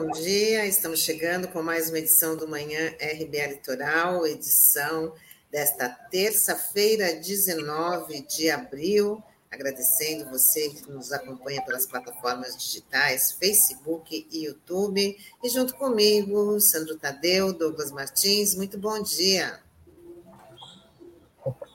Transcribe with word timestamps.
bom 0.00 0.12
dia. 0.12 0.64
Estamos 0.64 1.00
chegando 1.00 1.48
com 1.48 1.60
mais 1.60 1.88
uma 1.88 1.98
edição 1.98 2.36
do 2.36 2.46
Manhã 2.46 2.94
RBA 3.00 3.48
Litoral, 3.48 4.24
edição 4.24 5.12
desta 5.50 5.88
terça-feira, 5.88 7.14
19 7.14 8.20
de 8.20 8.48
abril. 8.48 9.20
Agradecendo 9.50 10.30
você 10.30 10.68
que 10.68 10.88
nos 10.88 11.10
acompanha 11.10 11.60
pelas 11.62 11.84
plataformas 11.84 12.56
digitais, 12.56 13.32
Facebook 13.32 14.24
e 14.30 14.44
YouTube. 14.44 15.16
E 15.42 15.48
junto 15.48 15.74
comigo, 15.74 16.60
Sandro 16.60 16.96
Tadeu, 16.96 17.52
Douglas 17.52 17.90
Martins. 17.90 18.54
Muito 18.54 18.78
bom 18.78 19.02
dia. 19.02 19.58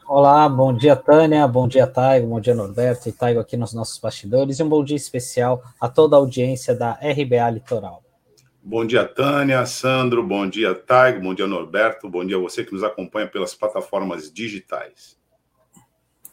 Olá, 0.07 0.47
bom 0.47 0.73
dia, 0.73 0.95
Tânia, 0.95 1.45
bom 1.45 1.67
dia, 1.67 1.87
Taigo, 1.87 2.27
bom 2.27 2.39
dia, 2.39 2.55
Norberto 2.55 3.09
e 3.09 3.11
Taigo 3.11 3.39
aqui 3.41 3.57
nos 3.57 3.73
nossos 3.73 3.97
bastidores, 3.97 4.59
e 4.59 4.63
um 4.63 4.69
bom 4.69 4.83
dia 4.83 4.97
especial 4.97 5.63
a 5.79 5.89
toda 5.89 6.15
a 6.15 6.19
audiência 6.19 6.75
da 6.75 6.91
RBA 6.91 7.49
Litoral. 7.49 8.02
Bom 8.65 8.85
dia, 8.85 9.05
Tânia, 9.05 9.65
Sandro, 9.65 10.25
bom 10.25 10.49
dia, 10.49 10.73
Taigo, 10.73 11.19
bom 11.19 11.33
dia, 11.35 11.45
Norberto, 11.45 12.09
bom 12.09 12.25
dia 12.25 12.37
a 12.37 12.39
você 12.39 12.63
que 12.63 12.71
nos 12.71 12.81
acompanha 12.81 13.27
pelas 13.27 13.53
plataformas 13.53 14.31
digitais. 14.31 15.17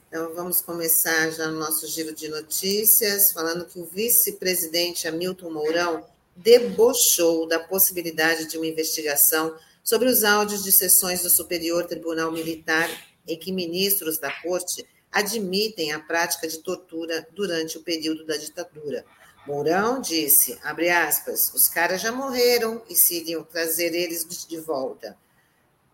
Então, 0.07 0.33
vamos 0.33 0.63
começar 0.63 1.29
já 1.33 1.49
o 1.49 1.53
nosso 1.53 1.89
giro 1.89 2.15
de 2.15 2.29
notícias, 2.29 3.33
falando 3.33 3.67
que 3.67 3.81
o 3.81 3.85
vice-presidente 3.85 5.09
Hamilton 5.09 5.51
Mourão 5.51 6.05
debochou 6.37 7.49
da 7.49 7.59
possibilidade 7.59 8.49
de 8.49 8.57
uma 8.57 8.67
investigação 8.67 9.57
sobre 9.83 10.09
os 10.09 10.23
áudios 10.23 10.63
de 10.63 10.71
sessões 10.71 11.23
do 11.23 11.31
Superior 11.31 11.85
Tribunal 11.85 12.31
Militar 12.31 12.89
em 13.27 13.37
que 13.37 13.51
ministros 13.51 14.19
da 14.19 14.31
corte 14.41 14.87
admitem 15.11 15.91
a 15.91 15.99
prática 15.99 16.47
de 16.47 16.59
tortura 16.59 17.27
durante 17.35 17.77
o 17.77 17.83
período 17.83 18.25
da 18.25 18.37
ditadura. 18.37 19.05
Mourão 19.47 20.01
disse, 20.01 20.59
abre 20.63 20.91
aspas, 20.91 21.53
os 21.55 21.69
caras 21.69 22.01
já 22.01 22.13
morreram 22.13 22.83
e 22.89 22.95
se 22.95 23.17
iriam 23.17 23.43
trazer 23.43 23.95
eles 23.95 24.27
de 24.47 24.59
volta. 24.59 25.17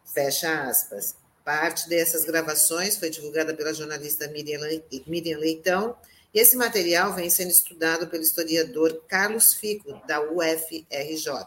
Fecha 0.05 0.63
aspas. 0.63 1.15
Parte 1.45 1.89
dessas 1.89 2.25
gravações 2.25 2.97
foi 2.97 3.09
divulgada 3.09 3.55
pela 3.55 3.73
jornalista 3.73 4.29
Miriam 4.29 5.39
Leitão, 5.39 5.97
e 6.35 6.41
esse 6.41 6.57
material 6.57 7.15
vem 7.15 7.31
sendo 7.31 7.51
estudado 7.51 8.09
pelo 8.09 8.23
historiador 8.23 9.03
Carlos 9.09 9.55
Fico, 9.55 9.95
da 10.07 10.21
UFRJ. 10.21 11.47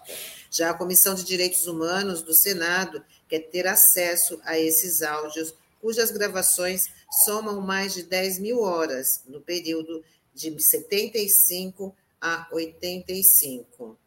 Já 0.49 0.71
a 0.71 0.73
Comissão 0.73 1.13
de 1.13 1.23
Direitos 1.23 1.67
Humanos 1.67 2.23
do 2.23 2.33
Senado 2.33 3.03
quer 3.27 3.39
ter 3.39 3.67
acesso 3.67 4.39
a 4.43 4.57
esses 4.57 5.03
áudios 5.03 5.53
cujas 5.81 6.11
gravações 6.11 6.89
somam 7.23 7.61
mais 7.61 7.93
de 7.93 8.03
10 8.03 8.39
mil 8.39 8.61
horas 8.61 9.21
no 9.27 9.39
período 9.41 10.03
de 10.39 10.57
75 10.57 11.93
a 12.21 12.47
85. 12.51 13.97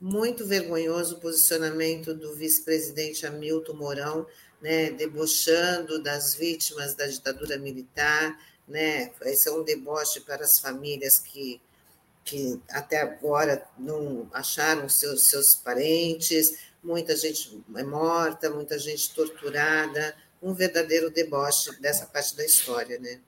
Muito 0.00 0.46
vergonhoso 0.46 1.16
o 1.16 1.20
posicionamento 1.20 2.14
do 2.14 2.32
vice-presidente 2.36 3.26
Hamilton 3.26 3.74
Mourão, 3.74 4.26
né, 4.62 4.90
debochando 4.90 6.00
das 6.00 6.34
vítimas 6.36 6.94
da 6.94 7.08
ditadura 7.08 7.58
militar, 7.58 8.40
né? 8.68 9.10
Esse 9.22 9.48
é 9.48 9.52
um 9.52 9.64
deboche 9.64 10.20
para 10.20 10.44
as 10.44 10.60
famílias 10.60 11.18
que, 11.18 11.60
que 12.24 12.60
até 12.70 13.00
agora 13.00 13.66
não 13.76 14.28
acharam 14.32 14.88
seus, 14.88 15.26
seus 15.26 15.56
parentes, 15.56 16.58
muita 16.82 17.16
gente 17.16 17.60
é 17.74 17.82
morta, 17.82 18.50
muita 18.50 18.78
gente 18.78 19.12
torturada, 19.12 20.14
um 20.40 20.54
verdadeiro 20.54 21.10
deboche 21.10 21.72
dessa 21.80 22.06
parte 22.06 22.36
da 22.36 22.44
história, 22.44 23.00
né? 23.00 23.20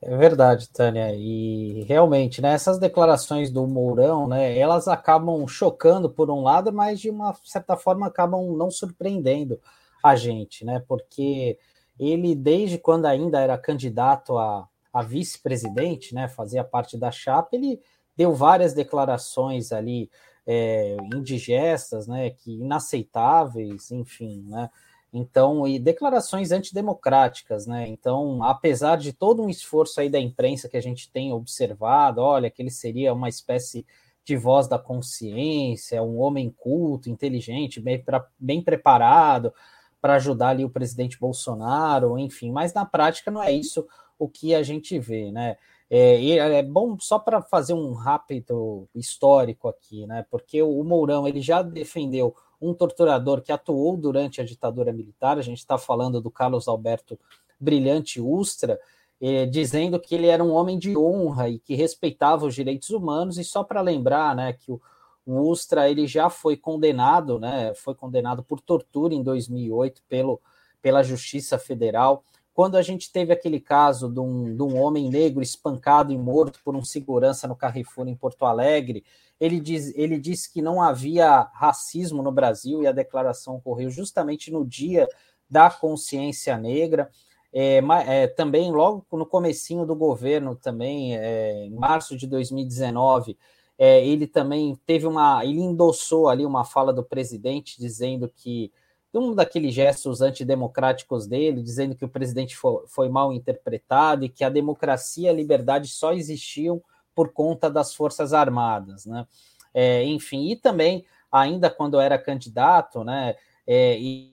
É 0.00 0.16
verdade, 0.16 0.68
Tânia, 0.68 1.12
e 1.16 1.82
realmente, 1.82 2.40
né, 2.40 2.52
essas 2.52 2.78
declarações 2.78 3.50
do 3.50 3.66
Mourão, 3.66 4.28
né, 4.28 4.56
elas 4.56 4.86
acabam 4.86 5.44
chocando 5.48 6.08
por 6.08 6.30
um 6.30 6.40
lado, 6.40 6.72
mas 6.72 7.00
de 7.00 7.10
uma 7.10 7.34
certa 7.42 7.76
forma 7.76 8.06
acabam 8.06 8.56
não 8.56 8.70
surpreendendo 8.70 9.60
a 10.00 10.14
gente, 10.14 10.64
né, 10.64 10.80
porque 10.86 11.58
ele, 11.98 12.36
desde 12.36 12.78
quando 12.78 13.06
ainda 13.06 13.40
era 13.40 13.58
candidato 13.58 14.38
a, 14.38 14.68
a 14.92 15.02
vice-presidente, 15.02 16.14
né, 16.14 16.28
fazia 16.28 16.62
parte 16.62 16.96
da 16.96 17.10
chapa, 17.10 17.56
ele 17.56 17.80
deu 18.16 18.32
várias 18.32 18.72
declarações 18.74 19.72
ali 19.72 20.08
é, 20.46 20.96
indigestas, 21.12 22.06
né, 22.06 22.30
que 22.30 22.52
inaceitáveis, 22.52 23.90
enfim, 23.90 24.44
né, 24.46 24.70
então, 25.12 25.66
e 25.66 25.78
declarações 25.78 26.52
antidemocráticas, 26.52 27.66
né? 27.66 27.88
Então, 27.88 28.42
apesar 28.42 28.96
de 28.96 29.12
todo 29.12 29.42
um 29.42 29.48
esforço 29.48 30.00
aí 30.00 30.10
da 30.10 30.20
imprensa 30.20 30.68
que 30.68 30.76
a 30.76 30.82
gente 30.82 31.10
tem 31.10 31.32
observado, 31.32 32.20
olha, 32.20 32.50
que 32.50 32.60
ele 32.60 32.70
seria 32.70 33.12
uma 33.14 33.28
espécie 33.28 33.86
de 34.24 34.36
voz 34.36 34.68
da 34.68 34.78
consciência, 34.78 36.02
um 36.02 36.20
homem 36.20 36.50
culto, 36.50 37.08
inteligente, 37.08 37.80
bem, 37.80 38.02
pra, 38.02 38.26
bem 38.38 38.62
preparado 38.62 39.52
para 40.00 40.16
ajudar 40.16 40.50
ali 40.50 40.64
o 40.64 40.70
presidente 40.70 41.18
Bolsonaro, 41.18 42.18
enfim, 42.18 42.52
mas 42.52 42.74
na 42.74 42.84
prática 42.84 43.30
não 43.30 43.42
é 43.42 43.50
isso 43.50 43.86
o 44.18 44.28
que 44.28 44.54
a 44.54 44.62
gente 44.62 44.98
vê, 44.98 45.32
né? 45.32 45.56
É, 45.90 46.36
é 46.36 46.62
bom 46.62 46.98
só 47.00 47.18
para 47.18 47.40
fazer 47.40 47.72
um 47.72 47.94
rápido 47.94 48.86
histórico 48.94 49.68
aqui, 49.68 50.06
né? 50.06 50.26
Porque 50.30 50.60
o 50.62 50.84
Mourão 50.84 51.26
ele 51.26 51.40
já 51.40 51.62
defendeu 51.62 52.36
um 52.60 52.74
torturador 52.74 53.40
que 53.42 53.52
atuou 53.52 53.96
durante 53.96 54.40
a 54.40 54.44
ditadura 54.44 54.92
militar, 54.92 55.38
a 55.38 55.42
gente 55.42 55.58
está 55.58 55.78
falando 55.78 56.20
do 56.20 56.30
Carlos 56.30 56.68
Alberto 56.68 57.18
Brilhante 57.58 58.20
Ustra, 58.20 58.78
eh, 59.20 59.46
dizendo 59.46 59.98
que 59.98 60.14
ele 60.14 60.26
era 60.26 60.42
um 60.42 60.52
homem 60.52 60.78
de 60.78 60.96
honra 60.96 61.48
e 61.48 61.58
que 61.58 61.74
respeitava 61.74 62.46
os 62.46 62.54
direitos 62.54 62.90
humanos, 62.90 63.38
e 63.38 63.44
só 63.44 63.64
para 63.64 63.80
lembrar 63.80 64.34
né, 64.34 64.52
que 64.52 64.70
o, 64.70 64.80
o 65.26 65.40
Ustra 65.48 65.88
ele 65.90 66.06
já 66.06 66.30
foi 66.30 66.56
condenado, 66.56 67.38
né, 67.38 67.74
foi 67.74 67.94
condenado 67.94 68.42
por 68.42 68.60
tortura 68.60 69.14
em 69.14 69.22
2008 69.22 70.02
pelo, 70.08 70.40
pela 70.80 71.02
Justiça 71.02 71.58
Federal, 71.58 72.24
quando 72.58 72.76
a 72.76 72.82
gente 72.82 73.12
teve 73.12 73.32
aquele 73.32 73.60
caso 73.60 74.08
de 74.08 74.18
um, 74.18 74.56
de 74.56 74.62
um 74.62 74.80
homem 74.80 75.08
negro 75.08 75.40
espancado 75.40 76.12
e 76.12 76.18
morto 76.18 76.58
por 76.64 76.74
um 76.74 76.84
segurança 76.84 77.46
no 77.46 77.54
Carrefour 77.54 78.08
em 78.08 78.16
Porto 78.16 78.44
Alegre, 78.44 79.04
ele 79.40 79.60
diz, 79.60 79.92
ele 79.96 80.18
disse 80.18 80.52
que 80.52 80.60
não 80.60 80.82
havia 80.82 81.48
racismo 81.54 82.22
no 82.22 82.32
Brasil 82.32 82.82
e 82.82 82.86
a 82.86 82.92
declaração 82.92 83.56
ocorreu 83.56 83.90
justamente 83.90 84.50
no 84.50 84.66
dia 84.66 85.08
da 85.48 85.70
consciência 85.70 86.56
negra. 86.56 87.08
É, 87.52 87.80
é, 88.06 88.26
também 88.26 88.70
logo 88.70 89.06
no 89.12 89.24
comecinho 89.24 89.86
do 89.86 89.94
governo, 89.94 90.54
também 90.54 91.16
é, 91.16 91.64
em 91.64 91.74
março 91.74 92.16
de 92.16 92.26
2019, 92.26 93.38
é, 93.78 94.04
ele 94.04 94.26
também 94.26 94.78
teve 94.84 95.06
uma, 95.06 95.44
ele 95.44 95.60
endossou 95.60 96.28
ali 96.28 96.44
uma 96.44 96.64
fala 96.64 96.92
do 96.92 97.04
presidente 97.04 97.78
dizendo 97.78 98.28
que 98.28 98.72
um 99.14 99.34
daqueles 99.34 99.72
gestos 99.72 100.20
antidemocráticos 100.20 101.26
dele, 101.26 101.62
dizendo 101.62 101.94
que 101.94 102.04
o 102.04 102.08
presidente 102.08 102.56
foi, 102.56 102.86
foi 102.86 103.08
mal 103.08 103.32
interpretado 103.32 104.24
e 104.24 104.28
que 104.28 104.44
a 104.44 104.50
democracia 104.50 105.28
e 105.28 105.30
a 105.30 105.32
liberdade 105.32 105.88
só 105.88 106.12
existiam 106.12 106.82
por 107.18 107.32
conta 107.32 107.68
das 107.68 107.92
Forças 107.92 108.32
Armadas, 108.32 109.04
né? 109.04 109.26
É, 109.74 110.04
enfim, 110.04 110.52
e 110.52 110.54
também, 110.54 111.04
ainda 111.32 111.68
quando 111.68 111.98
era 111.98 112.16
candidato, 112.16 113.02
né, 113.02 113.34
é, 113.66 113.98
e 113.98 114.32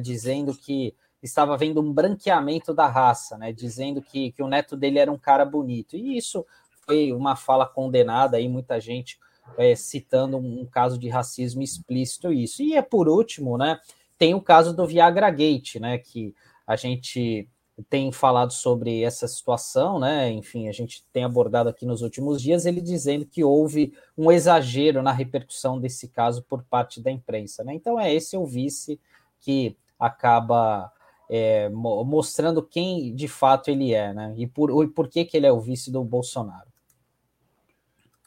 dizendo 0.00 0.56
que 0.56 0.96
estava 1.22 1.52
havendo 1.52 1.82
um 1.82 1.92
branqueamento 1.92 2.72
da 2.72 2.88
raça, 2.88 3.36
né, 3.36 3.52
dizendo 3.52 4.00
que, 4.00 4.32
que 4.32 4.42
o 4.42 4.48
neto 4.48 4.78
dele 4.78 4.98
era 4.98 5.12
um 5.12 5.18
cara 5.18 5.44
bonito. 5.44 5.94
E 5.94 6.16
isso 6.16 6.46
foi 6.86 7.12
uma 7.12 7.36
fala 7.36 7.66
condenada 7.66 8.38
aí, 8.38 8.48
muita 8.48 8.80
gente 8.80 9.18
é, 9.58 9.76
citando 9.76 10.38
um, 10.38 10.62
um, 10.62 10.66
caso 10.66 10.98
de 10.98 11.10
racismo 11.10 11.60
explícito 11.60 12.32
isso. 12.32 12.62
E 12.62 12.74
é 12.74 12.80
por 12.80 13.10
último, 13.10 13.58
né, 13.58 13.78
tem 14.16 14.34
o 14.34 14.40
caso 14.40 14.74
do 14.74 14.86
Viagra 14.86 15.28
Gate, 15.30 15.74
né, 15.74 15.98
que 15.98 16.34
a 16.66 16.76
gente 16.76 17.46
tem 17.88 18.12
falado 18.12 18.52
sobre 18.52 19.02
essa 19.02 19.26
situação, 19.26 19.98
né? 19.98 20.30
Enfim, 20.30 20.68
a 20.68 20.72
gente 20.72 21.04
tem 21.12 21.24
abordado 21.24 21.68
aqui 21.68 21.84
nos 21.84 22.02
últimos 22.02 22.40
dias 22.40 22.66
ele 22.66 22.80
dizendo 22.80 23.26
que 23.26 23.42
houve 23.42 23.92
um 24.16 24.30
exagero 24.30 25.02
na 25.02 25.12
repercussão 25.12 25.80
desse 25.80 26.08
caso 26.08 26.42
por 26.44 26.62
parte 26.62 27.00
da 27.00 27.10
imprensa, 27.10 27.64
né? 27.64 27.74
Então 27.74 27.98
é 27.98 28.12
esse 28.14 28.36
o 28.36 28.46
vice 28.46 29.00
que 29.40 29.76
acaba 29.98 30.92
é, 31.28 31.68
mostrando 31.70 32.62
quem 32.62 33.14
de 33.14 33.26
fato 33.26 33.70
ele 33.70 33.92
é, 33.92 34.12
né? 34.12 34.34
E 34.36 34.46
por, 34.46 34.84
e 34.84 34.88
por 34.88 35.08
que, 35.08 35.24
que 35.24 35.36
ele 35.36 35.46
é 35.46 35.52
o 35.52 35.60
vice 35.60 35.90
do 35.90 36.04
Bolsonaro. 36.04 36.68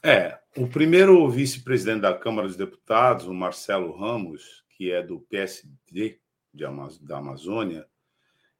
É, 0.02 0.38
o 0.56 0.68
primeiro 0.68 1.28
vice-presidente 1.28 2.02
da 2.02 2.14
Câmara 2.14 2.46
dos 2.46 2.56
Deputados, 2.56 3.26
o 3.26 3.34
Marcelo 3.34 3.96
Ramos, 3.96 4.64
que 4.76 4.92
é 4.92 5.02
do 5.02 5.20
PSD 5.20 6.18
de 6.52 6.66
da 7.02 7.18
Amazônia, 7.18 7.86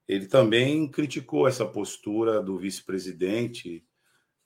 ele 0.09 0.27
também 0.27 0.89
criticou 0.89 1.47
essa 1.47 1.67
postura 1.67 2.43
do 2.43 2.59
vice-presidente, 2.59 3.85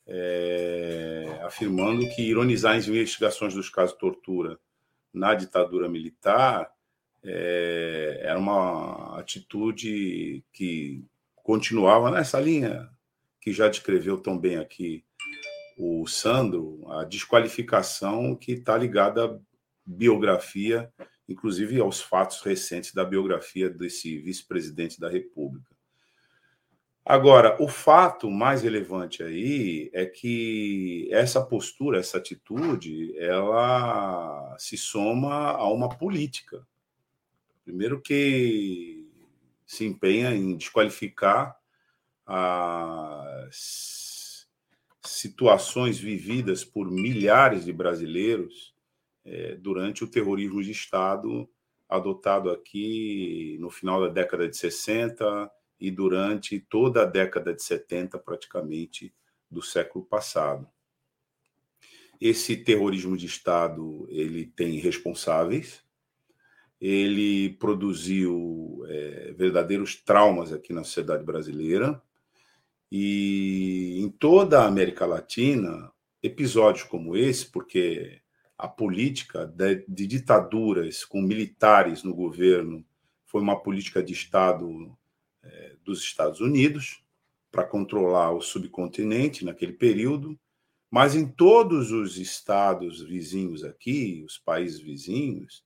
é, 0.07 1.41
afirmando 1.45 2.09
que 2.15 2.23
ironizar 2.23 2.77
as 2.77 2.89
investigações 2.89 3.55
dos 3.55 3.71
casos 3.71 3.93
de 3.93 4.01
tortura 4.01 4.59
na 5.15 5.35
ditadura 5.35 5.89
militar 5.89 6.73
é, 7.23 8.21
era 8.23 8.39
uma 8.39 9.19
atitude 9.21 10.43
que 10.53 11.05
continuava 11.37 12.11
nessa 12.11 12.41
linha 12.41 12.91
que 13.41 13.53
já 13.53 13.69
descreveu 13.69 14.19
tão 14.19 14.37
bem 14.37 14.57
aqui 14.57 15.05
o 15.79 16.07
Sandro 16.07 16.81
a 16.91 17.05
desqualificação 17.05 18.35
que 18.35 18.53
está 18.53 18.77
ligada 18.77 19.25
à 19.25 19.39
biografia, 19.87 20.93
inclusive 21.33 21.81
aos 21.81 22.01
fatos 22.01 22.41
recentes 22.43 22.95
da 22.95 23.05
biografia 23.05 23.69
desse 23.69 24.19
vice-presidente 24.19 25.01
da 25.01 25.09
República. 25.09 25.75
Agora, 27.05 27.61
o 27.61 27.67
fato 27.67 28.31
mais 28.31 28.63
relevante 28.63 29.25
aí 29.25 29.91
é 29.93 30.07
que 30.07 31.09
essa 31.11 31.45
postura, 31.45 31.99
essa 31.99 32.19
atitude, 32.19 33.19
ela 33.19 34.57
se 34.57 34.77
soma 34.77 35.51
a 35.51 35.69
uma 35.69 35.89
política. 35.89 36.65
Primeiro 37.65 38.01
que 38.01 39.11
se 39.67 39.85
empenha 39.85 40.33
em 40.33 40.57
desqualificar 40.57 41.57
as 42.25 44.47
situações 45.05 45.99
vividas 45.99 46.65
por 46.65 46.89
milhares 46.89 47.65
de 47.65 47.73
brasileiros 47.73 48.72
é, 49.25 49.55
durante 49.57 50.05
o 50.05 50.11
terrorismo 50.11 50.63
de 50.63 50.71
Estado 50.71 51.49
adotado 51.89 52.51
aqui 52.51 53.57
no 53.61 53.71
final 53.71 54.01
da 54.01 54.09
década 54.09 54.49
de 54.49 54.57
60 54.57 55.51
e 55.79 55.91
durante 55.91 56.59
toda 56.59 57.03
a 57.03 57.05
década 57.05 57.53
de 57.53 57.63
70, 57.63 58.19
praticamente, 58.19 59.13
do 59.51 59.61
século 59.61 60.05
passado. 60.05 60.67
Esse 62.21 62.57
terrorismo 62.57 63.17
de 63.17 63.27
Estado 63.27 64.07
ele 64.09 64.47
tem 64.47 64.79
responsáveis, 64.79 65.85
ele 66.81 67.51
produziu 67.51 68.85
é, 68.89 69.35
verdadeiros 69.37 69.97
traumas 69.97 70.53
aqui 70.53 70.73
na 70.73 70.85
sociedade 70.85 71.25
brasileira 71.25 72.01
e 72.91 73.99
em 74.01 74.09
toda 74.09 74.61
a 74.61 74.67
América 74.67 75.05
Latina 75.05 75.93
episódios 76.23 76.85
como 76.85 77.17
esse, 77.17 77.47
porque 77.47 78.22
a 78.63 78.69
política 78.69 79.45
de, 79.45 79.85
de 79.89 80.07
ditaduras 80.07 81.05
com 81.05 81.21
militares 81.21 82.05
no 82.05 82.15
governo 82.15 82.87
foi 83.27 83.41
uma 83.41 83.61
política 83.61 84.01
de 84.01 84.13
Estado 84.13 84.97
é, 85.43 85.75
dos 85.85 86.01
Estados 86.01 86.41
Unidos 86.41 87.03
para 87.51 87.65
controlar 87.65 88.31
o 88.31 88.41
subcontinente 88.41 89.45
naquele 89.45 89.73
período, 89.73 90.39
mas 90.89 91.17
em 91.17 91.27
todos 91.27 91.91
os 91.91 92.17
estados 92.19 93.03
vizinhos 93.03 93.65
aqui, 93.65 94.23
os 94.25 94.39
países 94.39 94.79
vizinhos, 94.79 95.65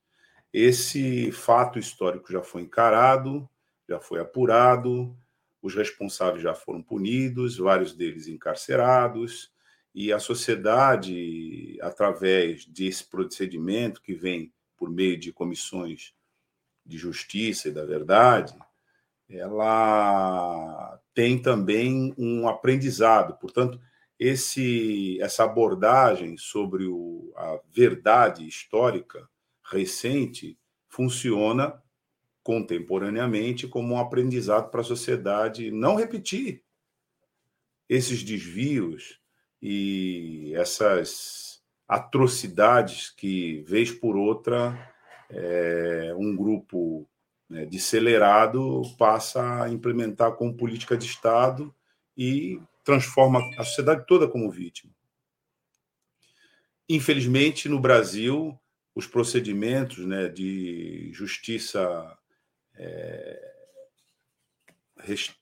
esse 0.51 1.31
fato 1.33 1.79
histórico 1.79 2.33
já 2.33 2.43
foi 2.43 2.63
encarado, 2.63 3.47
já 3.87 4.01
foi 4.01 4.21
apurado, 4.21 5.15
os 5.61 5.75
responsáveis 5.75 6.43
já 6.43 6.55
foram 6.55 6.83
punidos, 6.83 7.59
vários 7.59 7.95
deles 7.95 8.27
encarcerados, 8.27 9.53
e 9.97 10.13
a 10.13 10.19
sociedade, 10.19 11.79
através 11.81 12.67
desse 12.67 13.03
procedimento 13.03 14.03
que 14.03 14.13
vem 14.13 14.53
por 14.77 14.91
meio 14.91 15.19
de 15.19 15.33
comissões 15.33 16.13
de 16.85 16.99
justiça 16.99 17.69
e 17.69 17.73
da 17.73 17.83
verdade, 17.83 18.55
ela 19.27 21.01
tem 21.15 21.41
também 21.41 22.15
um 22.19 22.47
aprendizado. 22.47 23.39
Portanto, 23.39 23.81
esse, 24.19 25.19
essa 25.23 25.45
abordagem 25.45 26.37
sobre 26.37 26.85
o, 26.85 27.33
a 27.35 27.59
verdade 27.73 28.47
histórica 28.47 29.27
recente 29.65 30.59
funciona 30.91 31.83
contemporaneamente 32.43 33.67
como 33.67 33.95
um 33.95 33.99
aprendizado 33.99 34.71
para 34.71 34.83
a 34.83 34.85
sociedade 34.85 35.71
não 35.71 35.97
repetir 35.97 36.63
esses 37.89 38.23
desvios 38.23 39.25
e 39.61 40.53
essas 40.55 41.63
atrocidades 41.89 43.11
que, 43.11 43.63
vez 43.63 43.91
por 43.91 44.17
outra, 44.17 44.95
é, 45.31 46.15
um 46.17 46.35
grupo 46.37 47.09
né, 47.49 47.65
Decelerado 47.67 48.83
passa 48.99 49.63
a 49.63 49.69
implementar 49.69 50.33
como 50.33 50.57
política 50.57 50.97
de 50.97 51.07
Estado 51.07 51.75
e 52.17 52.61
transforma 52.85 53.41
a 53.57 53.65
sociedade 53.65 54.07
toda 54.07 54.29
como 54.29 54.51
vítima. 54.51 54.93
Infelizmente, 56.89 57.69
no 57.69 57.81
Brasil, 57.81 58.59
os 58.95 59.07
procedimentos 59.07 59.99
né, 59.99 60.29
de 60.29 61.11
justiça 61.13 62.17
é, 62.75 63.53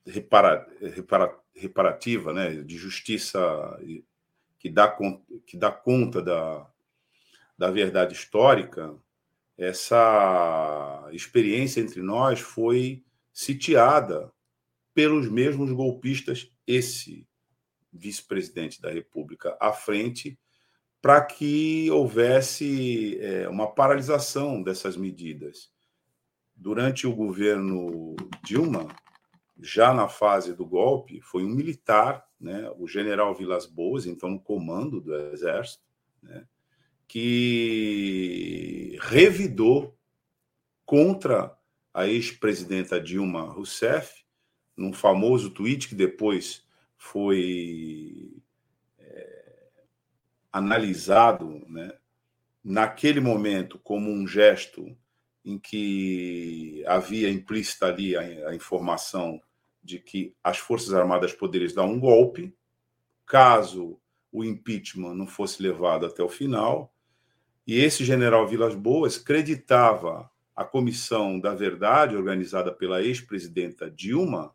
repara, 0.05 0.67
repara, 0.93 1.37
reparativa, 1.55 2.33
né, 2.33 2.63
de 2.63 2.77
justiça 2.77 3.39
que 4.59 4.69
dá, 4.69 4.95
que 5.45 5.57
dá 5.57 5.71
conta 5.71 6.21
da, 6.21 6.69
da 7.57 7.71
verdade 7.71 8.13
histórica, 8.13 8.95
essa 9.57 11.07
experiência 11.11 11.79
entre 11.79 12.01
nós 12.01 12.41
foi 12.41 13.03
sitiada 13.31 14.31
pelos 14.93 15.29
mesmos 15.29 15.71
golpistas, 15.71 16.51
esse 16.67 17.27
vice-presidente 17.91 18.81
da 18.81 18.91
República 18.91 19.57
à 19.59 19.71
frente, 19.71 20.37
para 21.01 21.23
que 21.23 21.89
houvesse 21.91 23.17
é, 23.21 23.47
uma 23.47 23.71
paralisação 23.71 24.61
dessas 24.61 24.97
medidas. 24.97 25.69
Durante 26.55 27.05
o 27.05 27.15
governo 27.15 28.15
Dilma, 28.43 28.87
já 29.59 29.93
na 29.93 30.07
fase 30.07 30.53
do 30.53 30.65
golpe, 30.65 31.21
foi 31.21 31.43
um 31.43 31.49
militar, 31.49 32.27
né, 32.39 32.69
o 32.77 32.87
general 32.87 33.33
Vilas 33.33 33.65
Boas, 33.65 34.05
então 34.05 34.29
no 34.29 34.39
comando 34.39 34.99
do 34.99 35.15
Exército, 35.31 35.83
né, 36.21 36.45
que 37.07 38.97
revidou 39.01 39.97
contra 40.85 41.57
a 41.93 42.07
ex-presidenta 42.07 42.99
Dilma 42.99 43.41
Rousseff, 43.41 44.25
num 44.75 44.91
famoso 44.91 45.49
tweet 45.51 45.87
que 45.87 45.95
depois 45.95 46.65
foi 46.97 48.41
é, 48.99 49.53
analisado, 50.51 51.65
né, 51.69 51.93
naquele 52.63 53.21
momento, 53.21 53.79
como 53.79 54.11
um 54.11 54.27
gesto 54.27 54.97
em 55.45 55.59
que 55.59 56.83
havia 56.87 57.29
implícita 57.29 57.85
ali 57.85 58.17
a, 58.17 58.49
a 58.49 58.55
informação 58.55 59.39
de 59.85 59.99
que 59.99 60.35
as 60.43 60.57
Forças 60.57 60.93
Armadas 60.93 61.31
poderiam 61.31 61.73
dar 61.73 61.83
um 61.83 61.99
golpe, 61.99 62.53
caso 63.25 63.99
o 64.31 64.43
impeachment 64.43 65.13
não 65.13 65.27
fosse 65.27 65.61
levado 65.61 66.05
até 66.05 66.23
o 66.23 66.27
final, 66.27 66.91
e 67.67 67.79
esse 67.79 68.03
general 68.03 68.47
Vilas 68.47 68.75
Boas 68.75 69.17
creditava 69.17 70.29
a 70.55 70.65
Comissão 70.65 71.39
da 71.39 71.53
Verdade, 71.53 72.15
organizada 72.15 72.71
pela 72.71 73.01
ex-presidenta 73.01 73.89
Dilma, 73.89 74.53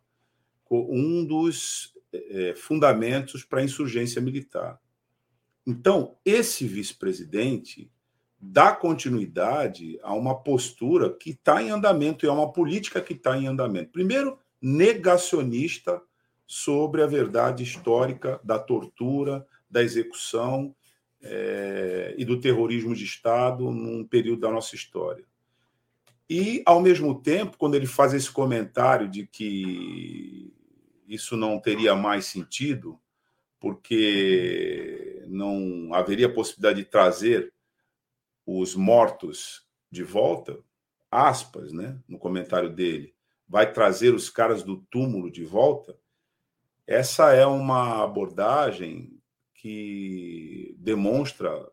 um 0.70 1.24
dos 1.24 1.94
é, 2.12 2.54
fundamentos 2.56 3.44
para 3.44 3.60
a 3.60 3.64
insurgência 3.64 4.20
militar. 4.20 4.80
Então, 5.66 6.16
esse 6.24 6.66
vice-presidente 6.66 7.90
dá 8.40 8.72
continuidade 8.72 9.98
a 10.02 10.14
uma 10.14 10.42
postura 10.42 11.12
que 11.12 11.30
está 11.30 11.62
em 11.62 11.70
andamento 11.70 12.24
e 12.24 12.28
a 12.28 12.32
uma 12.32 12.52
política 12.52 13.00
que 13.00 13.12
está 13.12 13.36
em 13.36 13.46
andamento. 13.46 13.90
Primeiro, 13.90 14.38
negacionista 14.60 16.02
sobre 16.46 17.02
a 17.02 17.06
verdade 17.06 17.62
histórica 17.62 18.40
da 18.42 18.58
tortura, 18.58 19.46
da 19.70 19.82
execução 19.82 20.74
é, 21.22 22.14
e 22.18 22.24
do 22.24 22.40
terrorismo 22.40 22.94
de 22.94 23.04
Estado 23.04 23.70
num 23.70 24.04
período 24.04 24.40
da 24.40 24.50
nossa 24.50 24.74
história. 24.74 25.24
E, 26.28 26.62
ao 26.64 26.80
mesmo 26.80 27.20
tempo, 27.20 27.56
quando 27.58 27.74
ele 27.74 27.86
faz 27.86 28.14
esse 28.14 28.30
comentário 28.30 29.08
de 29.08 29.26
que 29.26 30.52
isso 31.08 31.36
não 31.36 31.58
teria 31.58 31.94
mais 31.96 32.26
sentido, 32.26 33.00
porque 33.58 35.24
não 35.26 35.92
haveria 35.92 36.32
possibilidade 36.32 36.84
de 36.84 36.90
trazer 36.90 37.52
os 38.46 38.74
mortos 38.74 39.66
de 39.90 40.02
volta, 40.02 40.58
aspas, 41.10 41.72
né, 41.72 41.98
no 42.08 42.18
comentário 42.18 42.70
dele, 42.70 43.12
vai 43.50 43.72
trazer 43.72 44.14
os 44.14 44.30
caras 44.30 44.62
do 44.62 44.76
túmulo 44.76 45.28
de 45.28 45.44
volta. 45.44 45.98
Essa 46.86 47.34
é 47.34 47.44
uma 47.44 48.04
abordagem 48.04 49.20
que 49.54 50.72
demonstra 50.78 51.68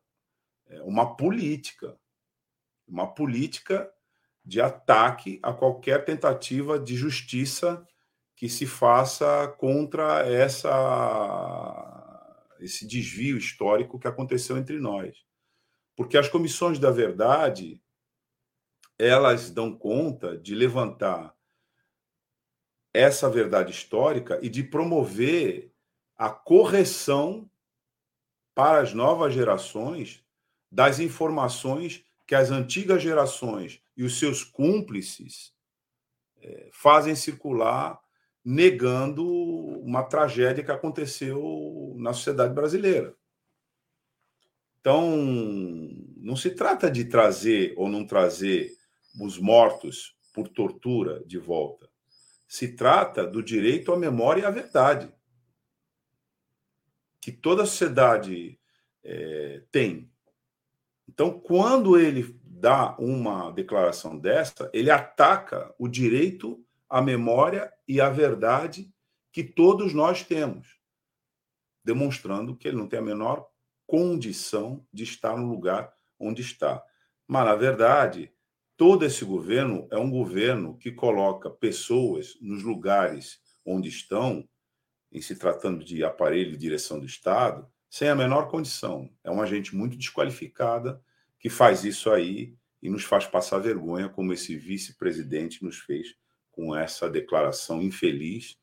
é, 0.66 0.82
uma 0.82 1.16
política, 1.16 1.96
uma 2.88 3.14
política 3.14 3.94
de 4.44 4.60
ataque 4.60 5.40
a 5.44 5.54
qualquer 5.54 6.04
tentativa 6.04 6.80
de 6.80 6.96
justiça 6.96 7.86
que 8.36 8.50
se 8.50 8.66
faça 8.66 9.48
contra 9.60 10.28
essa 10.28 10.74
esse 12.60 12.88
desvio 12.88 13.38
histórico 13.38 14.00
que 14.00 14.08
aconteceu 14.08 14.58
entre 14.58 14.80
nós. 14.80 15.16
Porque 15.96 16.18
as 16.18 16.28
comissões 16.28 16.80
da 16.80 16.90
verdade, 16.90 17.80
elas 18.98 19.52
dão 19.52 19.78
conta 19.78 20.36
de 20.36 20.56
levantar 20.56 21.37
essa 22.98 23.30
verdade 23.30 23.72
histórica 23.72 24.40
e 24.42 24.50
de 24.50 24.64
promover 24.64 25.72
a 26.18 26.30
correção 26.30 27.50
para 28.56 28.82
as 28.82 28.94
novas 28.94 29.34
gerações 29.34 30.24
das 30.72 31.00
informações 31.00 32.04
que 32.26 32.36
as 32.36 32.50
antigas 32.50 33.02
gerações 33.02 33.82
e 33.96 34.04
os 34.04 34.20
seus 34.20 34.44
cúmplices 34.44 35.54
é, 36.42 36.70
fazem 36.72 37.16
circular, 37.16 38.00
negando 38.44 39.26
uma 39.26 40.04
tragédia 40.04 40.64
que 40.64 40.72
aconteceu 40.72 41.94
na 41.98 42.14
sociedade 42.14 42.54
brasileira. 42.54 43.16
Então, 44.80 45.18
não 46.18 46.36
se 46.36 46.52
trata 46.52 46.90
de 46.90 47.06
trazer 47.06 47.74
ou 47.78 47.90
não 47.90 48.06
trazer 48.06 48.76
os 49.20 49.38
mortos 49.38 50.16
por 50.34 50.48
tortura 50.48 51.24
de 51.26 51.38
volta. 51.38 51.87
Se 52.48 52.76
trata 52.76 53.26
do 53.26 53.44
direito 53.44 53.92
à 53.92 53.98
memória 53.98 54.42
e 54.42 54.46
à 54.46 54.50
verdade. 54.50 55.14
Que 57.20 57.32
toda 57.32 57.64
a 57.64 57.66
sociedade 57.66 58.60
é, 59.04 59.64
tem. 59.72 60.12
Então, 61.08 61.40
quando 61.40 61.98
ele 61.98 62.40
dá 62.44 62.96
uma 62.98 63.52
declaração 63.52 64.18
dessa, 64.18 64.70
ele 64.74 64.90
ataca 64.90 65.74
o 65.78 65.88
direito 65.88 66.64
à 66.90 67.02
memória 67.02 67.72
e 67.88 68.02
à 68.02 68.10
verdade 68.10 68.92
que 69.32 69.44
todos 69.44 69.94
nós 69.94 70.24
temos, 70.24 70.80
demonstrando 71.84 72.56
que 72.56 72.68
ele 72.68 72.78
não 72.78 72.88
tem 72.88 73.00
a 73.00 73.04
menor 73.04 73.48
condição 73.86 74.86
de 74.92 75.04
estar 75.04 75.38
no 75.38 75.48
lugar 75.48 75.94
onde 76.20 76.42
está. 76.42 76.84
Mas, 77.28 77.46
na 77.46 77.56
verdade, 77.56 78.34
todo 78.78 79.04
esse 79.04 79.26
governo 79.26 79.88
é 79.92 79.98
um 79.98 80.10
governo 80.10 80.78
que 80.78 80.92
coloca 80.92 81.50
pessoas 81.50 82.38
nos 82.40 82.64
lugares 82.64 83.42
onde 83.66 83.90
estão, 83.90 84.48
em 85.12 85.20
se 85.20 85.36
tratando 85.36 85.84
de 85.84 86.04
aparelho 86.04 86.52
de 86.52 86.58
direção 86.58 87.00
do 87.00 87.06
Estado, 87.06 87.68
sem 87.90 88.08
a 88.08 88.16
menor 88.16 88.50
condição. 88.50 89.10
É 89.24 89.32
uma 89.32 89.48
gente 89.48 89.76
muito 89.76 89.98
desqualificada 89.98 91.02
que 91.40 91.50
faz 91.50 91.84
isso 91.84 92.12
aí 92.12 92.54
e 92.82 92.90
nos 92.90 93.04
faz 93.04 93.26
passar 93.26 93.58
vergonha, 93.58 94.10
como 94.10 94.32
esse 94.32 94.56
vice-presidente 94.56 95.64
nos 95.64 95.80
fez 95.80 96.16
com 96.52 96.76
essa 96.76 97.10
declaração 97.10 97.82
infeliz 97.82 98.58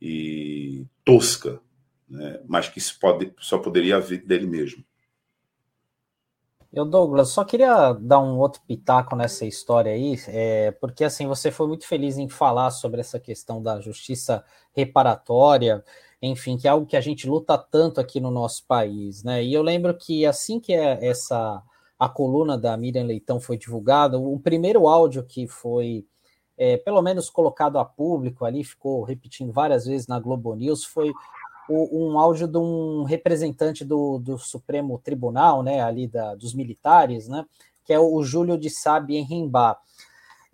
e 0.00 0.84
tosca, 1.04 1.60
né? 2.08 2.42
mas 2.48 2.68
que 2.68 2.80
pode, 2.98 3.32
só 3.38 3.58
poderia 3.58 4.00
vir 4.00 4.24
dele 4.24 4.46
mesmo. 4.46 4.84
Eu, 6.72 6.86
Douglas, 6.86 7.28
só 7.28 7.44
queria 7.44 7.92
dar 7.92 8.18
um 8.20 8.38
outro 8.38 8.62
pitaco 8.66 9.14
nessa 9.14 9.44
história 9.44 9.92
aí, 9.92 10.16
é, 10.28 10.70
porque 10.70 11.04
assim 11.04 11.26
você 11.26 11.50
foi 11.50 11.66
muito 11.66 11.86
feliz 11.86 12.16
em 12.16 12.30
falar 12.30 12.70
sobre 12.70 13.00
essa 13.00 13.20
questão 13.20 13.62
da 13.62 13.78
justiça 13.78 14.42
reparatória, 14.74 15.84
enfim, 16.22 16.56
que 16.56 16.66
é 16.66 16.70
algo 16.70 16.86
que 16.86 16.96
a 16.96 17.00
gente 17.02 17.28
luta 17.28 17.58
tanto 17.58 18.00
aqui 18.00 18.20
no 18.20 18.30
nosso 18.30 18.64
país, 18.66 19.22
né? 19.22 19.44
E 19.44 19.52
eu 19.52 19.62
lembro 19.62 19.94
que 19.94 20.24
assim 20.24 20.58
que 20.58 20.72
é 20.72 21.06
essa 21.06 21.62
a 21.98 22.08
coluna 22.08 22.56
da 22.56 22.74
Miriam 22.76 23.04
Leitão 23.04 23.38
foi 23.38 23.58
divulgada, 23.58 24.18
o 24.18 24.40
primeiro 24.40 24.88
áudio 24.88 25.22
que 25.24 25.46
foi 25.46 26.06
é, 26.56 26.76
pelo 26.78 27.02
menos 27.02 27.28
colocado 27.28 27.78
a 27.78 27.84
público 27.84 28.44
ali, 28.44 28.64
ficou 28.64 29.02
repetindo 29.02 29.52
várias 29.52 29.84
vezes 29.84 30.06
na 30.06 30.18
Globo 30.18 30.54
News, 30.54 30.84
foi 30.84 31.12
um 31.68 32.18
áudio 32.18 32.46
de 32.46 32.58
um 32.58 33.04
representante 33.04 33.84
do, 33.84 34.18
do 34.18 34.38
Supremo 34.38 34.98
Tribunal, 34.98 35.62
né, 35.62 35.80
ali 35.82 36.06
da, 36.06 36.34
dos 36.34 36.54
militares, 36.54 37.28
né, 37.28 37.46
que 37.84 37.92
é 37.92 37.98
o 37.98 38.22
Júlio 38.22 38.58
de 38.58 38.68
Sabe 38.68 39.16
Enrimbá. 39.16 39.78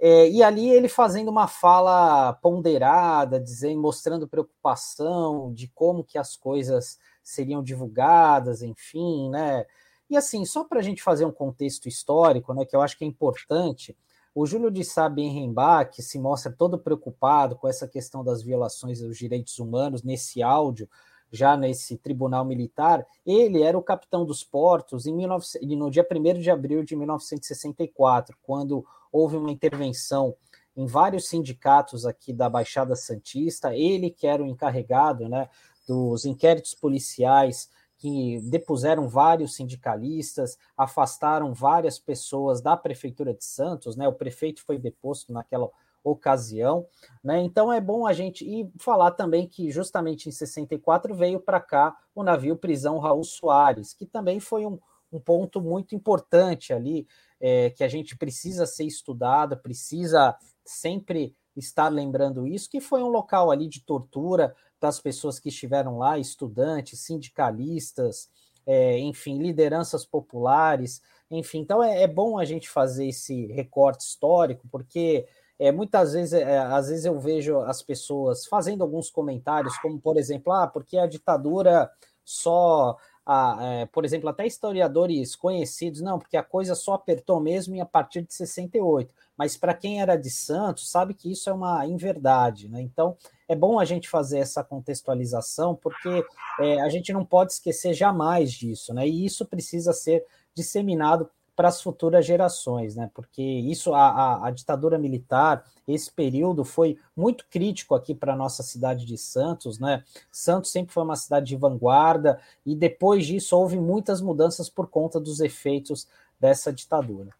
É, 0.01 0.29
e 0.29 0.43
ali 0.45 0.71
ele 0.71 0.89
fazendo 0.89 1.29
uma 1.29 1.49
fala 1.49 2.33
ponderada, 2.35 3.41
dizendo, 3.41 3.81
mostrando 3.81 4.29
preocupação 4.29 5.53
de 5.53 5.67
como 5.69 6.05
que 6.05 6.17
as 6.17 6.37
coisas 6.37 6.99
seriam 7.23 7.63
divulgadas, 7.63 8.63
enfim, 8.63 9.29
né? 9.29 9.67
E 10.09 10.17
assim, 10.17 10.45
só 10.45 10.65
para 10.65 10.79
a 10.79 10.83
gente 10.83 11.03
fazer 11.03 11.25
um 11.25 11.33
contexto 11.33 11.89
histórico, 11.89 12.55
né, 12.55 12.65
que 12.65 12.77
eu 12.77 12.81
acho 12.81 12.97
que 12.97 13.05
é 13.05 13.09
importante, 13.09 13.97
o 14.35 14.47
Júlio 14.47 14.71
de 14.71 14.85
Sá 14.85 15.09
Benrembach 15.09 16.01
se 16.03 16.19
mostra 16.19 16.53
todo 16.53 16.79
preocupado 16.79 17.57
com 17.57 17.69
essa 17.69 17.89
questão 17.89 18.23
das 18.23 18.43
violações 18.43 19.01
dos 19.01 19.17
direitos 19.17 19.59
humanos 19.59 20.03
nesse 20.03 20.43
áudio, 20.43 20.89
já 21.31 21.57
nesse 21.57 21.97
tribunal 21.97 22.45
militar. 22.45 23.07
Ele 23.27 23.63
era 23.63 23.77
o 23.77 23.83
capitão 23.83 24.25
dos 24.25 24.45
portos 24.45 25.07
em 25.07 25.17
19... 25.17 25.45
no 25.77 25.91
dia 25.91 26.07
1 26.11 26.41
de 26.41 26.51
abril 26.51 26.85
de 26.85 26.97
1964, 26.97 28.37
quando 28.43 28.85
houve 29.11 29.37
uma 29.37 29.51
intervenção 29.51 30.35
em 30.77 30.87
vários 30.87 31.29
sindicatos 31.29 32.07
aqui 32.07 32.33
da 32.33 32.49
Baixada 32.49 32.95
Santista. 32.95 33.75
Ele 33.75 34.11
que 34.11 34.27
era 34.27 34.43
o 34.43 34.47
encarregado 34.47 35.29
né, 35.29 35.49
dos 35.87 36.25
inquéritos 36.25 36.75
policiais 36.75 37.69
que 37.99 38.41
depuseram 38.45 39.09
vários 39.09 39.57
sindicalistas, 39.57 40.57
afastaram 40.77 41.53
várias 41.53 41.99
pessoas 41.99 42.61
da 42.61 42.77
prefeitura 42.77 43.35
de 43.35 43.45
Santos, 43.45 43.97
né? 43.97 44.07
O 44.07 44.13
prefeito 44.13 44.63
foi 44.63 44.79
deposto 44.79 45.33
naquela 45.33 45.69
ocasião, 46.03 46.87
né? 47.23 47.41
Então 47.41 47.73
é 47.73 47.81
bom 47.81 48.07
a 48.07 48.13
gente 48.13 48.45
e 48.45 48.71
falar 48.79 49.11
também 49.11 49.47
que 49.47 49.71
justamente 49.71 50.29
em 50.29 50.33
64 50.33 51.13
veio 51.15 51.41
para 51.41 51.61
cá 51.61 51.97
o 52.15 52.23
navio 52.23 52.57
prisão 52.57 52.99
Raul 52.99 53.25
Soares, 53.25 53.93
que 53.93 54.07
também 54.07 54.39
foi 54.39 54.65
um, 54.65 54.79
um 55.13 55.19
ponto 55.19 55.61
muito 55.61 55.95
importante 55.95 56.73
ali, 56.73 57.07
é, 57.41 57.71
que 57.71 57.83
a 57.83 57.89
gente 57.89 58.17
precisa 58.17 58.65
ser 58.65 58.85
estudado, 58.85 59.57
precisa 59.57 60.37
sempre 60.65 61.35
estar 61.57 61.89
lembrando 61.89 62.47
isso, 62.47 62.71
que 62.71 62.81
foi 62.81 63.03
um 63.03 63.09
local 63.09 63.51
ali 63.51 63.69
de 63.69 63.81
tortura, 63.81 64.55
das 64.81 65.01
pessoas 65.01 65.39
que 65.39 65.49
estiveram 65.49 65.99
lá, 65.99 66.19
estudantes, 66.19 67.01
sindicalistas, 67.01 68.29
é, 68.67 68.99
enfim, 68.99 69.39
lideranças 69.39 70.05
populares, 70.05 71.03
enfim. 71.31 71.61
Então 71.61 71.83
é, 71.83 72.03
é, 72.03 72.07
bom 72.07 72.39
a 72.39 72.45
gente 72.45 72.69
fazer 72.69 73.09
esse 73.09 73.47
recorte 73.47 74.05
histórico, 74.05 74.69
porque 74.71 75.27
é, 75.59 75.73
muitas 75.73 76.13
vezes, 76.13 76.33
é, 76.33 76.59
às 76.59 76.89
vezes 76.89 77.05
eu 77.05 77.19
vejo 77.19 77.59
as 77.61 77.83
pessoas 77.83 78.47
fazendo 78.47 78.83
alguns 78.83 79.11
comentários, 79.11 79.77
como 79.79 80.01
por 80.01 80.17
exemplo, 80.17 80.53
ah, 80.53 80.67
porque 80.67 80.97
a 80.99 81.07
ditadura 81.07 81.91
só 82.25 82.97
a, 83.31 83.59
é, 83.61 83.87
por 83.87 84.07
exemplo, 84.07 84.27
até 84.31 84.47
historiadores 84.47 85.37
conhecidos, 85.37 86.01
não, 86.01 86.19
porque 86.19 86.39
a 86.39 86.43
coisa 86.43 86.75
só 86.75 86.95
apertou 86.95 87.39
mesmo 87.39 87.81
a 87.83 87.85
partir 87.85 88.23
de 88.23 88.33
68. 88.33 89.15
Mas 89.37 89.55
para 89.55 89.75
quem 89.75 90.01
era 90.01 90.17
de 90.17 90.31
Santos, 90.31 90.91
sabe 90.91 91.13
que 91.13 91.31
isso 91.31 91.51
é 91.51 91.53
uma 91.53 91.85
inverdade, 91.87 92.71
né? 92.71 92.81
Então 92.81 93.19
é 93.47 93.55
bom 93.55 93.79
a 93.79 93.85
gente 93.85 94.09
fazer 94.09 94.39
essa 94.39 94.65
contextualização, 94.65 95.77
porque 95.77 96.25
é, 96.59 96.81
a 96.81 96.89
gente 96.89 97.13
não 97.13 97.23
pode 97.23 97.53
esquecer 97.53 97.93
jamais 97.93 98.51
disso, 98.51 98.95
né? 98.95 99.07
E 99.07 99.27
isso 99.27 99.45
precisa 99.45 99.93
ser 99.93 100.25
disseminado 100.55 101.29
para 101.59 101.67
as 101.67 101.83
futuras 101.83 102.25
gerações, 102.25 102.95
né? 102.95 103.11
Porque 103.13 103.43
isso, 103.43 103.93
a, 103.93 104.09
a, 104.09 104.47
a, 104.47 104.51
ditadura 104.53 104.97
militar, 104.97 105.65
esse 105.89 106.09
período 106.09 106.65
foi 106.65 106.97
muito 107.17 107.45
crítico 107.51 107.97
aqui 107.97 108.15
para 108.15 108.33
a 108.33 108.37
nossa 108.37 108.63
cidade 108.63 109.05
de 109.05 109.19
Santos, 109.19 109.77
né? 109.81 110.05
Santos 110.31 110.71
sempre 110.71 110.95
foi 110.95 111.03
uma 111.03 111.17
cidade 111.17 111.47
de 111.47 111.57
vanguarda, 111.57 112.41
e 112.65 112.77
depois 112.77 113.27
disso 113.27 113.57
houve 113.57 113.77
muitas 113.77 114.21
mudanças 114.21 114.71
por 114.71 114.87
conta 114.87 115.19
dos 115.19 115.41
efeitos 115.41 116.07
dessa 116.39 116.73
ditadura. 116.73 117.31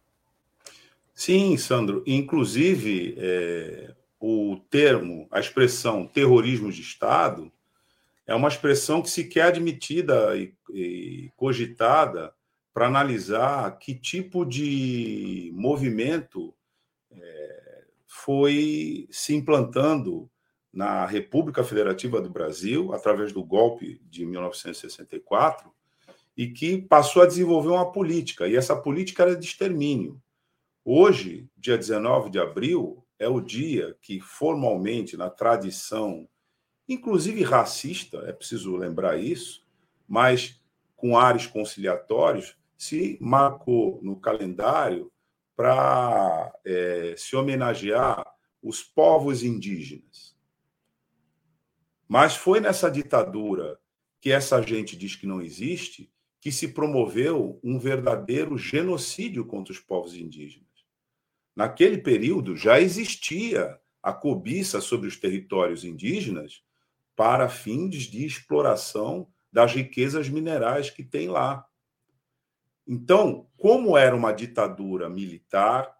Sim, 1.13 1.55
Sandro. 1.55 2.03
Inclusive, 2.05 3.15
é, 3.17 3.95
o 4.19 4.59
termo, 4.69 5.29
a 5.31 5.39
expressão 5.39 6.05
terrorismo 6.05 6.69
de 6.73 6.81
Estado, 6.81 7.49
é 8.27 8.35
uma 8.35 8.49
expressão 8.49 9.01
que 9.01 9.09
sequer 9.09 9.45
é 9.45 9.47
admitida 9.47 10.35
e, 10.35 10.53
e 10.73 11.31
cogitada 11.37 12.33
para 12.79 12.87
analisar 12.87 13.77
que 13.77 13.93
tipo 13.93 14.45
de 14.45 15.51
movimento 15.53 16.55
é, 17.11 17.83
foi 18.07 19.05
se 19.11 19.35
implantando 19.35 20.31
na 20.71 21.05
República 21.05 21.61
Federativa 21.61 22.21
do 22.21 22.29
Brasil, 22.29 22.93
através 22.93 23.33
do 23.33 23.43
golpe 23.43 24.01
de 24.05 24.25
1964, 24.25 25.69
e 26.37 26.47
que 26.47 26.81
passou 26.81 27.21
a 27.21 27.25
desenvolver 27.25 27.67
uma 27.67 27.91
política, 27.91 28.47
e 28.47 28.55
essa 28.55 28.77
política 28.77 29.23
era 29.23 29.35
de 29.35 29.45
extermínio. 29.45 30.17
Hoje, 30.85 31.49
dia 31.57 31.77
19 31.77 32.29
de 32.29 32.39
abril, 32.39 33.05
é 33.19 33.27
o 33.27 33.41
dia 33.41 33.93
que, 34.01 34.21
formalmente, 34.21 35.17
na 35.17 35.29
tradição, 35.29 36.29
inclusive 36.87 37.43
racista, 37.43 38.19
é 38.19 38.31
preciso 38.31 38.77
lembrar 38.77 39.19
isso, 39.19 39.67
mas 40.07 40.61
com 40.95 41.17
ares 41.17 41.45
conciliatórios, 41.45 42.57
se 42.79 43.17
marcou 43.19 43.99
no 44.01 44.15
calendário 44.15 45.11
para 45.53 46.57
é, 46.65 47.13
se 47.17 47.35
homenagear 47.35 48.25
os 48.63 48.81
povos 48.81 49.43
indígenas. 49.43 50.33
Mas 52.07 52.37
foi 52.37 52.61
nessa 52.61 52.89
ditadura 52.89 53.77
que 54.21 54.31
essa 54.31 54.61
gente 54.61 54.95
diz 54.95 55.15
que 55.15 55.27
não 55.27 55.41
existe 55.41 56.09
que 56.39 56.53
se 56.53 56.69
promoveu 56.69 57.59
um 57.61 57.77
verdadeiro 57.77 58.57
genocídio 58.57 59.45
contra 59.45 59.73
os 59.73 59.79
povos 59.79 60.15
indígenas. 60.15 60.69
Naquele 61.53 61.97
período 61.97 62.55
já 62.55 62.79
existia 62.79 63.77
a 64.01 64.13
cobiça 64.13 64.79
sobre 64.79 65.09
os 65.09 65.17
territórios 65.17 65.83
indígenas 65.83 66.63
para 67.13 67.49
fins 67.49 68.03
de 68.03 68.25
exploração 68.25 69.27
das 69.51 69.73
riquezas 69.73 70.29
minerais 70.29 70.89
que 70.89 71.03
tem 71.03 71.27
lá. 71.27 71.65
Então, 72.91 73.47
como 73.55 73.95
era 73.95 74.15
uma 74.15 74.31
ditadura 74.31 75.07
militar, 75.07 75.95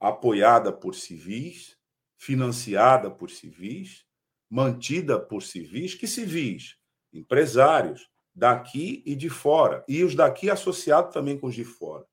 apoiada 0.00 0.72
por 0.72 0.92
civis, 0.92 1.78
financiada 2.18 3.08
por 3.08 3.30
civis, 3.30 4.04
mantida 4.50 5.20
por 5.20 5.40
civis, 5.40 5.94
que 5.94 6.08
civis? 6.08 6.76
Empresários, 7.12 8.10
daqui 8.34 9.04
e 9.06 9.14
de 9.14 9.30
fora, 9.30 9.84
e 9.86 10.02
os 10.02 10.16
daqui 10.16 10.50
associados 10.50 11.14
também 11.14 11.38
com 11.38 11.46
os 11.46 11.54
de 11.54 11.64
fora. 11.64 12.04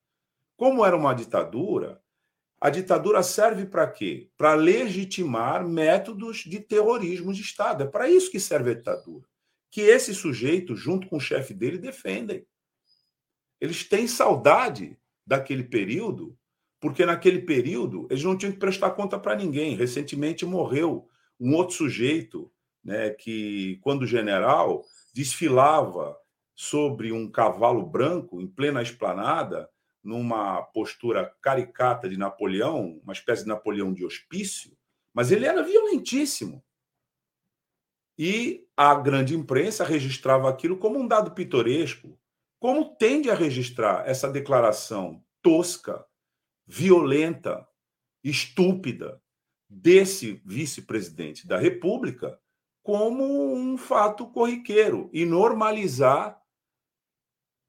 Como 0.56 0.86
era 0.86 0.96
uma 0.96 1.16
ditadura, 1.16 2.00
a 2.62 2.70
ditadura 2.70 3.24
serve 3.24 3.66
para 3.66 3.90
quê? 3.90 4.30
Para 4.38 4.54
legitimar 4.54 5.68
métodos 5.68 6.44
de 6.44 6.60
terrorismo 6.60 7.34
de 7.34 7.42
Estado. 7.42 7.84
É 7.84 7.88
para 7.88 8.08
isso 8.08 8.30
que 8.30 8.40
serve 8.40 8.70
a 8.70 8.74
ditadura. 8.76 9.28
Que 9.72 9.82
esse 9.82 10.14
sujeito, 10.14 10.76
junto 10.76 11.08
com 11.08 11.18
o 11.18 11.20
chefe 11.20 11.52
dele, 11.52 11.80
defendem. 11.80 12.46
Eles 13.60 13.84
têm 13.84 14.08
saudade 14.08 14.98
daquele 15.26 15.64
período, 15.64 16.38
porque 16.80 17.06
naquele 17.06 17.42
período 17.42 18.08
eles 18.10 18.24
não 18.24 18.38
tinham 18.38 18.54
que 18.54 18.60
prestar 18.60 18.92
conta 18.92 19.20
para 19.20 19.36
ninguém. 19.36 19.76
Recentemente 19.76 20.46
morreu 20.46 21.08
um 21.40 21.54
outro 21.56 21.76
sujeito, 21.76 22.52
né, 22.84 23.10
que, 23.10 23.78
quando 23.82 24.06
general, 24.06 24.86
desfilava 25.14 26.18
sobre 26.56 27.12
um 27.12 27.30
cavalo 27.30 27.86
branco 27.86 28.42
em 28.42 28.48
plena 28.48 28.82
esplanada 28.82 29.70
numa 30.04 30.62
postura 30.62 31.34
caricata 31.42 32.08
de 32.08 32.18
Napoleão, 32.18 33.00
uma 33.04 33.14
espécie 33.14 33.44
de 33.44 33.50
Napoleão 33.50 33.94
de 33.94 34.06
hospício, 34.06 34.72
mas 35.14 35.32
ele 35.32 35.46
era 35.46 35.62
violentíssimo. 35.62 36.64
E 38.18 38.66
a 38.76 38.96
grande 38.96 39.36
imprensa 39.36 39.84
registrava 39.84 40.50
aquilo 40.50 40.78
como 40.78 40.98
um 40.98 41.08
dado 41.08 41.32
pitoresco, 41.32 42.18
como 42.60 42.96
tende 42.96 43.30
a 43.30 43.36
registrar 43.36 44.08
essa 44.08 44.30
declaração 44.30 45.24
tosca, 45.42 46.06
violenta, 46.66 47.68
estúpida 48.24 49.22
desse 49.70 50.42
vice-presidente 50.46 51.48
da 51.48 51.58
República 51.58 52.40
como 52.82 53.54
um 53.54 53.78
fato 53.78 54.28
corriqueiro 54.28 55.10
e 55.12 55.26
normalizar 55.26 56.42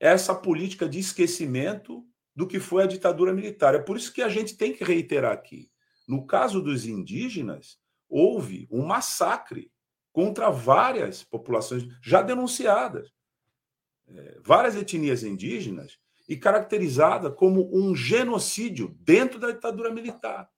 essa 0.00 0.35
política 0.35 0.88
de 0.88 1.00
esquecimento 1.00 2.07
do 2.35 2.47
que 2.47 2.61
foi 2.61 2.85
a 2.85 2.87
ditadura 2.87 3.33
militar. 3.33 3.75
É 3.75 3.80
por 3.80 3.97
isso 3.97 4.12
que 4.12 4.23
a 4.23 4.28
gente 4.28 4.57
tem 4.57 4.73
que 4.73 4.85
reiterar 4.85 5.33
aqui. 5.33 5.71
No 6.07 6.25
caso 6.25 6.62
dos 6.62 6.87
indígenas, 6.87 7.78
houve 8.09 8.68
um 8.71 8.87
massacre 8.87 9.73
contra 10.12 10.50
várias 10.50 11.25
populações 11.25 11.85
já 12.00 12.23
denunciadas, 12.23 13.11
é, 14.14 14.38
várias 14.42 14.76
etnias 14.76 15.22
indígenas, 15.22 15.98
e 16.28 16.36
caracterizada 16.36 17.30
como 17.30 17.70
um 17.74 17.96
genocídio 17.96 18.94
dentro 19.00 19.38
da 19.38 19.50
ditadura 19.50 19.90
militar, 19.90 20.50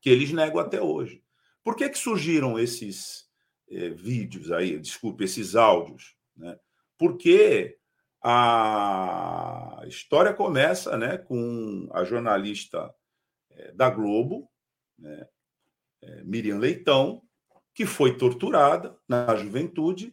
que 0.00 0.08
eles 0.08 0.30
negam 0.30 0.60
até 0.60 0.80
hoje. 0.80 1.22
Por 1.64 1.74
que, 1.74 1.88
que 1.88 1.98
surgiram 1.98 2.56
esses 2.56 3.28
é, 3.68 3.90
vídeos 3.90 4.52
aí, 4.52 4.78
desculpe, 4.78 5.24
esses 5.24 5.56
áudios? 5.56 6.14
Né? 6.36 6.56
Porque 6.96 7.76
a 8.22 9.82
história 9.86 10.32
começa 10.32 10.96
né, 10.96 11.18
com 11.18 11.88
a 11.92 12.04
jornalista 12.04 12.94
é, 13.50 13.72
da 13.72 13.90
Globo, 13.90 14.48
né, 14.98 15.28
é, 16.02 16.22
Miriam 16.24 16.58
Leitão, 16.58 17.22
que 17.74 17.84
foi 17.84 18.16
torturada 18.16 18.96
na 19.08 19.34
juventude. 19.36 20.12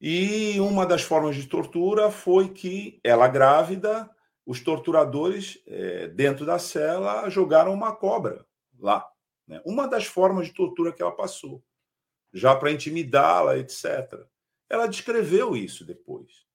E 0.00 0.60
uma 0.60 0.84
das 0.84 1.02
formas 1.02 1.36
de 1.36 1.46
tortura 1.46 2.10
foi 2.10 2.48
que 2.50 3.00
ela 3.02 3.28
grávida, 3.28 4.10
os 4.44 4.60
torturadores 4.60 5.60
é, 5.66 6.08
dentro 6.08 6.44
da 6.44 6.58
cela 6.58 7.28
jogaram 7.28 7.72
uma 7.72 7.94
cobra 7.94 8.46
lá. 8.78 9.06
Né? 9.46 9.60
Uma 9.64 9.86
das 9.88 10.04
formas 10.04 10.46
de 10.46 10.52
tortura 10.52 10.92
que 10.92 11.02
ela 11.02 11.12
passou, 11.12 11.64
já 12.32 12.54
para 12.54 12.70
intimidá-la, 12.70 13.58
etc. 13.58 14.26
Ela 14.68 14.86
descreveu 14.86 15.56
isso 15.56 15.84
depois 15.84 16.46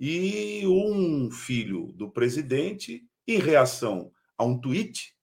e 0.00 0.66
um 0.66 1.30
filho 1.30 1.92
do 1.92 2.10
presidente, 2.10 3.06
em 3.28 3.38
reação 3.38 4.10
a 4.38 4.44
um 4.44 4.58
tweet 4.58 5.14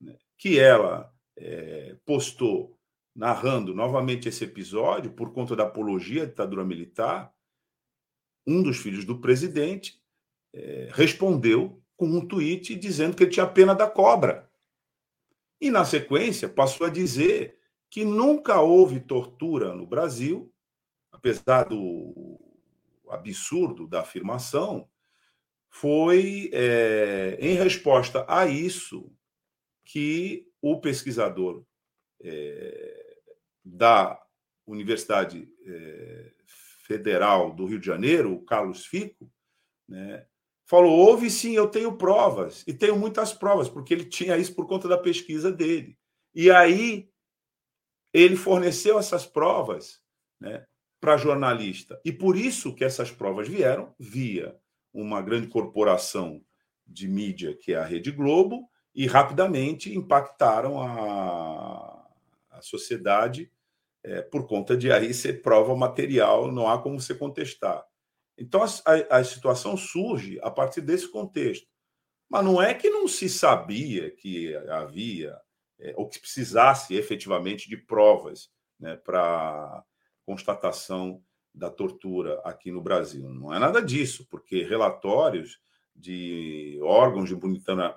né, 0.00 0.16
que 0.38 0.60
ela 0.60 1.12
é, 1.36 1.96
postou 2.06 2.75
narrando 3.16 3.74
novamente 3.74 4.28
esse 4.28 4.44
episódio 4.44 5.10
por 5.10 5.32
conta 5.32 5.56
da 5.56 5.64
apologia 5.64 6.24
à 6.24 6.26
ditadura 6.26 6.64
militar, 6.64 7.32
um 8.46 8.62
dos 8.62 8.76
filhos 8.76 9.04
do 9.04 9.18
presidente 9.18 10.00
é, 10.52 10.88
respondeu 10.92 11.82
com 11.96 12.06
um 12.06 12.26
tweet 12.26 12.74
dizendo 12.74 13.16
que 13.16 13.24
ele 13.24 13.30
tinha 13.30 13.46
pena 13.46 13.74
da 13.74 13.88
cobra. 13.88 14.50
E, 15.58 15.70
na 15.70 15.84
sequência, 15.84 16.48
passou 16.48 16.86
a 16.86 16.90
dizer 16.90 17.58
que 17.88 18.04
nunca 18.04 18.60
houve 18.60 19.00
tortura 19.00 19.74
no 19.74 19.86
Brasil, 19.86 20.52
apesar 21.10 21.64
do 21.64 22.38
absurdo 23.08 23.86
da 23.86 24.00
afirmação 24.00 24.88
foi 25.70 26.50
é, 26.52 27.38
em 27.40 27.54
resposta 27.54 28.24
a 28.28 28.46
isso 28.46 29.12
que 29.84 30.46
o 30.60 30.80
pesquisador 30.80 31.64
é, 32.22 33.05
da 33.66 34.16
Universidade 34.64 35.48
é, 35.66 36.32
Federal 36.86 37.52
do 37.52 37.66
Rio 37.66 37.80
de 37.80 37.86
Janeiro, 37.86 38.32
o 38.32 38.44
Carlos 38.44 38.86
Fico, 38.86 39.30
né, 39.88 40.24
falou: 40.64 40.96
houve 40.96 41.28
sim, 41.28 41.52
eu 41.52 41.68
tenho 41.68 41.96
provas, 41.96 42.62
e 42.66 42.72
tenho 42.72 42.96
muitas 42.96 43.32
provas, 43.32 43.68
porque 43.68 43.92
ele 43.92 44.04
tinha 44.04 44.36
isso 44.36 44.54
por 44.54 44.66
conta 44.68 44.86
da 44.86 44.96
pesquisa 44.96 45.50
dele. 45.50 45.98
E 46.32 46.50
aí 46.50 47.08
ele 48.12 48.36
forneceu 48.36 48.98
essas 48.98 49.26
provas 49.26 50.00
né, 50.40 50.64
para 51.00 51.16
jornalista. 51.16 52.00
E 52.04 52.12
por 52.12 52.36
isso 52.36 52.74
que 52.74 52.84
essas 52.84 53.10
provas 53.10 53.48
vieram 53.48 53.94
via 53.98 54.56
uma 54.92 55.20
grande 55.20 55.48
corporação 55.48 56.42
de 56.86 57.08
mídia, 57.08 57.54
que 57.56 57.72
é 57.72 57.76
a 57.76 57.84
Rede 57.84 58.12
Globo, 58.12 58.70
e 58.94 59.06
rapidamente 59.06 59.94
impactaram 59.94 60.80
a, 60.80 62.08
a 62.50 62.62
sociedade 62.62 63.50
é, 64.06 64.22
por 64.22 64.46
conta 64.46 64.76
de 64.76 64.90
aí 64.92 65.12
ser 65.12 65.42
prova 65.42 65.74
material, 65.74 66.52
não 66.52 66.68
há 66.68 66.80
como 66.80 67.00
se 67.00 67.12
contestar. 67.16 67.84
Então 68.38 68.62
a, 68.62 69.18
a 69.18 69.24
situação 69.24 69.76
surge 69.76 70.38
a 70.42 70.50
partir 70.50 70.80
desse 70.80 71.10
contexto. 71.10 71.66
Mas 72.28 72.44
não 72.44 72.62
é 72.62 72.72
que 72.72 72.88
não 72.88 73.08
se 73.08 73.28
sabia 73.28 74.10
que 74.10 74.54
havia, 74.68 75.36
é, 75.80 75.92
ou 75.96 76.08
que 76.08 76.20
precisasse 76.20 76.94
efetivamente 76.94 77.68
de 77.68 77.76
provas 77.76 78.48
né, 78.78 78.96
para 78.96 79.82
constatação 80.24 81.20
da 81.52 81.68
tortura 81.68 82.40
aqui 82.44 82.70
no 82.70 82.80
Brasil. 82.80 83.28
Não 83.28 83.52
é 83.52 83.58
nada 83.58 83.82
disso, 83.82 84.24
porque 84.30 84.62
relatórios 84.62 85.58
de 85.94 86.78
órgãos 86.82 87.28
de 87.28 87.34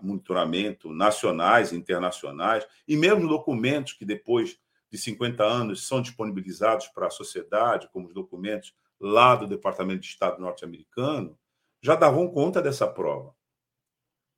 monitoramento 0.01 0.91
nacionais 0.91 1.73
internacionais, 1.73 2.65
e 2.87 2.95
mesmo 2.95 3.27
documentos 3.27 3.93
que 3.93 4.05
depois 4.05 4.57
de 4.91 4.97
50 4.97 5.43
anos 5.43 5.88
são 5.88 6.02
disponibilizados 6.02 6.88
para 6.88 7.08
a 7.08 7.12
sociedade, 7.12 7.89
como 7.91 8.08
os 8.08 8.13
documentos 8.13 8.73
lá 8.99 9.36
do 9.36 9.47
Departamento 9.47 10.02
de 10.02 10.08
Estado 10.08 10.41
norte-americano, 10.41 11.38
já 11.82 11.95
davam 11.95 12.28
conta 12.28 12.62
dessa 12.62 12.88
prova. 12.88 13.34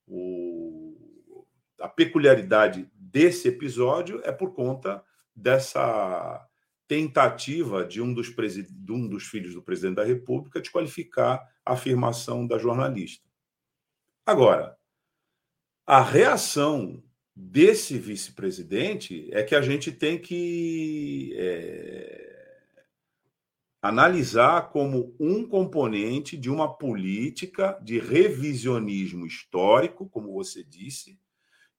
O... 0.07 1.45
A 1.79 1.87
peculiaridade 1.89 2.89
desse 2.93 3.47
episódio 3.47 4.21
é 4.23 4.31
por 4.31 4.53
conta 4.53 5.03
dessa 5.35 6.47
tentativa 6.87 7.85
de 7.85 8.01
um, 8.01 8.13
dos 8.13 8.27
de 8.27 8.91
um 8.91 9.07
dos 9.07 9.23
filhos 9.23 9.53
do 9.53 9.63
presidente 9.63 9.95
da 9.95 10.03
República 10.03 10.61
de 10.61 10.69
qualificar 10.69 11.41
a 11.65 11.73
afirmação 11.73 12.45
da 12.45 12.57
jornalista. 12.57 13.27
Agora, 14.25 14.77
a 15.87 16.01
reação 16.01 17.03
desse 17.43 17.97
vice-presidente 17.97 19.27
é 19.31 19.41
que 19.41 19.55
a 19.55 19.61
gente 19.61 19.91
tem 19.91 20.19
que 20.19 21.33
é, 21.35 22.59
analisar 23.81 24.69
como 24.69 25.15
um 25.19 25.47
componente 25.47 26.37
de 26.37 26.51
uma 26.51 26.71
política 26.71 27.79
de 27.81 27.97
revisionismo 27.97 29.25
histórico, 29.25 30.07
como 30.07 30.31
você 30.31 30.63
disse, 30.63 31.19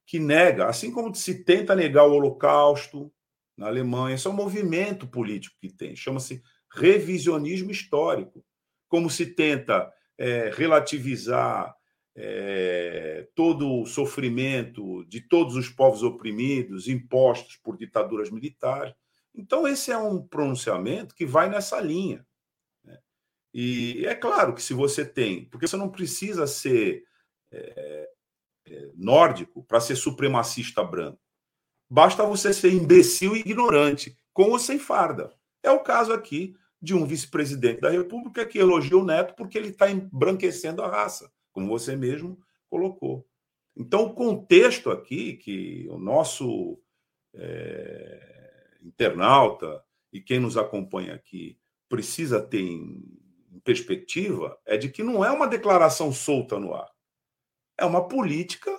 que 0.04 0.18
nega, 0.18 0.66
assim 0.66 0.90
como 0.90 1.14
se 1.14 1.44
tenta 1.44 1.76
negar 1.76 2.06
o 2.06 2.12
Holocausto, 2.12 3.12
na 3.56 3.68
Alemanha. 3.68 4.16
Isso 4.16 4.26
é 4.26 4.30
um 4.30 4.34
movimento 4.34 5.06
político 5.06 5.56
que 5.60 5.68
tem, 5.68 5.94
chama-se 5.94 6.42
revisionismo 6.74 7.70
histórico. 7.70 8.44
Como 8.88 9.08
se 9.08 9.26
tenta 9.26 9.92
é, 10.18 10.50
relativizar 10.54 11.74
é, 12.14 13.28
todo 13.34 13.80
o 13.80 13.86
sofrimento 13.86 15.04
de 15.06 15.20
todos 15.20 15.56
os 15.56 15.68
povos 15.68 16.02
oprimidos, 16.02 16.88
impostos 16.88 17.56
por 17.56 17.76
ditaduras 17.76 18.30
militares. 18.30 18.94
Então, 19.34 19.66
esse 19.66 19.90
é 19.90 19.96
um 19.96 20.20
pronunciamento 20.20 21.14
que 21.14 21.24
vai 21.24 21.48
nessa 21.48 21.80
linha. 21.80 22.26
E 23.54 24.04
é 24.06 24.14
claro 24.14 24.54
que 24.54 24.62
se 24.62 24.72
você 24.72 25.04
tem, 25.04 25.44
porque 25.46 25.66
você 25.66 25.76
não 25.76 25.90
precisa 25.90 26.46
ser 26.46 27.04
é, 27.50 28.08
é, 28.66 28.90
nórdico 28.94 29.62
para 29.64 29.80
ser 29.80 29.96
supremacista 29.96 30.82
branco. 30.82 31.20
Basta 31.90 32.24
você 32.24 32.54
ser 32.54 32.72
imbecil 32.72 33.36
e 33.36 33.40
ignorante, 33.40 34.16
com 34.32 34.50
ou 34.50 34.58
sem 34.58 34.78
farda. 34.78 35.34
É 35.62 35.70
o 35.70 35.80
caso 35.80 36.12
aqui 36.12 36.56
de 36.80 36.94
um 36.94 37.06
vice-presidente 37.06 37.80
da 37.82 37.90
República 37.90 38.46
que 38.46 38.58
elogia 38.58 38.96
o 38.96 39.04
Neto 39.04 39.34
porque 39.36 39.58
ele 39.58 39.68
está 39.68 39.90
embranquecendo 39.90 40.82
a 40.82 40.88
raça, 40.88 41.30
como 41.52 41.68
você 41.68 41.94
mesmo 41.94 42.38
colocou. 42.68 43.26
Então, 43.76 44.04
o 44.04 44.14
contexto 44.14 44.90
aqui 44.90 45.34
que 45.34 45.86
o 45.88 45.98
nosso 45.98 46.78
é, 47.34 48.78
internauta 48.82 49.82
e 50.12 50.20
quem 50.20 50.38
nos 50.38 50.56
acompanha 50.56 51.14
aqui 51.14 51.58
precisa 51.88 52.40
ter 52.40 52.60
em, 52.60 53.02
perspectiva 53.64 54.58
é 54.66 54.76
de 54.76 54.88
que 54.88 55.02
não 55.02 55.24
é 55.24 55.30
uma 55.30 55.46
declaração 55.46 56.12
solta 56.12 56.58
no 56.58 56.74
ar. 56.74 56.90
É 57.78 57.84
uma 57.84 58.08
política 58.08 58.76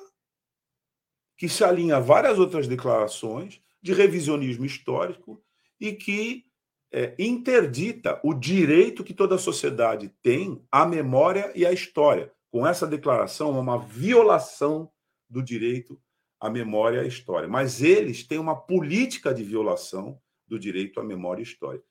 que 1.38 1.48
se 1.48 1.64
alinha 1.64 1.98
a 1.98 2.00
várias 2.00 2.40
outras 2.40 2.68
declarações 2.68 3.62
de 3.82 3.94
revisionismo 3.94 4.66
histórico 4.66 5.44
e 5.80 5.94
que 5.94 6.46
é, 6.92 7.16
interdita 7.18 8.20
o 8.24 8.34
direito 8.34 9.04
que 9.04 9.14
toda 9.14 9.38
sociedade 9.38 10.10
tem 10.22 10.64
à 10.72 10.86
memória 10.86 11.52
e 11.56 11.66
à 11.66 11.72
história. 11.72 12.32
Com 12.54 12.68
essa 12.68 12.86
declaração, 12.86 13.60
uma 13.60 13.80
violação 13.80 14.92
do 15.28 15.42
direito 15.42 16.00
à 16.40 16.52
memória 16.52 16.98
e 16.98 17.06
à 17.06 17.08
história. 17.08 17.50
Mas 17.50 17.82
eles 17.82 18.28
têm 18.28 18.38
uma 18.38 18.56
política 18.56 19.34
de 19.34 19.44
violação 19.44 20.22
do 20.48 20.60
direito 20.60 21.00
à 21.00 21.04
memória 21.04 21.42
e 21.42 21.44
história. 21.44 21.82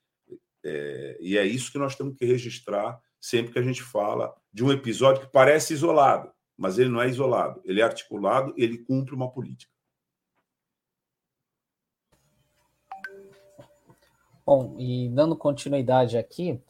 É, 0.63 1.17
e 1.19 1.37
é 1.37 1.45
isso 1.45 1.69
que 1.69 1.77
nós 1.77 1.97
temos 1.97 2.15
que 2.15 2.23
registrar 2.23 2.97
sempre 3.19 3.51
que 3.51 3.59
a 3.59 3.61
gente 3.63 3.83
fala 3.83 4.33
de 4.53 4.63
um 4.63 4.71
episódio 4.71 5.25
que 5.25 5.31
parece 5.33 5.73
isolado, 5.73 6.31
mas 6.55 6.79
ele 6.79 6.89
não 6.89 7.01
é 7.01 7.09
isolado, 7.09 7.61
ele 7.65 7.81
é 7.81 7.83
articulado, 7.83 8.53
ele 8.55 8.77
cumpre 8.77 9.13
uma 9.13 9.29
política. 9.29 9.73
Bom, 14.45 14.77
e 14.79 15.09
dando 15.09 15.35
continuidade 15.35 16.17
aqui, 16.17 16.61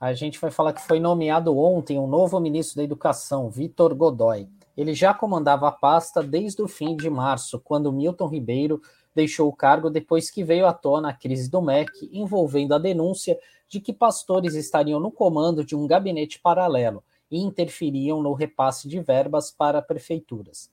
a 0.00 0.14
gente 0.14 0.40
vai 0.40 0.50
falar 0.50 0.72
que 0.72 0.80
foi 0.80 0.98
nomeado 0.98 1.56
ontem 1.58 1.98
um 1.98 2.06
novo 2.06 2.40
ministro 2.40 2.78
da 2.78 2.82
Educação, 2.82 3.50
Vitor 3.50 3.94
Godoy. 3.94 4.48
Ele 4.74 4.94
já 4.94 5.12
comandava 5.12 5.68
a 5.68 5.72
pasta 5.72 6.22
desde 6.22 6.62
o 6.62 6.68
fim 6.68 6.96
de 6.96 7.10
março, 7.10 7.60
quando 7.60 7.92
Milton 7.92 8.26
Ribeiro 8.26 8.80
deixou 9.14 9.46
o 9.46 9.52
cargo 9.52 9.90
depois 9.90 10.30
que 10.30 10.42
veio 10.42 10.66
à 10.66 10.72
tona 10.72 11.10
a 11.10 11.12
crise 11.12 11.50
do 11.50 11.60
MEC, 11.60 12.08
envolvendo 12.12 12.74
a 12.74 12.78
denúncia 12.78 13.38
de 13.68 13.78
que 13.78 13.92
pastores 13.92 14.54
estariam 14.54 14.98
no 14.98 15.12
comando 15.12 15.62
de 15.62 15.76
um 15.76 15.86
gabinete 15.86 16.40
paralelo 16.40 17.04
e 17.30 17.38
interferiam 17.38 18.22
no 18.22 18.32
repasse 18.32 18.88
de 18.88 19.00
verbas 19.00 19.50
para 19.50 19.82
prefeituras. 19.82 20.70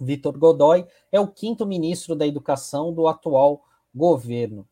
Vitor 0.00 0.36
Godoy 0.36 0.84
é 1.12 1.20
o 1.20 1.28
quinto 1.28 1.64
ministro 1.64 2.16
da 2.16 2.26
Educação 2.26 2.92
do 2.92 3.06
atual 3.06 3.62
governo. 3.94 4.66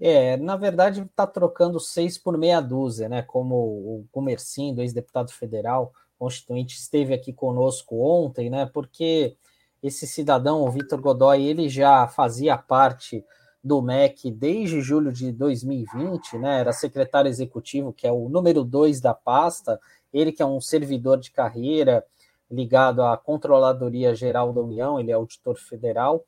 É, 0.00 0.36
na 0.36 0.56
verdade, 0.56 1.02
está 1.02 1.26
trocando 1.26 1.80
seis 1.80 2.16
por 2.16 2.38
meia 2.38 2.60
dúzia, 2.60 3.08
né? 3.08 3.22
Como 3.22 3.54
o 3.56 4.06
Comercindo, 4.12 4.80
ex-deputado 4.80 5.32
federal 5.32 5.92
constituinte, 6.18 6.76
esteve 6.76 7.14
aqui 7.14 7.32
conosco 7.32 7.96
ontem, 8.00 8.50
né? 8.50 8.66
Porque 8.66 9.36
esse 9.82 10.06
cidadão, 10.06 10.62
o 10.62 10.70
Vitor 10.70 11.00
Godoy, 11.00 11.44
ele 11.44 11.68
já 11.68 12.06
fazia 12.08 12.56
parte 12.56 13.24
do 13.62 13.82
MEC 13.82 14.30
desde 14.30 14.80
julho 14.80 15.12
de 15.12 15.32
2020, 15.32 16.38
né? 16.38 16.60
Era 16.60 16.72
secretário 16.72 17.28
executivo, 17.28 17.92
que 17.92 18.06
é 18.06 18.12
o 18.12 18.28
número 18.28 18.64
dois 18.64 19.00
da 19.00 19.14
pasta, 19.14 19.80
ele 20.12 20.32
que 20.32 20.42
é 20.42 20.46
um 20.46 20.60
servidor 20.60 21.18
de 21.18 21.30
carreira 21.30 22.04
ligado 22.50 23.02
à 23.02 23.16
Controladoria 23.16 24.14
Geral 24.14 24.52
da 24.52 24.60
União, 24.60 24.98
ele 24.98 25.10
é 25.10 25.14
auditor 25.14 25.56
federal 25.56 26.24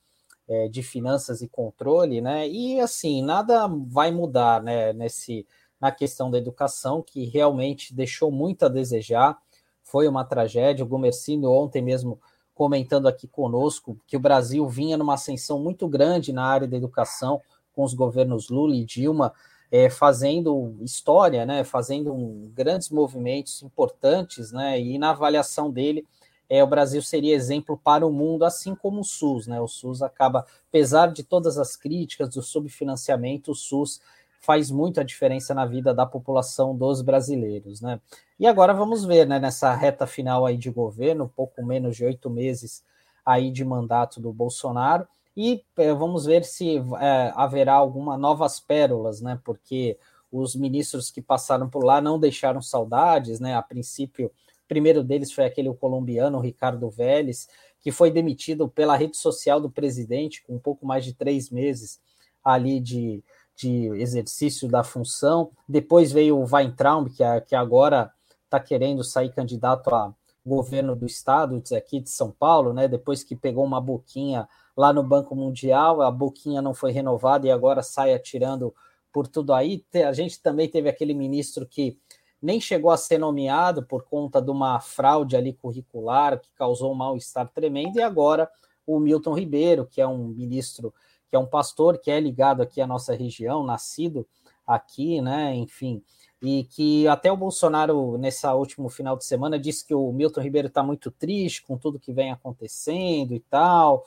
é, 0.50 0.68
de 0.68 0.82
finanças 0.82 1.40
e 1.40 1.48
controle, 1.48 2.20
né? 2.20 2.48
E 2.48 2.80
assim, 2.80 3.22
nada 3.22 3.68
vai 3.68 4.10
mudar, 4.10 4.60
né? 4.60 4.92
Nesse, 4.92 5.46
na 5.80 5.92
questão 5.92 6.28
da 6.28 6.38
educação, 6.38 7.00
que 7.00 7.24
realmente 7.24 7.94
deixou 7.94 8.32
muito 8.32 8.64
a 8.64 8.68
desejar, 8.68 9.38
foi 9.80 10.08
uma 10.08 10.24
tragédia. 10.24 10.84
O 10.84 10.88
Gumercino 10.88 11.48
ontem 11.50 11.80
mesmo 11.80 12.20
comentando 12.52 13.06
aqui 13.06 13.28
conosco 13.28 13.96
que 14.08 14.16
o 14.16 14.20
Brasil 14.20 14.68
vinha 14.68 14.96
numa 14.96 15.14
ascensão 15.14 15.60
muito 15.60 15.86
grande 15.86 16.32
na 16.32 16.44
área 16.44 16.66
da 16.66 16.76
educação, 16.76 17.40
com 17.72 17.84
os 17.84 17.94
governos 17.94 18.50
Lula 18.50 18.74
e 18.74 18.84
Dilma 18.84 19.32
é, 19.70 19.88
fazendo 19.88 20.76
história, 20.80 21.46
né, 21.46 21.62
fazendo 21.62 22.12
um, 22.12 22.50
grandes 22.52 22.90
movimentos 22.90 23.62
importantes, 23.62 24.50
né, 24.50 24.80
e 24.80 24.98
na 24.98 25.10
avaliação 25.10 25.70
dele, 25.70 26.04
é, 26.50 26.64
o 26.64 26.66
Brasil 26.66 27.00
seria 27.00 27.34
exemplo 27.34 27.78
para 27.78 28.04
o 28.04 28.12
mundo, 28.12 28.44
assim 28.44 28.74
como 28.74 29.00
o 29.00 29.04
SUS. 29.04 29.46
Né, 29.46 29.60
o 29.60 29.68
SUS 29.68 30.02
acaba, 30.02 30.44
apesar 30.68 31.12
de 31.12 31.22
todas 31.22 31.56
as 31.56 31.76
críticas 31.76 32.28
do 32.30 32.42
subfinanciamento, 32.42 33.52
o 33.52 33.54
SUS 33.54 34.00
faz 34.40 34.70
muito 34.70 34.98
a 35.00 35.04
diferença 35.04 35.54
na 35.54 35.64
vida 35.64 35.94
da 35.94 36.04
população 36.04 36.74
dos 36.76 37.02
brasileiros, 37.02 37.80
né? 37.80 38.00
E 38.38 38.46
agora 38.46 38.72
vamos 38.72 39.04
ver, 39.04 39.26
né, 39.26 39.38
nessa 39.38 39.72
reta 39.74 40.06
final 40.06 40.46
aí 40.46 40.56
de 40.56 40.70
governo, 40.70 41.30
pouco 41.36 41.62
menos 41.64 41.94
de 41.94 42.06
oito 42.06 42.30
meses 42.30 42.82
aí 43.24 43.50
de 43.50 43.62
mandato 43.64 44.18
do 44.18 44.32
Bolsonaro, 44.32 45.06
e 45.36 45.62
é, 45.76 45.92
vamos 45.92 46.24
ver 46.24 46.44
se 46.44 46.78
é, 47.00 47.32
haverá 47.36 47.74
alguma 47.74 48.16
novas 48.16 48.58
pérolas, 48.58 49.20
né? 49.20 49.38
Porque 49.44 49.96
os 50.32 50.56
ministros 50.56 51.10
que 51.10 51.22
passaram 51.22 51.68
por 51.68 51.84
lá 51.84 52.00
não 52.00 52.18
deixaram 52.18 52.62
saudades, 52.62 53.38
né? 53.40 53.54
A 53.54 53.62
princípio, 53.62 54.32
primeiro 54.70 55.02
deles 55.02 55.32
foi 55.32 55.44
aquele 55.44 55.74
colombiano, 55.74 56.38
Ricardo 56.38 56.88
Vélez, 56.88 57.48
que 57.80 57.90
foi 57.90 58.10
demitido 58.10 58.68
pela 58.68 58.96
rede 58.96 59.16
social 59.16 59.60
do 59.60 59.68
presidente 59.68 60.42
com 60.44 60.54
um 60.54 60.58
pouco 60.60 60.86
mais 60.86 61.04
de 61.04 61.12
três 61.12 61.50
meses 61.50 62.00
ali 62.42 62.78
de 62.78 63.22
de 63.60 63.88
exercício 64.00 64.66
da 64.66 64.82
função. 64.82 65.50
Depois 65.68 66.10
veio 66.10 66.38
o 66.38 66.46
Weintraub, 66.50 67.10
que, 67.10 67.22
é, 67.22 67.40
que 67.42 67.54
agora 67.54 68.10
está 68.44 68.58
querendo 68.58 69.04
sair 69.04 69.30
candidato 69.30 69.94
a 69.94 70.14
governo 70.44 70.96
do 70.96 71.04
estado 71.04 71.62
aqui 71.76 72.00
de 72.00 72.08
São 72.08 72.30
Paulo, 72.32 72.72
né? 72.72 72.88
Depois 72.88 73.22
que 73.22 73.36
pegou 73.36 73.62
uma 73.62 73.80
boquinha 73.80 74.48
lá 74.74 74.92
no 74.92 75.02
Banco 75.02 75.36
Mundial, 75.36 76.00
a 76.00 76.10
boquinha 76.10 76.62
não 76.62 76.72
foi 76.72 76.90
renovada 76.90 77.46
e 77.46 77.50
agora 77.50 77.82
sai 77.82 78.14
atirando 78.14 78.74
por 79.12 79.26
tudo 79.28 79.52
aí. 79.52 79.84
A 80.08 80.12
gente 80.14 80.40
também 80.40 80.66
teve 80.66 80.88
aquele 80.88 81.12
ministro 81.12 81.66
que 81.66 81.98
nem 82.42 82.60
chegou 82.60 82.90
a 82.90 82.96
ser 82.96 83.18
nomeado 83.18 83.82
por 83.82 84.04
conta 84.04 84.40
de 84.40 84.50
uma 84.50 84.80
fraude 84.80 85.36
ali 85.36 85.52
curricular 85.52 86.40
que 86.40 86.48
causou 86.54 86.92
um 86.92 86.94
mal-estar 86.94 87.48
tremendo, 87.48 87.98
e 87.98 88.02
agora 88.02 88.50
o 88.86 88.98
Milton 88.98 89.34
Ribeiro, 89.34 89.86
que 89.86 90.00
é 90.00 90.06
um 90.06 90.28
ministro 90.28 90.92
que 91.28 91.36
é 91.36 91.38
um 91.38 91.46
pastor 91.46 91.98
que 91.98 92.10
é 92.10 92.18
ligado 92.18 92.60
aqui 92.60 92.80
à 92.80 92.86
nossa 92.86 93.14
região, 93.14 93.62
nascido 93.62 94.26
aqui, 94.66 95.20
né? 95.20 95.54
Enfim, 95.54 96.02
e 96.42 96.64
que 96.64 97.06
até 97.06 97.30
o 97.30 97.36
Bolsonaro, 97.36 98.18
nessa 98.18 98.54
último 98.54 98.88
final 98.88 99.16
de 99.16 99.24
semana, 99.24 99.58
disse 99.58 99.86
que 99.86 99.94
o 99.94 100.10
Milton 100.10 100.40
Ribeiro 100.40 100.68
está 100.68 100.82
muito 100.82 101.10
triste 101.10 101.62
com 101.62 101.76
tudo 101.78 102.00
que 102.00 102.12
vem 102.12 102.32
acontecendo 102.32 103.32
e 103.32 103.40
tal, 103.40 104.04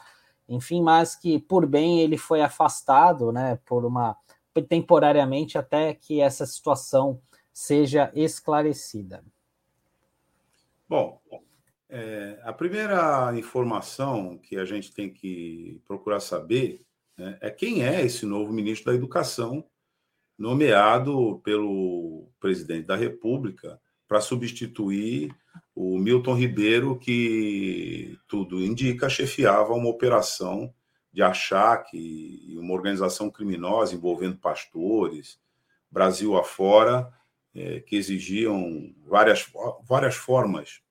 enfim, 0.49 0.81
mas 0.81 1.15
que 1.15 1.39
por 1.39 1.65
bem 1.65 2.01
ele 2.01 2.17
foi 2.17 2.41
afastado, 2.41 3.31
né? 3.31 3.57
Por 3.65 3.85
uma 3.85 4.17
temporariamente 4.67 5.57
até 5.57 5.93
que 5.93 6.21
essa 6.21 6.45
situação 6.45 7.19
seja 7.53 8.11
esclarecida. 8.15 9.23
Bom, 10.89 11.21
é, 11.87 12.39
a 12.43 12.51
primeira 12.51 13.31
informação 13.37 14.37
que 14.39 14.57
a 14.57 14.65
gente 14.65 14.91
tem 14.91 15.13
que 15.13 15.79
procurar 15.85 16.19
saber 16.19 16.83
né, 17.15 17.37
é 17.39 17.51
quem 17.51 17.85
é 17.85 18.03
esse 18.03 18.25
novo 18.25 18.51
ministro 18.51 18.91
da 18.91 18.97
Educação, 18.97 19.63
nomeado 20.37 21.39
pelo 21.43 22.27
presidente 22.39 22.87
da 22.87 22.95
República 22.95 23.79
para 24.07 24.19
substituir 24.19 25.33
o 25.75 25.97
Milton 25.99 26.33
Ribeiro, 26.33 26.97
que 26.97 28.17
tudo 28.27 28.61
indica 28.61 29.07
chefiava 29.09 29.73
uma 29.73 29.89
operação 29.89 30.73
de 31.11 31.21
achaque 31.21 31.97
e 32.47 32.57
uma 32.57 32.73
organização 32.73 33.29
criminosa 33.29 33.93
envolvendo 33.93 34.37
pastores, 34.37 35.39
Brasil 35.91 36.35
afora, 36.35 37.13
é, 37.55 37.79
que 37.79 37.95
exigiam 37.95 38.93
várias, 39.05 39.45
várias 39.83 40.15
formas 40.15 40.81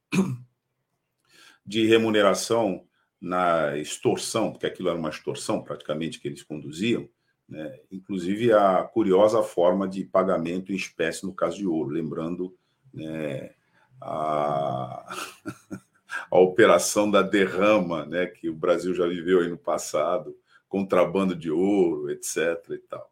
de 1.64 1.86
remuneração 1.86 2.84
na 3.20 3.76
extorsão, 3.78 4.50
porque 4.50 4.66
aquilo 4.66 4.88
era 4.88 4.98
uma 4.98 5.10
extorsão 5.10 5.62
praticamente 5.62 6.18
que 6.18 6.26
eles 6.26 6.42
conduziam, 6.42 7.08
né? 7.48 7.78
inclusive 7.90 8.52
a 8.52 8.82
curiosa 8.82 9.42
forma 9.42 9.88
de 9.88 10.04
pagamento 10.04 10.72
em 10.72 10.76
espécie 10.76 11.24
no 11.24 11.34
caso 11.34 11.56
de 11.56 11.66
ouro, 11.66 11.90
lembrando 11.90 12.56
né, 12.92 13.54
a... 14.00 15.14
a 16.30 16.38
operação 16.38 17.10
da 17.10 17.22
derrama, 17.22 18.04
né, 18.06 18.26
que 18.26 18.48
o 18.48 18.54
Brasil 18.54 18.94
já 18.94 19.06
viveu 19.06 19.40
aí 19.40 19.48
no 19.48 19.56
passado, 19.56 20.36
contrabando 20.68 21.34
de 21.34 21.50
ouro, 21.50 22.10
etc. 22.10 22.36
E 22.70 22.78
tal. 22.78 23.11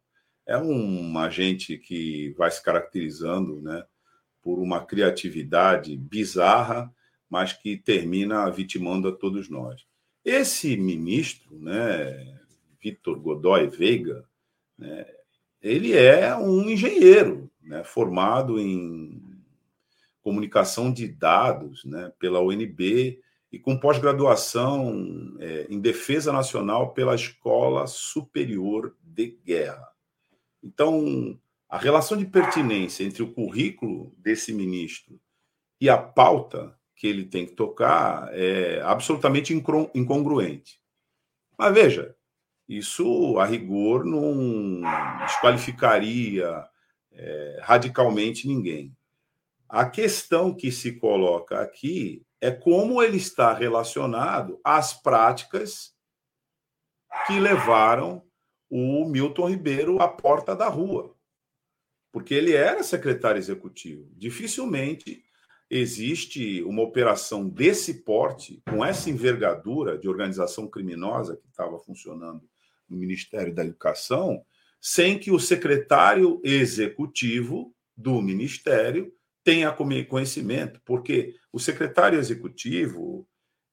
É 0.50 0.58
um 0.58 1.16
agente 1.16 1.78
que 1.78 2.34
vai 2.36 2.50
se 2.50 2.60
caracterizando 2.60 3.62
né, 3.62 3.84
por 4.42 4.58
uma 4.58 4.84
criatividade 4.84 5.96
bizarra, 5.96 6.92
mas 7.30 7.52
que 7.52 7.76
termina 7.76 8.50
vitimando 8.50 9.06
a 9.06 9.12
todos 9.12 9.48
nós. 9.48 9.86
Esse 10.24 10.76
ministro, 10.76 11.56
né, 11.56 12.36
Vitor 12.82 13.20
Godoy 13.20 13.68
Veiga, 13.68 14.24
né, 14.76 15.06
ele 15.62 15.96
é 15.96 16.34
um 16.34 16.68
engenheiro, 16.68 17.48
né, 17.62 17.84
formado 17.84 18.58
em 18.58 19.22
comunicação 20.20 20.92
de 20.92 21.06
dados 21.06 21.84
né, 21.84 22.12
pela 22.18 22.40
UNB 22.40 23.20
e 23.52 23.58
com 23.60 23.78
pós-graduação 23.78 25.36
é, 25.38 25.68
em 25.70 25.78
defesa 25.78 26.32
nacional 26.32 26.92
pela 26.92 27.14
Escola 27.14 27.86
Superior 27.86 28.96
de 29.00 29.38
Guerra. 29.44 29.89
Então, 30.62 31.38
a 31.68 31.78
relação 31.78 32.16
de 32.16 32.26
pertinência 32.26 33.04
entre 33.04 33.22
o 33.22 33.32
currículo 33.32 34.14
desse 34.18 34.52
ministro 34.52 35.20
e 35.80 35.88
a 35.88 35.96
pauta 35.96 36.76
que 36.94 37.06
ele 37.06 37.24
tem 37.24 37.46
que 37.46 37.52
tocar 37.52 38.28
é 38.32 38.80
absolutamente 38.82 39.54
incongruente. 39.54 40.80
Mas 41.56 41.72
veja, 41.72 42.14
isso 42.68 43.38
a 43.38 43.44
rigor 43.44 44.04
não 44.04 44.82
desqualificaria 45.20 46.68
é, 47.12 47.60
radicalmente 47.62 48.46
ninguém. 48.46 48.96
A 49.68 49.88
questão 49.88 50.54
que 50.54 50.70
se 50.70 50.98
coloca 50.98 51.60
aqui 51.60 52.22
é 52.40 52.50
como 52.50 53.02
ele 53.02 53.16
está 53.16 53.52
relacionado 53.52 54.60
às 54.64 54.92
práticas 54.92 55.94
que 57.26 57.38
levaram 57.38 58.22
o 58.70 59.04
Milton 59.04 59.50
Ribeiro 59.50 60.00
à 60.00 60.08
porta 60.08 60.54
da 60.54 60.68
rua. 60.68 61.14
Porque 62.12 62.32
ele 62.32 62.54
era 62.54 62.82
secretário 62.82 63.38
executivo. 63.38 64.08
Dificilmente 64.16 65.22
existe 65.68 66.62
uma 66.62 66.82
operação 66.82 67.48
desse 67.48 68.02
porte, 68.02 68.62
com 68.68 68.84
essa 68.84 69.10
envergadura 69.10 69.98
de 69.98 70.08
organização 70.08 70.68
criminosa 70.68 71.36
que 71.36 71.46
estava 71.48 71.78
funcionando 71.78 72.42
no 72.88 72.96
Ministério 72.96 73.54
da 73.54 73.64
Educação, 73.64 74.44
sem 74.80 75.18
que 75.18 75.30
o 75.30 75.38
secretário 75.38 76.40
executivo 76.42 77.72
do 77.96 78.20
Ministério 78.20 79.12
tenha 79.44 79.72
conhecimento, 80.08 80.80
porque 80.84 81.34
o 81.52 81.58
secretário 81.58 82.18
executivo 82.18 83.26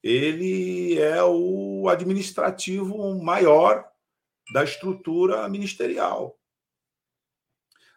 ele 0.04 1.00
é 1.00 1.24
o 1.24 1.90
administrativo 1.90 3.22
maior 3.22 3.86
da 4.52 4.64
estrutura 4.64 5.48
ministerial. 5.50 6.38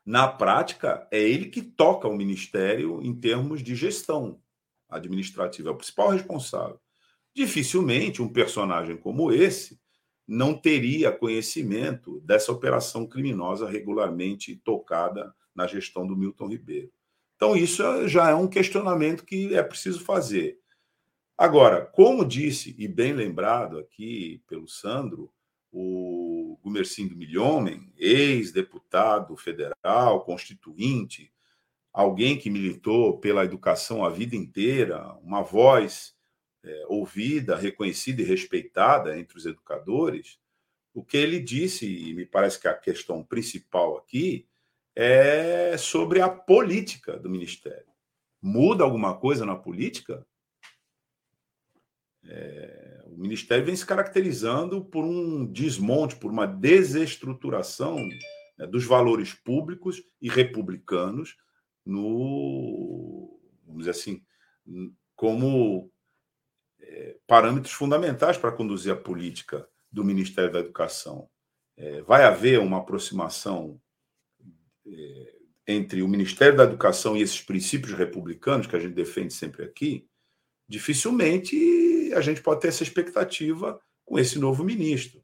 Na 0.04 0.26
prática, 0.26 1.06
é 1.10 1.20
ele 1.20 1.46
que 1.46 1.62
toca 1.62 2.08
o 2.08 2.16
ministério 2.16 3.00
em 3.02 3.14
termos 3.14 3.62
de 3.62 3.74
gestão 3.74 4.40
administrativa, 4.88 5.68
é 5.68 5.72
o 5.72 5.76
principal 5.76 6.10
responsável. 6.10 6.80
Dificilmente 7.34 8.20
um 8.20 8.28
personagem 8.28 8.96
como 8.96 9.30
esse 9.30 9.80
não 10.26 10.54
teria 10.54 11.12
conhecimento 11.12 12.20
dessa 12.20 12.52
operação 12.52 13.06
criminosa 13.06 13.68
regularmente 13.68 14.56
tocada 14.64 15.34
na 15.54 15.66
gestão 15.66 16.06
do 16.06 16.16
Milton 16.16 16.48
Ribeiro. 16.48 16.90
Então, 17.36 17.56
isso 17.56 18.06
já 18.06 18.30
é 18.30 18.34
um 18.34 18.46
questionamento 18.46 19.24
que 19.24 19.54
é 19.54 19.62
preciso 19.62 20.00
fazer. 20.00 20.58
Agora, 21.36 21.86
como 21.86 22.24
disse, 22.24 22.74
e 22.78 22.86
bem 22.86 23.12
lembrado 23.12 23.78
aqui 23.78 24.42
pelo 24.46 24.68
Sandro, 24.68 25.32
o 25.72 26.29
Gumercindo 26.56 27.16
Milhomem, 27.16 27.92
ex-deputado 27.96 29.36
federal, 29.36 30.24
constituinte, 30.24 31.32
alguém 31.92 32.38
que 32.38 32.50
militou 32.50 33.18
pela 33.18 33.44
educação 33.44 34.04
a 34.04 34.10
vida 34.10 34.36
inteira, 34.36 35.14
uma 35.22 35.42
voz 35.42 36.14
é, 36.62 36.84
ouvida, 36.88 37.56
reconhecida 37.56 38.22
e 38.22 38.24
respeitada 38.24 39.18
entre 39.18 39.36
os 39.36 39.46
educadores, 39.46 40.38
o 40.92 41.04
que 41.04 41.16
ele 41.16 41.40
disse, 41.40 41.86
e 41.86 42.14
me 42.14 42.26
parece 42.26 42.60
que 42.60 42.68
a 42.68 42.74
questão 42.74 43.22
principal 43.22 43.96
aqui, 43.96 44.46
é 44.94 45.76
sobre 45.78 46.20
a 46.20 46.28
política 46.28 47.16
do 47.16 47.30
Ministério. 47.30 47.86
Muda 48.42 48.84
alguma 48.84 49.16
coisa 49.16 49.46
na 49.46 49.54
política? 49.54 50.26
É, 52.24 52.79
Ministério 53.20 53.64
vem 53.64 53.76
se 53.76 53.84
caracterizando 53.84 54.84
por 54.84 55.04
um 55.04 55.44
desmonte, 55.44 56.16
por 56.16 56.30
uma 56.30 56.46
desestruturação 56.46 57.96
né, 58.56 58.66
dos 58.66 58.84
valores 58.84 59.34
públicos 59.34 60.02
e 60.22 60.28
republicanos 60.28 61.36
no, 61.84 63.38
vamos 63.66 63.80
dizer 63.80 63.90
assim, 63.90 64.22
como 65.14 65.90
é, 66.80 67.16
parâmetros 67.26 67.74
fundamentais 67.74 68.38
para 68.38 68.52
conduzir 68.52 68.92
a 68.92 68.96
política 68.96 69.68
do 69.92 70.04
Ministério 70.04 70.52
da 70.52 70.60
Educação. 70.60 71.28
É, 71.76 72.00
vai 72.02 72.24
haver 72.24 72.58
uma 72.58 72.78
aproximação 72.78 73.80
é, 74.86 75.34
entre 75.66 76.02
o 76.02 76.08
Ministério 76.08 76.56
da 76.56 76.64
Educação 76.64 77.16
e 77.16 77.22
esses 77.22 77.42
princípios 77.42 77.92
republicanos 77.92 78.66
que 78.66 78.76
a 78.76 78.80
gente 78.80 78.94
defende 78.94 79.34
sempre 79.34 79.64
aqui, 79.64 80.08
dificilmente 80.68 81.56
a 82.12 82.20
gente 82.20 82.42
pode 82.42 82.60
ter 82.60 82.68
essa 82.68 82.82
expectativa 82.82 83.80
com 84.04 84.18
esse 84.18 84.38
novo 84.38 84.64
ministro. 84.64 85.22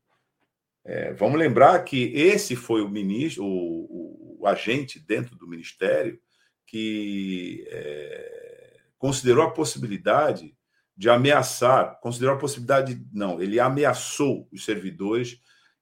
É, 0.85 1.12
vamos 1.14 1.38
lembrar 1.38 1.83
que 1.85 2.12
esse 2.14 2.55
foi 2.55 2.81
o 2.83 2.88
ministro, 2.88 3.44
o, 3.44 4.38
o 4.40 4.46
agente 4.46 5.01
dentro 5.01 5.37
do 5.37 5.49
ministério 5.49 6.20
que 6.66 7.64
é, 7.68 8.81
considerou 8.99 9.44
a 9.44 9.51
possibilidade 9.51 10.57
de 10.96 11.11
ameaçar, 11.11 12.01
considerou 12.01 12.35
a 12.35 12.38
possibilidade, 12.38 13.05
não, 13.12 13.40
ele 13.40 13.61
ameaçou 13.61 14.49
os 14.51 14.64
servidores 14.64 15.40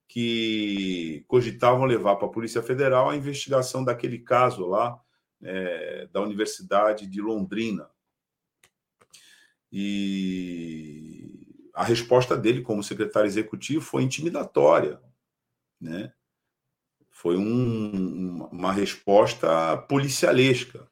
que 0.08 1.24
cogitavam 1.28 1.84
levar 1.84 2.16
para 2.16 2.26
a 2.26 2.30
Polícia 2.30 2.62
Federal 2.62 3.08
a 3.08 3.16
investigação 3.16 3.84
daquele 3.84 4.18
caso 4.18 4.66
lá 4.66 4.98
é, 5.42 6.08
da 6.12 6.20
Universidade 6.20 7.06
de 7.06 7.20
Londrina. 7.20 7.88
E 9.76 11.68
a 11.74 11.82
resposta 11.82 12.36
dele, 12.36 12.62
como 12.62 12.80
secretário 12.80 13.26
executivo, 13.26 13.84
foi 13.84 14.04
intimidatória. 14.04 15.02
Né? 15.80 16.14
Foi 17.10 17.36
um, 17.36 18.44
uma 18.52 18.72
resposta 18.72 19.76
policialesca. 19.88 20.88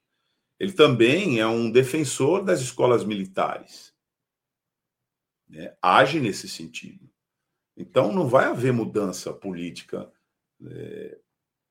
Ele 0.59 0.73
também 0.73 1.39
é 1.39 1.47
um 1.47 1.71
defensor 1.71 2.43
das 2.43 2.61
escolas 2.61 3.05
militares. 3.05 3.95
Né? 5.49 5.77
Age 5.81 6.19
nesse 6.19 6.49
sentido. 6.49 7.09
Então, 7.77 8.13
não 8.13 8.27
vai 8.27 8.47
haver 8.47 8.73
mudança 8.73 9.33
política 9.33 10.13
é, 10.67 11.21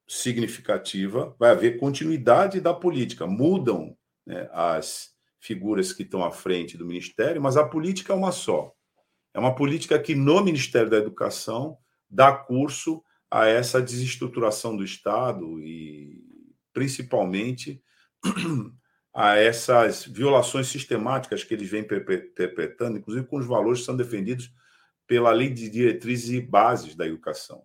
significativa, 0.07 1.35
vai 1.37 1.51
haver 1.51 1.77
continuidade 1.77 2.61
da 2.61 2.73
política. 2.73 3.27
Mudam 3.27 3.97
né, 4.25 4.49
as 4.53 5.10
figuras 5.41 5.91
que 5.91 6.03
estão 6.03 6.23
à 6.23 6.31
frente 6.31 6.77
do 6.77 6.85
Ministério, 6.85 7.41
mas 7.41 7.57
a 7.57 7.67
política 7.67 8.13
é 8.13 8.15
uma 8.15 8.31
só. 8.31 8.71
É 9.33 9.39
uma 9.39 9.55
política 9.55 9.97
que, 9.99 10.13
no 10.13 10.41
Ministério 10.43 10.89
da 10.89 10.97
Educação, 10.97 11.77
dá 12.09 12.31
curso 12.31 13.03
a 13.29 13.47
essa 13.47 13.81
desestruturação 13.81 14.77
do 14.77 14.83
Estado 14.83 15.59
e, 15.59 16.21
principalmente, 16.71 17.81
a 19.13 19.35
essas 19.37 20.05
violações 20.05 20.67
sistemáticas 20.67 21.43
que 21.43 21.53
eles 21.53 21.69
vêm 21.69 21.83
perpetrando, 21.83 22.99
inclusive 22.99 23.25
com 23.25 23.37
os 23.37 23.45
valores 23.45 23.79
que 23.79 23.85
são 23.85 23.97
defendidos 23.97 24.53
pela 25.07 25.31
Lei 25.31 25.49
de 25.49 25.69
Diretrizes 25.69 26.29
e 26.29 26.41
Bases 26.41 26.95
da 26.95 27.07
Educação, 27.07 27.63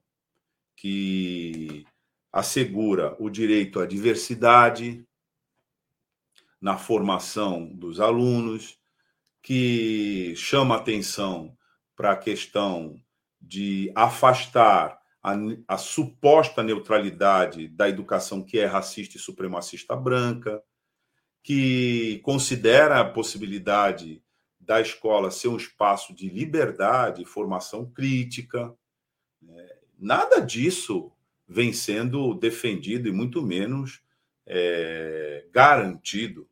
que 0.74 1.84
assegura 2.32 3.14
o 3.20 3.28
direito 3.28 3.80
à 3.80 3.86
diversidade 3.86 5.05
na 6.66 6.76
formação 6.76 7.64
dos 7.64 8.00
alunos, 8.00 8.76
que 9.40 10.34
chama 10.34 10.74
atenção 10.74 11.56
para 11.94 12.10
a 12.10 12.16
questão 12.16 13.00
de 13.40 13.92
afastar 13.94 14.98
a, 15.22 15.36
a, 15.68 15.78
suposta 15.78 16.64
neutralidade 16.64 17.68
da 17.68 17.88
educação 17.88 18.42
que 18.42 18.58
é 18.58 18.66
racista 18.66 19.16
e 19.16 19.20
supremacista 19.20 19.94
branca, 19.94 20.60
que 21.40 22.18
considera 22.24 22.98
a 22.98 23.08
possibilidade 23.08 24.20
da 24.58 24.80
escola 24.80 25.30
ser 25.30 25.46
um 25.46 25.56
espaço 25.56 26.12
de 26.12 26.28
liberdade, 26.28 27.24
formação 27.24 27.88
crítica. 27.88 28.74
Né? 29.40 29.68
Nada 29.96 30.40
disso 30.40 31.12
vem 31.46 31.72
sendo 31.72 32.34
defendido 32.34 33.06
e 33.06 33.12
muito 33.12 33.40
menos 33.40 34.00
é, 34.44 35.46
garantido 35.52 36.48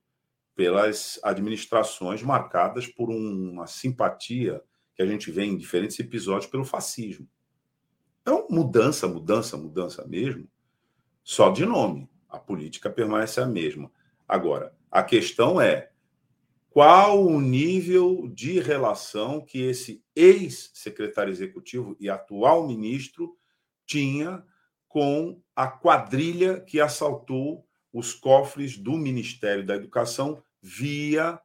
pelas 0.55 1.19
administrações 1.23 2.23
marcadas 2.23 2.87
por 2.87 3.11
uma 3.11 3.67
simpatia 3.67 4.63
que 4.95 5.03
a 5.03 5.07
gente 5.07 5.31
vê 5.31 5.45
em 5.45 5.57
diferentes 5.57 5.99
episódios 5.99 6.51
pelo 6.51 6.65
fascismo. 6.65 7.29
Então, 8.23 8.47
mudança, 8.49 9.09
mudança, 9.09 9.57
mudança 9.57 10.07
mesmo, 10.07 10.49
só 11.23 11.51
de 11.51 11.67
nome. 11.67 12.09
A 12.29 12.39
política 12.39 12.89
permanece 12.89 13.41
a 13.41 13.47
mesma. 13.47 13.91
Agora, 14.27 14.75
a 14.91 15.03
questão 15.03 15.61
é 15.61 15.91
qual 16.71 17.25
o 17.25 17.41
nível 17.41 18.29
de 18.29 18.59
relação 18.61 19.41
que 19.41 19.61
esse 19.61 20.03
ex-secretário 20.15 21.31
executivo 21.31 21.97
e 22.01 22.09
atual 22.09 22.67
ministro 22.67 23.37
tinha 23.87 24.45
com 24.89 25.41
a 25.55 25.69
quadrilha 25.69 26.61
que 26.61 26.81
assaltou 26.81 27.64
os 27.95 28.13
cofres 28.13 28.77
do 28.77 28.99
Ministério 28.99 29.65
da 29.65 29.77
Educação 29.77 30.43
via 30.61 31.41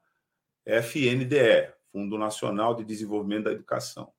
FNDE, 0.65 1.71
Fundo 1.91 2.17
Nacional 2.17 2.73
de 2.73 2.83
Desenvolvimento 2.83 3.43
da 3.43 3.51
Educação. 3.51 4.11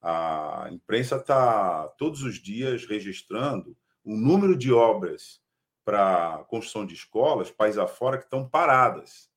A 0.00 0.70
imprensa 0.72 1.16
está 1.16 1.86
todos 1.98 2.22
os 2.22 2.36
dias 2.36 2.86
registrando 2.86 3.76
o 4.02 4.16
número 4.16 4.56
de 4.56 4.72
obras 4.72 5.38
para 5.84 6.44
construção 6.48 6.86
de 6.86 6.94
escolas, 6.94 7.50
país 7.50 7.76
afora, 7.76 8.16
que 8.16 8.24
estão 8.24 8.48
paradas 8.48 9.30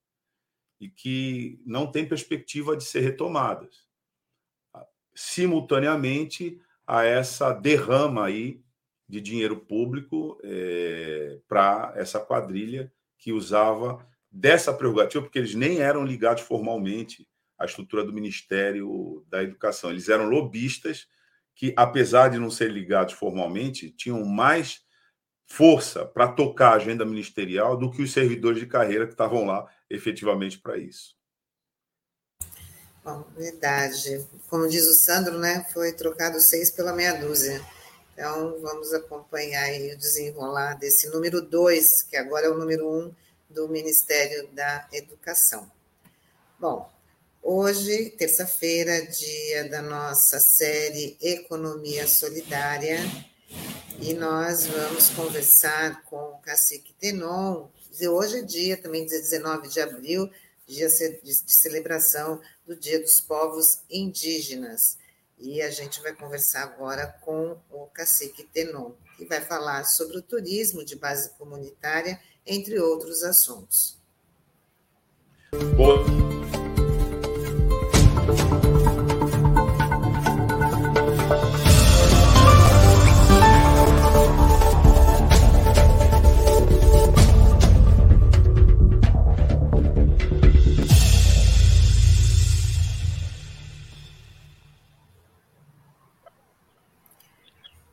e 0.80 0.88
que 0.88 1.62
não 1.66 1.92
têm 1.92 2.08
perspectiva 2.08 2.78
de 2.78 2.86
ser 2.86 3.02
retomadas. 3.02 3.86
Simultaneamente 5.14 6.62
a 6.88 7.04
essa 7.04 7.52
derrama 7.52 8.28
aí 8.28 8.64
de 9.10 9.20
dinheiro 9.20 9.58
público 9.58 10.40
é, 10.44 11.40
para 11.48 11.94
essa 11.96 12.20
quadrilha 12.20 12.94
que 13.18 13.34
usava 13.34 14.06
dessa 14.32 14.72
prerrogativa, 14.72 15.24
porque 15.24 15.40
eles 15.40 15.56
nem 15.56 15.80
eram 15.80 16.06
ligados 16.06 16.44
formalmente 16.44 17.28
à 17.58 17.66
estrutura 17.66 18.04
do 18.04 18.14
Ministério 18.14 19.26
da 19.28 19.42
Educação. 19.42 19.90
Eles 19.90 20.08
eram 20.08 20.30
lobistas 20.30 21.08
que, 21.56 21.74
apesar 21.76 22.30
de 22.30 22.38
não 22.38 22.52
serem 22.52 22.76
ligados 22.76 23.16
formalmente, 23.16 23.90
tinham 23.90 24.24
mais 24.24 24.82
força 25.48 26.06
para 26.06 26.28
tocar 26.28 26.74
a 26.74 26.76
agenda 26.76 27.04
ministerial 27.04 27.76
do 27.76 27.90
que 27.90 28.04
os 28.04 28.14
servidores 28.14 28.60
de 28.60 28.68
carreira 28.68 29.08
que 29.08 29.14
estavam 29.14 29.46
lá 29.46 29.68
efetivamente 29.90 30.60
para 30.60 30.78
isso. 30.78 31.18
Bom, 33.04 33.26
verdade. 33.36 34.24
Como 34.48 34.70
diz 34.70 34.86
o 34.86 34.94
Sandro, 34.94 35.40
né, 35.40 35.66
foi 35.74 35.94
trocado 35.94 36.40
seis 36.40 36.70
pela 36.70 36.94
meia 36.94 37.14
dúzia. 37.14 37.60
Então, 38.20 38.60
vamos 38.60 38.94
acompanhar 38.94 39.72
o 39.94 39.98
desenrolar 39.98 40.74
desse 40.74 41.08
número 41.08 41.42
dois, 41.42 42.04
que 42.04 42.18
agora 42.18 42.48
é 42.48 42.50
o 42.50 42.58
número 42.58 42.86
um 42.86 43.16
do 43.50 43.70
Ministério 43.70 44.46
da 44.50 44.86
Educação. 44.92 45.72
Bom, 46.60 46.92
hoje, 47.42 48.10
terça-feira, 48.18 49.08
dia 49.08 49.70
da 49.70 49.82
nossa 49.82 50.38
série 50.38 51.16
Economia 51.22 52.06
Solidária, 52.10 53.00
e 54.02 54.14
nós 54.14 54.68
vamos 54.68 55.12
conversar 55.12 56.04
com 56.04 56.18
o 56.18 56.40
cacique 56.40 56.94
Tenon. 57.00 57.70
Hoje 58.02 58.40
é 58.40 58.42
dia 58.42 58.76
também, 58.76 59.06
dia 59.06 59.22
19 59.22 59.70
de 59.70 59.80
abril, 59.80 60.30
dia 60.68 60.90
de 60.90 61.34
celebração 61.48 62.42
do 62.68 62.76
Dia 62.76 63.00
dos 63.00 63.22
Povos 63.22 63.80
Indígenas. 63.90 64.98
E 65.40 65.62
a 65.62 65.70
gente 65.72 66.02
vai 66.02 66.14
conversar 66.14 66.64
agora 66.64 67.08
com 67.22 67.58
o 67.70 67.86
cacique 67.88 68.44
Tenon, 68.44 68.92
que 69.18 69.26
vai 69.26 69.42
falar 69.42 69.86
sobre 69.86 70.18
o 70.18 70.22
turismo 70.22 70.84
de 70.84 70.96
base 70.96 71.30
comunitária, 71.38 72.20
entre 72.46 72.80
outros 72.80 73.24
assuntos. 73.24 73.98
Boa. 75.76 76.39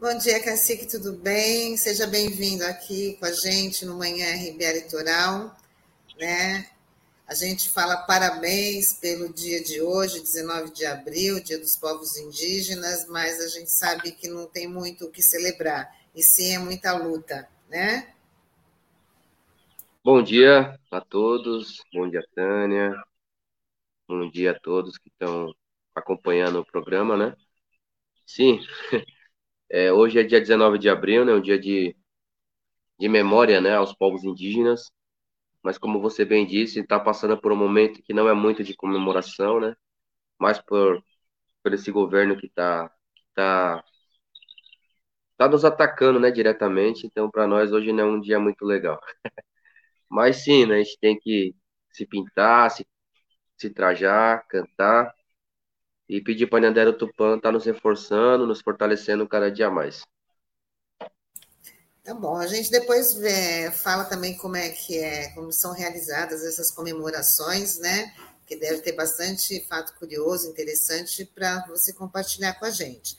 Bom 0.08 0.16
dia, 0.18 0.40
Cacique, 0.40 0.86
tudo 0.86 1.14
bem? 1.14 1.76
Seja 1.76 2.06
bem-vindo 2.06 2.64
aqui 2.64 3.16
com 3.18 3.26
a 3.26 3.32
gente 3.32 3.84
no 3.84 3.98
Manhã 3.98 4.24
RBA 4.36 4.72
Litoral. 4.74 5.56
Né? 6.16 6.70
A 7.26 7.34
gente 7.34 7.68
fala 7.68 7.96
parabéns 8.06 8.92
pelo 9.00 9.34
dia 9.34 9.60
de 9.64 9.82
hoje, 9.82 10.20
19 10.20 10.72
de 10.72 10.86
abril, 10.86 11.42
Dia 11.42 11.58
dos 11.58 11.74
Povos 11.74 12.16
Indígenas, 12.16 13.08
mas 13.08 13.40
a 13.40 13.48
gente 13.48 13.68
sabe 13.68 14.12
que 14.12 14.28
não 14.28 14.46
tem 14.46 14.68
muito 14.68 15.06
o 15.06 15.10
que 15.10 15.20
celebrar, 15.20 15.92
e 16.14 16.22
sim 16.22 16.54
é 16.54 16.58
muita 16.60 16.96
luta, 16.96 17.48
né? 17.68 18.14
Bom 20.04 20.22
dia 20.22 20.78
a 20.88 21.00
todos, 21.00 21.82
bom 21.92 22.08
dia, 22.08 22.24
Tânia, 22.32 22.94
bom 24.06 24.30
dia 24.30 24.52
a 24.52 24.60
todos 24.60 24.98
que 24.98 25.08
estão 25.08 25.52
acompanhando 25.92 26.60
o 26.60 26.64
programa, 26.64 27.16
né? 27.16 27.36
Sim, 28.24 28.60
É, 29.70 29.92
hoje 29.92 30.18
é 30.18 30.22
dia 30.22 30.40
19 30.40 30.78
de 30.78 30.88
abril, 30.88 31.24
né, 31.24 31.32
um 31.32 31.40
dia 31.40 31.58
de, 31.58 31.96
de 32.98 33.08
memória 33.08 33.60
né, 33.60 33.74
aos 33.76 33.94
povos 33.94 34.24
indígenas, 34.24 34.90
mas 35.62 35.78
como 35.78 36.00
você 36.00 36.24
bem 36.24 36.46
disse, 36.46 36.80
está 36.80 37.00
passando 37.00 37.40
por 37.40 37.52
um 37.52 37.56
momento 37.56 38.02
que 38.02 38.14
não 38.14 38.28
é 38.28 38.34
muito 38.34 38.64
de 38.64 38.76
comemoração, 38.76 39.60
né, 39.60 39.76
mas 40.38 40.60
por, 40.60 41.02
por 41.62 41.74
esse 41.74 41.92
governo 41.92 42.36
que 42.38 42.46
está 42.46 42.90
tá, 43.34 43.84
tá 45.36 45.48
nos 45.48 45.64
atacando 45.64 46.18
né, 46.20 46.30
diretamente, 46.30 47.06
então 47.06 47.30
para 47.30 47.46
nós 47.46 47.72
hoje 47.72 47.92
não 47.92 48.04
é 48.04 48.06
um 48.06 48.20
dia 48.20 48.38
muito 48.40 48.64
legal. 48.64 49.00
mas 50.08 50.44
sim, 50.44 50.66
né, 50.66 50.76
a 50.76 50.78
gente 50.78 50.98
tem 51.00 51.18
que 51.18 51.54
se 51.92 52.06
pintar, 52.06 52.70
se, 52.70 52.86
se 53.58 53.70
trajar, 53.70 54.46
cantar, 54.48 55.14
e 56.08 56.20
pedir 56.20 56.46
para 56.46 56.58
a 56.58 56.60
Nandero 56.62 56.92
Tupã 56.92 57.36
estar 57.36 57.48
tá 57.48 57.52
nos 57.52 57.64
reforçando, 57.64 58.46
nos 58.46 58.60
fortalecendo 58.60 59.26
cada 59.28 59.50
dia 59.50 59.70
mais. 59.70 60.02
Tá 62.06 62.14
bom, 62.14 62.36
a 62.36 62.46
gente 62.46 62.70
depois 62.70 63.18
fala 63.82 64.04
também 64.04 64.36
como 64.36 64.56
é 64.56 64.68
que 64.68 64.96
é, 64.96 65.30
como 65.30 65.52
são 65.52 65.72
realizadas 65.72 66.44
essas 66.44 66.70
comemorações, 66.70 67.78
né? 67.78 68.14
Que 68.46 68.54
deve 68.54 68.80
ter 68.80 68.92
bastante 68.92 69.60
fato 69.68 69.92
curioso, 69.98 70.48
interessante 70.48 71.24
para 71.24 71.66
você 71.66 71.92
compartilhar 71.92 72.54
com 72.54 72.64
a 72.64 72.70
gente. 72.70 73.18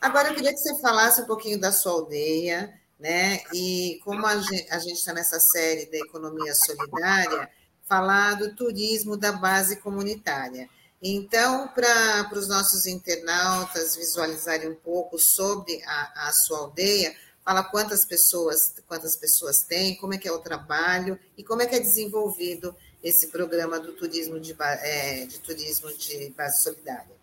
Agora 0.00 0.28
eu 0.28 0.34
queria 0.36 0.52
que 0.52 0.58
você 0.58 0.80
falasse 0.80 1.22
um 1.22 1.26
pouquinho 1.26 1.60
da 1.60 1.72
sua 1.72 1.90
aldeia, 1.90 2.72
né? 3.00 3.40
E 3.52 4.00
como 4.04 4.24
a 4.24 4.36
gente 4.38 4.92
está 4.92 5.12
nessa 5.12 5.40
série 5.40 5.90
da 5.90 5.98
economia 5.98 6.54
solidária, 6.54 7.50
falar 7.84 8.34
do 8.34 8.54
turismo 8.54 9.16
da 9.16 9.32
base 9.32 9.80
comunitária. 9.80 10.68
Então, 11.02 11.68
para 11.68 12.28
os 12.34 12.46
nossos 12.46 12.86
internautas 12.86 13.96
visualizarem 13.96 14.68
um 14.68 14.74
pouco 14.74 15.18
sobre 15.18 15.82
a, 15.84 16.28
a, 16.28 16.32
sua 16.32 16.58
aldeia, 16.58 17.16
fala 17.42 17.64
quantas 17.64 18.04
pessoas, 18.04 18.74
quantas 18.86 19.16
pessoas 19.16 19.62
tem, 19.62 19.96
como 19.96 20.12
é 20.12 20.18
que 20.18 20.28
é 20.28 20.32
o 20.32 20.40
trabalho 20.40 21.18
e 21.38 21.42
como 21.42 21.62
é 21.62 21.66
que 21.66 21.74
é 21.74 21.80
desenvolvido 21.80 22.76
esse 23.02 23.28
programa 23.28 23.80
do 23.80 23.94
turismo 23.94 24.38
de, 24.38 24.54
é, 24.60 25.24
de 25.24 25.40
turismo 25.40 25.90
de 25.94 26.30
base 26.36 26.62
solidária. 26.62 27.16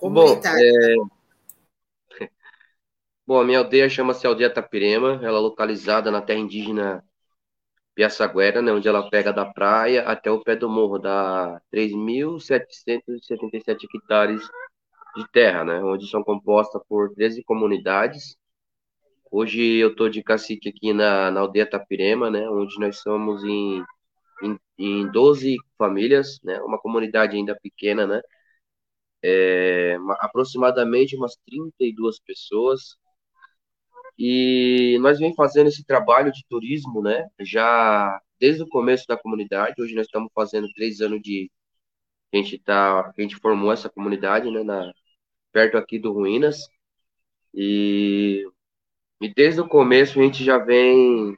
Bom, 0.00 0.40
é... 0.44 0.94
Bom, 3.24 3.40
a 3.40 3.44
minha 3.44 3.60
aldeia 3.60 3.88
chama-se 3.88 4.26
Aldeia 4.26 4.52
Tapirema, 4.52 5.20
ela 5.22 5.38
é 5.38 5.40
localizada 5.40 6.10
na 6.10 6.20
terra 6.20 6.40
indígena 6.40 7.04
Piaçaguera, 8.00 8.62
né, 8.62 8.72
onde 8.72 8.88
ela 8.88 9.10
pega 9.10 9.30
da 9.30 9.44
praia 9.44 10.04
até 10.04 10.30
o 10.30 10.42
pé 10.42 10.56
do 10.56 10.70
morro, 10.70 10.98
dá 10.98 11.60
3.777 11.70 13.86
hectares 13.94 14.40
de 15.14 15.28
terra, 15.30 15.66
né, 15.66 15.84
onde 15.84 16.08
são 16.08 16.24
compostas 16.24 16.80
por 16.88 17.12
13 17.14 17.44
comunidades. 17.44 18.38
Hoje 19.30 19.60
eu 19.76 19.90
estou 19.90 20.08
de 20.08 20.22
cacique 20.22 20.70
aqui 20.70 20.94
na, 20.94 21.30
na 21.30 21.40
aldeia 21.40 21.68
Tapirema, 21.68 22.30
né, 22.30 22.48
onde 22.48 22.80
nós 22.80 23.00
somos 23.00 23.44
em, 23.44 23.84
em, 24.42 24.58
em 24.78 25.12
12 25.12 25.56
famílias, 25.76 26.40
né, 26.42 26.58
uma 26.62 26.78
comunidade 26.78 27.36
ainda 27.36 27.54
pequena, 27.54 28.06
né, 28.06 28.22
é, 29.22 29.96
aproximadamente 30.20 31.16
umas 31.16 31.36
32 31.46 32.18
pessoas, 32.20 32.96
e 34.22 34.98
nós 35.00 35.18
vem 35.18 35.34
fazendo 35.34 35.68
esse 35.68 35.82
trabalho 35.82 36.30
de 36.30 36.44
turismo, 36.46 37.02
né? 37.02 37.26
Já 37.40 38.20
desde 38.38 38.62
o 38.62 38.68
começo 38.68 39.06
da 39.08 39.16
comunidade. 39.16 39.80
Hoje 39.80 39.94
nós 39.94 40.06
estamos 40.06 40.30
fazendo 40.34 40.70
três 40.74 41.00
anos 41.00 41.22
de 41.22 41.50
a 42.32 42.36
gente 42.36 42.58
tá, 42.58 43.00
a 43.16 43.20
gente 43.22 43.36
formou 43.36 43.72
essa 43.72 43.88
comunidade, 43.88 44.50
né? 44.50 44.62
Na, 44.62 44.92
perto 45.52 45.78
aqui 45.78 45.98
do 45.98 46.12
Ruínas. 46.12 46.68
E, 47.54 48.46
e 49.22 49.32
desde 49.34 49.62
o 49.62 49.68
começo 49.68 50.20
a 50.20 50.22
gente 50.22 50.44
já 50.44 50.58
vem 50.58 51.36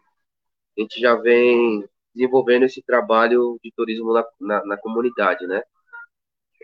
a 0.76 0.80
gente 0.80 1.01
já 1.01 1.14
vem 1.14 1.89
desenvolvendo 2.14 2.64
esse 2.64 2.83
trabalho 2.83 3.59
de 3.62 3.72
turismo 3.76 4.12
na, 4.12 4.24
na, 4.41 4.66
na 4.66 4.76
comunidade, 4.78 5.47
né? 5.47 5.62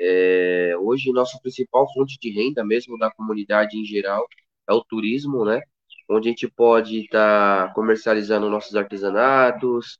É, 0.01 0.77
hoje 0.79 1.12
nossa 1.12 1.39
principal 1.41 1.87
fonte 1.95 2.19
de 2.21 2.31
renda 2.31 2.64
mesmo 2.64 2.99
da 2.99 3.11
comunidade 3.12 3.79
em 3.79 3.85
geral 3.85 4.27
é 4.69 4.73
o 4.73 4.85
turismo, 4.85 5.45
né? 5.45 5.62
Onde 6.09 6.29
a 6.29 6.31
gente 6.31 6.49
pode 6.49 7.01
estar 7.05 7.69
tá 7.69 7.75
comercializando 7.75 8.49
nossos 8.51 8.75
artesanatos, 8.75 9.99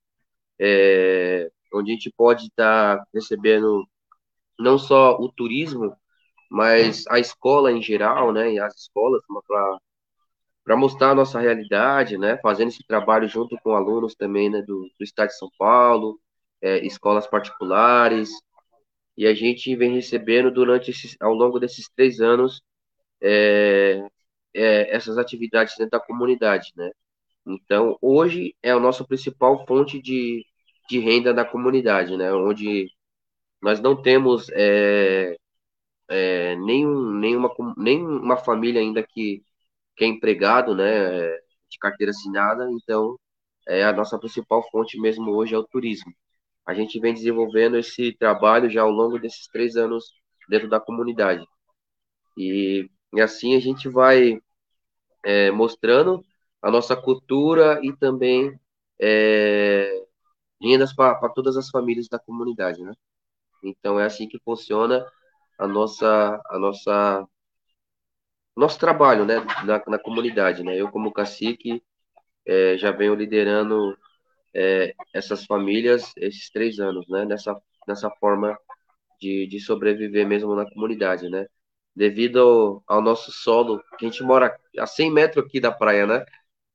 é, 0.61 1.51
onde 1.73 1.93
a 1.93 1.95
gente 1.95 2.13
pode 2.17 2.47
estar 2.47 2.99
tá 2.99 3.05
recebendo 3.15 3.85
não 4.59 4.79
só 4.79 5.17
o 5.21 5.31
turismo, 5.31 5.95
mas 6.51 7.07
a 7.09 7.19
escola 7.19 7.73
em 7.73 7.83
geral, 7.83 8.33
né, 8.33 8.53
e 8.55 8.59
as 8.61 8.75
escolas 8.77 9.23
para 10.65 10.77
mostrar 10.77 11.11
a 11.11 11.15
nossa 11.15 11.41
realidade, 11.41 12.19
né, 12.19 12.39
fazendo 12.39 12.69
esse 12.69 12.87
trabalho 12.87 13.29
junto 13.29 13.57
com 13.63 13.75
alunos 13.75 14.15
também 14.15 14.51
né, 14.51 14.63
do, 14.63 14.89
do 14.99 15.05
estado 15.05 15.29
de 15.29 15.39
São 15.39 15.51
Paulo, 15.59 16.19
é, 16.61 16.85
escolas 16.87 17.27
particulares, 17.27 18.31
e 19.17 19.27
a 19.27 19.35
gente 19.35 19.75
vem 19.77 19.95
recebendo 19.95 20.51
durante 20.51 20.91
esses, 20.91 21.17
ao 21.21 21.35
longo 21.35 21.59
desses 21.59 21.89
três 21.95 22.21
anos 22.21 22.63
é, 23.21 24.07
é, 24.59 24.95
essas 24.95 25.19
atividades 25.19 25.75
dentro 25.77 25.93
da 25.93 26.01
comunidade, 26.01 26.73
né? 26.77 26.91
Então, 27.47 27.99
hoje 28.03 28.55
é 28.63 28.71
a 28.73 28.81
nossa 28.81 29.05
principal 29.07 29.67
fonte 29.67 30.01
de, 30.03 30.45
de 30.89 30.99
renda 31.01 31.33
da 31.35 31.45
comunidade, 31.45 32.17
né? 32.17 32.33
Onde 32.33 32.91
nós 33.63 33.81
não 33.81 34.01
temos 34.01 34.49
é, 34.53 35.37
é, 36.09 36.57
nenhum, 36.57 37.13
nenhuma, 37.19 37.51
nenhuma 37.77 38.37
família 38.37 38.81
ainda 38.81 39.03
que, 39.03 39.43
que 39.97 40.05
é 40.05 40.09
empregado, 40.09 40.75
né? 40.75 41.29
De 41.71 41.79
carteira 41.81 42.11
assinada, 42.11 42.69
então 42.73 43.19
é 43.69 43.85
a 43.85 43.93
nossa 43.93 44.19
principal 44.19 44.63
fonte 44.71 44.99
mesmo 45.01 45.31
hoje 45.33 45.55
é 45.55 45.59
o 45.59 45.65
turismo. 45.65 46.13
A 46.67 46.75
gente 46.75 47.01
vem 47.01 47.15
desenvolvendo 47.15 47.79
esse 47.79 48.13
trabalho 48.19 48.71
já 48.71 48.83
ao 48.83 48.91
longo 48.91 49.19
desses 49.19 49.49
três 49.49 49.77
anos 49.77 50.13
dentro 50.49 50.69
da 50.69 50.81
comunidade. 50.81 51.47
E, 52.37 52.89
e 53.15 53.21
assim 53.21 53.57
a 53.57 53.61
gente 53.61 53.89
vai 53.89 54.39
é, 55.29 55.51
mostrando 55.51 56.24
a 56.62 56.70
nossa 56.70 56.97
cultura 56.97 57.81
e 57.85 57.95
também 57.97 58.59
é, 59.01 60.05
rendas 60.62 60.95
para 60.95 61.29
todas 61.31 61.57
as 61.57 61.70
famílias 61.70 62.09
da 62.09 62.18
comunidade, 62.18 62.83
né? 62.83 62.93
Então 63.64 64.01
é 64.01 64.07
assim 64.07 64.29
que 64.29 64.41
funciona 64.45 65.07
a 65.59 65.66
nossa 65.68 66.41
a 66.51 66.59
nossa 66.59 67.26
nosso 68.57 68.79
trabalho, 68.79 69.24
né, 69.24 69.37
na, 69.64 69.83
na 69.87 69.99
comunidade, 69.99 70.62
né? 70.64 70.76
Eu 70.76 70.91
como 70.91 71.12
cacique 71.12 71.83
é, 72.47 72.79
já 72.79 72.91
venho 72.93 73.14
liderando 73.14 73.97
é, 74.55 74.95
essas 75.14 75.45
famílias 75.47 76.12
esses 76.18 76.51
três 76.51 76.79
anos, 76.81 77.09
né? 77.09 77.24
Nessa 77.26 77.57
nessa 77.89 78.11
forma 78.20 78.59
de, 79.20 79.47
de 79.49 79.61
sobreviver 79.61 80.26
mesmo 80.29 80.55
na 80.57 80.70
comunidade, 80.70 81.29
né? 81.31 81.47
Devido 81.99 82.83
ao, 82.87 83.03
nosso 83.03 83.33
solo, 83.33 83.83
que 83.99 84.07
a 84.07 84.09
gente 84.09 84.23
mora 84.23 84.57
a 84.79 84.87
100 84.87 85.13
metros 85.13 85.45
aqui 85.45 85.61
da 85.61 85.73
praia, 85.73 86.07
né? 86.07 86.25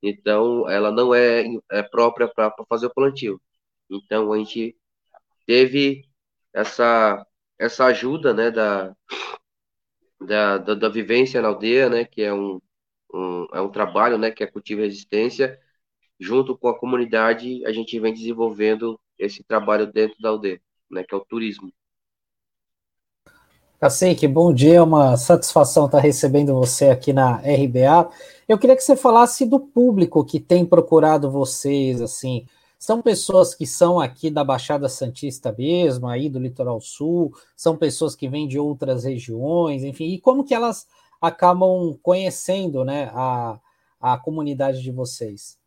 Então, 0.02 0.68
ela 0.68 0.90
não 0.92 1.14
é, 1.14 1.44
é 1.72 1.82
própria 1.82 2.28
para 2.28 2.52
fazer 2.68 2.86
o 2.86 2.94
plantio. 2.94 3.40
Então, 3.90 4.32
a 4.32 4.38
gente 4.38 4.76
teve 5.46 6.04
essa, 6.52 7.26
essa 7.58 7.86
ajuda, 7.86 8.34
né, 8.34 8.50
da, 8.50 8.94
da, 10.20 10.58
da, 10.58 10.74
da 10.74 10.88
vivência 10.88 11.40
na 11.40 11.48
aldeia, 11.48 11.88
né, 11.88 12.04
que 12.04 12.22
é 12.22 12.32
um, 12.32 12.60
um, 13.12 13.46
é 13.54 13.60
um 13.60 13.70
trabalho, 13.70 14.18
né, 14.18 14.30
que 14.30 14.44
é 14.44 14.46
cultivo 14.46 14.82
e 14.82 14.84
resistência, 14.84 15.58
junto 16.20 16.56
com 16.56 16.68
a 16.68 16.78
comunidade, 16.78 17.64
a 17.66 17.72
gente 17.72 17.98
vem 18.00 18.12
desenvolvendo 18.14 19.00
esse 19.18 19.42
trabalho 19.44 19.86
dentro 19.92 20.20
da 20.20 20.30
aldeia, 20.30 20.60
né, 20.90 21.04
que 21.04 21.14
é 21.14 21.18
o 21.18 21.24
turismo. 21.24 21.72
Que 24.16 24.26
bom 24.26 24.52
dia, 24.52 24.76
é 24.76 24.82
uma 24.82 25.16
satisfação 25.16 25.86
estar 25.86 25.98
recebendo 25.98 26.54
você 26.54 26.86
aqui 26.86 27.12
na 27.12 27.36
RBA. 27.36 28.10
Eu 28.48 28.58
queria 28.58 28.76
que 28.76 28.82
você 28.82 28.96
falasse 28.96 29.44
do 29.44 29.60
público 29.60 30.24
que 30.24 30.40
tem 30.40 30.64
procurado 30.64 31.30
vocês, 31.30 32.00
assim, 32.00 32.46
são 32.78 33.00
pessoas 33.00 33.54
que 33.54 33.66
são 33.66 33.98
aqui 33.98 34.30
da 34.30 34.44
Baixada 34.44 34.88
Santista 34.88 35.54
mesmo, 35.56 36.06
aí 36.06 36.28
do 36.28 36.38
Litoral 36.38 36.80
Sul, 36.80 37.32
são 37.56 37.76
pessoas 37.76 38.14
que 38.14 38.28
vêm 38.28 38.46
de 38.46 38.58
outras 38.58 39.04
regiões, 39.04 39.82
enfim, 39.82 40.12
e 40.12 40.20
como 40.20 40.44
que 40.44 40.54
elas 40.54 40.86
acabam 41.20 41.98
conhecendo, 42.02 42.84
né, 42.84 43.10
a, 43.14 43.58
a 44.00 44.18
comunidade 44.18 44.82
de 44.82 44.90
vocês? 44.90 45.58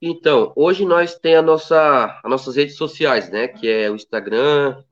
Então, 0.00 0.52
hoje 0.56 0.86
nós 0.86 1.14
temos 1.14 1.38
a 1.38 1.42
nossa, 1.42 2.20
as 2.24 2.30
nossas 2.30 2.56
redes 2.56 2.76
sociais, 2.76 3.30
né, 3.30 3.48
que 3.48 3.68
é 3.68 3.90
o 3.90 3.94
Instagram, 3.94 4.82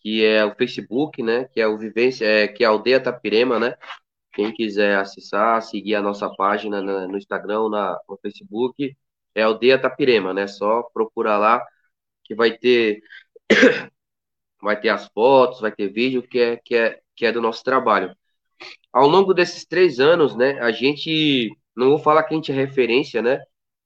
que 0.00 0.24
é 0.24 0.44
o 0.44 0.54
Facebook, 0.54 1.22
né, 1.22 1.44
que 1.46 1.60
é 1.60 1.66
o 1.66 1.78
Vivência, 1.78 2.26
é, 2.26 2.48
que 2.48 2.64
é 2.64 2.66
a 2.66 2.70
Aldeia 2.70 3.02
Tapirema, 3.02 3.58
né, 3.58 3.76
quem 4.32 4.52
quiser 4.52 4.96
acessar, 4.98 5.62
seguir 5.62 5.94
a 5.96 6.02
nossa 6.02 6.28
página 6.30 6.80
no 6.82 7.16
Instagram, 7.16 7.68
na, 7.68 7.98
no 8.08 8.16
Facebook, 8.18 8.96
é 9.34 9.42
Aldeia 9.42 9.78
Tapirema, 9.80 10.32
né, 10.34 10.46
só 10.46 10.82
procurar 10.94 11.38
lá, 11.38 11.64
que 12.24 12.34
vai 12.34 12.56
ter, 12.56 13.02
vai 14.62 14.80
ter 14.80 14.88
as 14.90 15.06
fotos, 15.08 15.60
vai 15.60 15.72
ter 15.72 15.88
vídeo, 15.92 16.22
que 16.22 16.38
é, 16.40 16.56
que 16.56 16.74
é, 16.76 17.00
que 17.16 17.26
é 17.26 17.32
do 17.32 17.40
nosso 17.42 17.62
trabalho. 17.64 18.14
Ao 18.92 19.06
longo 19.08 19.34
desses 19.34 19.64
três 19.66 20.00
anos, 20.00 20.36
né, 20.36 20.58
a 20.60 20.72
gente, 20.72 21.50
não 21.76 21.90
vou 21.90 21.98
falar 21.98 22.24
que 22.24 22.34
a 22.34 22.36
gente 22.36 22.52
é 22.52 22.54
referência, 22.54 23.22
né, 23.22 23.40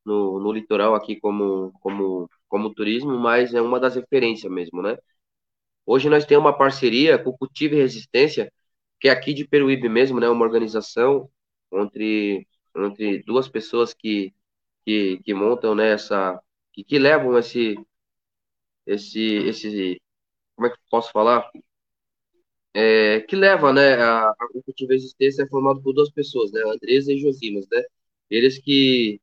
no, 0.04 0.40
no 0.40 0.52
litoral 0.52 0.94
aqui 0.94 1.16
como, 1.20 1.72
como, 1.80 2.28
como 2.48 2.74
turismo, 2.74 3.18
mas 3.18 3.54
é 3.54 3.62
uma 3.62 3.80
das 3.80 3.96
referências 3.96 4.52
mesmo, 4.52 4.82
né, 4.82 4.96
Hoje 5.86 6.08
nós 6.08 6.24
temos 6.24 6.44
uma 6.44 6.56
parceria 6.56 7.18
com 7.18 7.30
o 7.30 7.38
Cultivo 7.38 7.74
e 7.74 7.78
Resistência, 7.78 8.52
que 9.00 9.08
é 9.08 9.12
aqui 9.12 9.34
de 9.34 9.46
Peruíbe 9.46 9.88
mesmo, 9.88 10.18
né? 10.20 10.28
Uma 10.28 10.44
organização 10.44 11.30
entre, 11.72 12.46
entre 12.76 13.22
duas 13.24 13.48
pessoas 13.48 13.92
que, 13.94 14.34
que, 14.84 15.20
que 15.24 15.34
montam, 15.34 15.74
né? 15.74 15.92
Essa, 15.92 16.40
que, 16.72 16.84
que 16.84 16.98
levam 16.98 17.38
esse, 17.38 17.76
esse, 18.86 19.20
esse, 19.20 20.02
como 20.56 20.68
é 20.68 20.70
que 20.70 20.78
posso 20.90 21.12
falar? 21.12 21.50
É, 22.72 23.20
que 23.20 23.36
leva, 23.36 23.72
né? 23.72 23.94
A, 23.96 24.30
a, 24.30 24.48
Cultivo 24.64 24.92
e 24.92 24.96
Resistência 24.96 25.42
é 25.44 25.46
formado 25.48 25.82
por 25.82 25.92
duas 25.92 26.10
pessoas, 26.10 26.50
né? 26.52 26.62
Andresa 26.66 27.12
e 27.12 27.18
Josimas, 27.18 27.66
né? 27.70 27.82
Eles 28.30 28.58
que, 28.58 29.20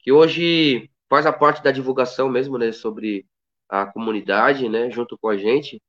que 0.00 0.12
hoje 0.12 0.90
faz 1.08 1.26
a 1.26 1.32
parte 1.32 1.62
da 1.62 1.72
divulgação 1.72 2.28
mesmo, 2.28 2.58
né? 2.58 2.72
Sobre 2.72 3.26
a 3.68 3.86
comunidade, 3.86 4.68
né, 4.68 4.90
junto 4.90 5.18
com 5.18 5.28
a 5.28 5.36
gente. 5.36 5.82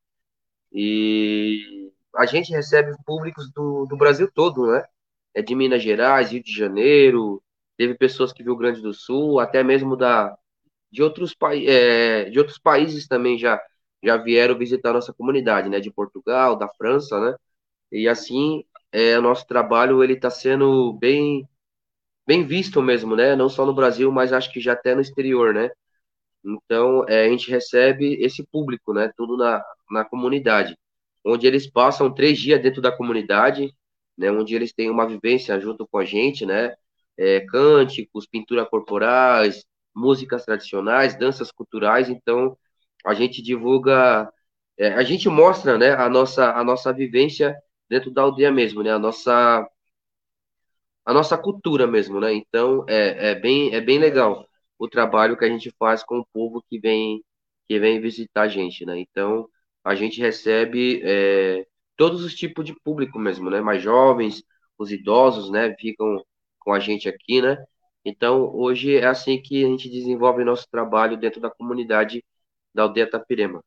E 0.72 1.92
a 2.16 2.26
gente 2.26 2.52
recebe 2.52 2.94
públicos 3.06 3.52
do, 3.54 3.86
do 3.86 3.98
Brasil 3.98 4.30
todo, 4.34 4.68
né? 4.72 4.84
É 5.34 5.42
de 5.42 5.56
Minas 5.56 5.84
Gerais, 5.84 6.32
Rio 6.32 6.44
de 6.44 6.52
Janeiro, 6.54 7.44
teve 7.78 7.96
pessoas 7.96 8.34
que 8.34 8.44
Rio 8.44 8.56
Grande 8.58 8.82
do 8.82 8.94
Sul, 8.94 9.40
até 9.40 9.64
mesmo 9.64 9.96
da 9.98 10.36
de 10.92 11.04
outros, 11.04 11.36
é, 11.68 12.30
de 12.30 12.40
outros 12.40 12.58
países 12.60 13.08
também 13.08 13.38
já 13.38 13.62
já 14.04 14.18
vieram 14.18 14.58
visitar 14.58 14.94
nossa 14.94 15.14
comunidade, 15.14 15.70
né? 15.70 15.80
De 15.80 15.92
Portugal, 15.92 16.58
da 16.58 16.68
França, 16.70 17.20
né? 17.20 17.36
E 17.92 18.08
assim, 18.08 18.64
é, 18.92 19.18
o 19.20 19.22
nosso 19.22 19.48
trabalho 19.48 20.04
ele 20.04 20.14
está 20.14 20.30
sendo 20.30 20.94
bem 20.94 21.48
bem 22.28 22.46
visto 22.46 22.82
mesmo, 22.82 23.16
né? 23.16 23.36
Não 23.36 23.50
só 23.50 23.66
no 23.66 23.74
Brasil, 23.76 24.12
mas 24.12 24.34
acho 24.34 24.52
que 24.52 24.60
já 24.60 24.74
até 24.74 24.96
no 24.96 25.02
exterior, 25.02 25.54
né? 25.54 25.70
Então, 26.46 27.04
é, 27.10 27.26
a 27.26 27.30
gente 27.30 27.50
recebe 27.50 28.16
esse 28.24 28.46
público, 28.46 28.94
né, 28.94 29.12
tudo 29.18 29.36
na, 29.38 29.64
na 29.90 30.06
comunidade, 30.06 30.78
onde 31.26 31.48
eles 31.48 31.68
passam 31.70 32.14
três 32.14 32.38
dias 32.40 32.62
dentro 32.62 32.82
da 32.82 32.92
comunidade, 32.96 33.74
né, 34.18 34.32
onde 34.32 34.56
eles 34.56 34.72
têm 34.74 34.90
uma 34.90 35.08
vivência 35.08 35.60
junto 35.60 35.88
com 35.88 35.98
a 35.98 36.06
gente, 36.06 36.46
né, 36.46 36.76
é, 37.18 37.42
cânticos, 37.42 38.28
pinturas 38.28 38.68
corporais, 38.70 39.66
músicas 39.96 40.46
tradicionais, 40.46 41.18
danças 41.18 41.52
culturais, 41.52 42.10
então 42.10 42.58
a 43.06 43.14
gente 43.14 43.42
divulga, 43.42 44.32
é, 44.78 44.90
a 44.94 45.04
gente 45.04 45.28
mostra, 45.30 45.78
né, 45.78 45.94
a 45.94 46.08
nossa, 46.10 46.52
a 46.54 46.64
nossa 46.64 46.94
vivência 46.94 47.56
dentro 47.90 48.12
da 48.12 48.22
aldeia 48.22 48.52
mesmo, 48.52 48.84
né, 48.84 48.92
a 48.92 49.00
nossa, 49.00 49.68
a 51.06 51.14
nossa 51.14 51.38
cultura 51.38 51.88
mesmo, 51.88 52.20
né, 52.20 52.34
então 52.34 52.86
é, 52.88 53.32
é, 53.32 53.36
bem, 53.36 53.74
é 53.74 53.82
bem 53.82 53.98
legal 54.00 54.46
o 54.78 54.88
trabalho 54.88 55.38
que 55.38 55.46
a 55.46 55.50
gente 55.50 55.72
faz 55.80 56.04
com 56.04 56.20
o 56.20 56.26
povo 56.34 56.64
que 56.70 56.80
vem 56.80 57.24
que 57.68 57.80
vem 57.80 58.00
visitar 58.00 58.44
a 58.44 58.48
gente, 58.48 58.86
né? 58.86 59.00
Então 59.00 59.50
a 59.84 59.96
gente 59.96 60.20
recebe 60.22 61.02
é, 61.04 61.66
todos 61.98 62.24
os 62.24 62.36
tipos 62.36 62.66
de 62.66 62.76
público 62.82 63.18
mesmo, 63.20 63.50
né? 63.50 63.62
Mais 63.62 63.82
jovens, 63.82 64.44
os 64.78 64.92
idosos, 64.92 65.50
né? 65.50 65.76
Ficam 65.80 66.24
com 66.60 66.74
a 66.74 66.80
gente 66.80 67.10
aqui, 67.10 67.42
né? 67.42 67.58
Então 68.04 68.54
hoje 68.56 68.96
é 68.98 69.06
assim 69.08 69.42
que 69.42 69.64
a 69.66 69.68
gente 69.68 69.90
desenvolve 69.90 70.44
nosso 70.44 70.68
trabalho 70.70 71.18
dentro 71.18 71.42
da 71.42 71.50
comunidade 71.50 72.24
da 72.74 72.84
aldeia 72.84 73.10
Tapirema. 73.10 73.64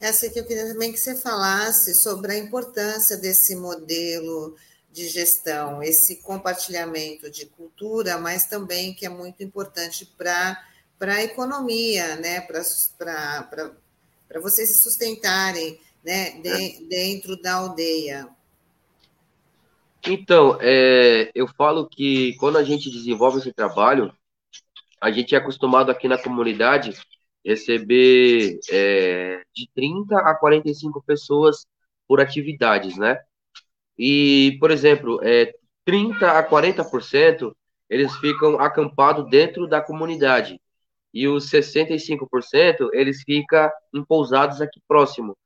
Essa 0.00 0.26
aqui 0.26 0.40
eu 0.40 0.44
queria 0.44 0.66
também 0.66 0.90
que 0.90 0.98
você 0.98 1.14
falasse 1.14 1.94
sobre 1.94 2.32
a 2.32 2.38
importância 2.38 3.16
desse 3.16 3.54
modelo 3.54 4.56
de 4.92 5.08
gestão, 5.08 5.82
esse 5.82 6.16
compartilhamento 6.16 7.30
de 7.30 7.46
cultura, 7.46 8.18
mas 8.18 8.46
também 8.46 8.94
que 8.94 9.06
é 9.06 9.08
muito 9.08 9.42
importante 9.42 10.06
para 10.16 10.56
a 11.00 11.22
economia, 11.22 12.16
né? 12.16 12.40
para 12.42 12.60
vocês 14.40 14.68
se 14.68 14.82
sustentarem 14.82 15.80
né? 16.04 16.32
De, 16.40 16.86
dentro 16.88 17.40
da 17.40 17.54
aldeia. 17.54 18.28
Então, 20.04 20.58
é, 20.60 21.30
eu 21.34 21.46
falo 21.46 21.88
que 21.88 22.34
quando 22.36 22.58
a 22.58 22.64
gente 22.64 22.90
desenvolve 22.90 23.38
esse 23.38 23.52
trabalho, 23.52 24.12
a 25.00 25.10
gente 25.10 25.34
é 25.34 25.38
acostumado 25.38 25.90
aqui 25.90 26.08
na 26.08 26.18
comunidade 26.18 26.98
receber 27.44 28.58
é, 28.70 29.42
de 29.54 29.68
30 29.74 30.16
a 30.16 30.34
45 30.34 31.02
pessoas 31.02 31.66
por 32.06 32.20
atividades, 32.20 32.96
né? 32.96 33.20
E, 34.04 34.56
por 34.58 34.72
exemplo, 34.72 35.20
é, 35.22 35.54
30 35.84 36.32
a 36.32 36.42
40% 36.42 37.54
eles 37.88 38.12
ficam 38.16 38.58
acampados 38.58 39.30
dentro 39.30 39.68
da 39.68 39.80
comunidade. 39.80 40.60
E 41.14 41.28
os 41.28 41.48
65% 41.48 42.90
eles 42.92 43.22
ficam 43.22 43.70
em 43.94 44.04
pousados 44.04 44.60
aqui 44.60 44.80
próximo. 44.88 45.36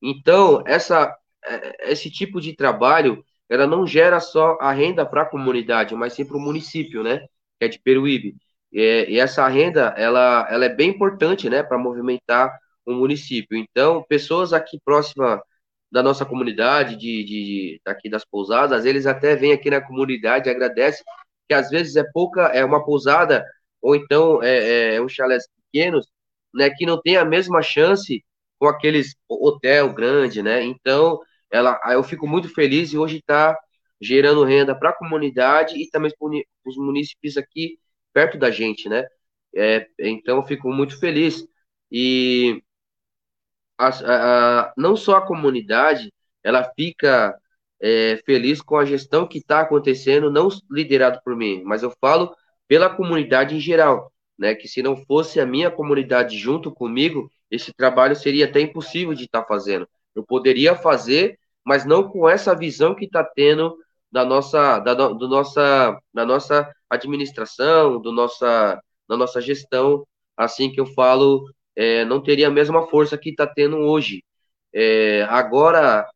Então, 0.00 0.62
essa, 0.64 1.12
é, 1.44 1.90
esse 1.90 2.08
tipo 2.08 2.40
de 2.40 2.54
trabalho, 2.54 3.24
ela 3.48 3.66
não 3.66 3.84
gera 3.84 4.20
só 4.20 4.56
a 4.60 4.70
renda 4.70 5.04
para 5.04 5.22
a 5.22 5.28
comunidade, 5.28 5.92
mas 5.96 6.12
sim 6.12 6.24
para 6.24 6.36
o 6.36 6.40
município, 6.40 7.02
né? 7.02 7.18
Que 7.58 7.64
é 7.64 7.68
de 7.68 7.80
Peruíbe. 7.80 8.36
E, 8.72 9.06
e, 9.08 9.18
essa 9.18 9.48
renda, 9.48 9.92
ela, 9.96 10.46
ela 10.48 10.66
é 10.66 10.68
bem 10.68 10.90
importante, 10.90 11.50
né? 11.50 11.64
Para 11.64 11.78
movimentar 11.78 12.56
o 12.86 12.92
município. 12.92 13.58
Então, 13.58 14.04
pessoas 14.08 14.52
aqui 14.52 14.78
próximas 14.84 15.40
da 15.94 16.02
nossa 16.02 16.26
comunidade, 16.26 16.96
de, 16.96 17.24
de, 17.24 17.80
aqui 17.86 18.10
das 18.10 18.24
pousadas, 18.24 18.84
eles 18.84 19.06
até 19.06 19.36
vêm 19.36 19.52
aqui 19.52 19.70
na 19.70 19.80
comunidade, 19.80 20.50
agradecem, 20.50 21.04
que 21.48 21.54
às 21.54 21.70
vezes 21.70 21.94
é 21.94 22.02
pouca, 22.12 22.46
é 22.48 22.64
uma 22.64 22.84
pousada, 22.84 23.44
ou 23.80 23.94
então 23.94 24.42
é, 24.42 24.58
é, 24.58 24.94
é 24.96 25.00
um 25.00 25.08
chalés 25.08 25.44
pequenos, 25.72 26.08
né, 26.52 26.68
que 26.68 26.84
não 26.84 27.00
tem 27.00 27.16
a 27.16 27.24
mesma 27.24 27.62
chance 27.62 28.24
com 28.58 28.66
aqueles 28.66 29.14
hotel 29.28 29.92
grande, 29.94 30.42
né? 30.42 30.64
Então, 30.64 31.20
ela, 31.50 31.80
eu 31.92 32.02
fico 32.02 32.26
muito 32.26 32.48
feliz 32.52 32.92
e 32.92 32.98
hoje 32.98 33.18
está 33.18 33.56
gerando 34.00 34.44
renda 34.44 34.74
para 34.76 34.90
a 34.90 34.96
comunidade 34.96 35.76
e 35.80 35.88
também 35.90 36.12
para 36.18 36.28
os 36.66 36.76
municípios 36.76 37.36
aqui 37.36 37.78
perto 38.12 38.36
da 38.38 38.50
gente, 38.50 38.88
né? 38.88 39.06
É, 39.54 39.86
então, 40.00 40.38
eu 40.38 40.42
fico 40.44 40.72
muito 40.72 40.98
feliz. 40.98 41.46
E 41.90 42.63
a, 43.78 43.88
a, 43.88 44.74
não 44.76 44.96
só 44.96 45.16
a 45.16 45.26
comunidade, 45.26 46.12
ela 46.42 46.64
fica 46.76 47.34
é, 47.80 48.18
feliz 48.24 48.60
com 48.62 48.76
a 48.76 48.84
gestão 48.84 49.26
que 49.26 49.38
está 49.38 49.60
acontecendo, 49.60 50.30
não 50.30 50.48
liderado 50.70 51.20
por 51.24 51.36
mim, 51.36 51.62
mas 51.64 51.82
eu 51.82 51.92
falo 52.00 52.34
pela 52.68 52.88
comunidade 52.88 53.54
em 53.54 53.60
geral, 53.60 54.12
né? 54.38 54.54
Que 54.54 54.68
se 54.68 54.82
não 54.82 54.96
fosse 54.96 55.40
a 55.40 55.46
minha 55.46 55.70
comunidade 55.70 56.38
junto 56.38 56.72
comigo, 56.72 57.30
esse 57.50 57.72
trabalho 57.74 58.16
seria 58.16 58.46
até 58.46 58.60
impossível 58.60 59.14
de 59.14 59.24
estar 59.24 59.42
tá 59.42 59.48
fazendo. 59.48 59.88
Eu 60.14 60.24
poderia 60.24 60.74
fazer, 60.74 61.38
mas 61.64 61.84
não 61.84 62.08
com 62.08 62.28
essa 62.28 62.54
visão 62.54 62.94
que 62.94 63.04
está 63.06 63.24
tendo 63.24 63.76
da 64.10 64.24
nossa, 64.24 64.78
da, 64.78 64.94
do 64.94 65.28
nossa, 65.28 65.98
da 66.12 66.24
nossa 66.24 66.72
administração, 66.88 68.00
do 68.00 68.12
nossa, 68.12 68.80
da 69.08 69.16
nossa 69.16 69.40
gestão, 69.40 70.06
assim 70.36 70.70
que 70.70 70.80
eu 70.80 70.86
falo 70.86 71.44
é, 71.76 72.04
não 72.04 72.22
teria 72.22 72.48
a 72.48 72.50
mesma 72.50 72.86
força 72.88 73.18
que 73.18 73.30
está 73.30 73.46
tendo 73.46 73.78
hoje. 73.78 74.24
É, 74.72 75.22
agora, 75.24 76.08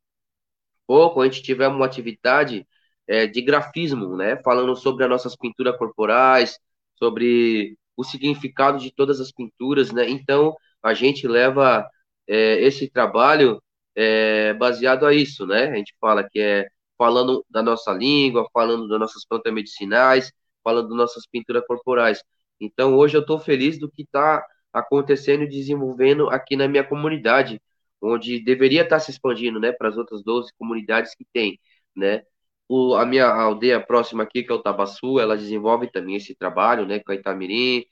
pouco, 0.86 1.20
a 1.20 1.24
gente 1.26 1.42
tiver 1.42 1.68
uma 1.68 1.86
atividade 1.86 2.66
é, 3.06 3.26
de 3.26 3.42
grafismo, 3.42 4.16
né? 4.16 4.36
Falando 4.42 4.76
sobre 4.76 5.04
as 5.04 5.10
nossas 5.10 5.36
pinturas 5.36 5.76
corporais, 5.78 6.58
sobre 6.96 7.76
o 7.96 8.04
significado 8.04 8.78
de 8.78 8.92
todas 8.92 9.20
as 9.20 9.32
pinturas, 9.32 9.92
né? 9.92 10.08
Então, 10.08 10.54
a 10.82 10.94
gente 10.94 11.26
leva 11.28 11.88
é, 12.26 12.60
esse 12.62 12.88
trabalho 12.90 13.62
é, 13.94 14.54
baseado 14.54 15.06
a 15.06 15.14
isso, 15.14 15.46
né? 15.46 15.68
A 15.70 15.76
gente 15.76 15.94
fala 16.00 16.28
que 16.28 16.38
é 16.40 16.68
falando 16.96 17.44
da 17.50 17.62
nossa 17.62 17.92
língua, 17.92 18.48
falando 18.52 18.88
das 18.88 19.00
nossas 19.00 19.24
plantas 19.26 19.52
medicinais, 19.52 20.32
falando 20.64 20.88
das 20.88 20.96
nossas 20.98 21.26
pinturas 21.26 21.64
corporais. 21.66 22.22
Então, 22.60 22.96
hoje 22.96 23.16
eu 23.16 23.22
estou 23.22 23.38
feliz 23.38 23.78
do 23.78 23.90
que 23.90 24.02
está 24.02 24.44
acontecendo 24.78 25.44
e 25.44 25.48
desenvolvendo 25.48 26.28
aqui 26.30 26.56
na 26.56 26.68
minha 26.68 26.84
comunidade, 26.84 27.60
onde 28.00 28.40
deveria 28.40 28.82
estar 28.82 29.00
se 29.00 29.10
expandindo, 29.10 29.58
né, 29.60 29.72
para 29.72 29.88
as 29.88 29.96
outras 29.96 30.22
12 30.22 30.52
comunidades 30.58 31.14
que 31.14 31.24
tem, 31.32 31.60
né? 31.96 32.22
O, 32.68 32.94
a 32.94 33.06
minha 33.06 33.26
aldeia 33.26 33.80
próxima 33.80 34.22
aqui, 34.24 34.42
que 34.42 34.52
é 34.52 34.54
o 34.54 34.62
Tabaçu, 34.62 35.18
ela 35.18 35.36
desenvolve 35.36 35.90
também 35.90 36.16
esse 36.16 36.34
trabalho, 36.34 36.86
né, 36.86 37.00
com 37.00 37.12
a 37.12 37.14
Itamirim. 37.14 37.84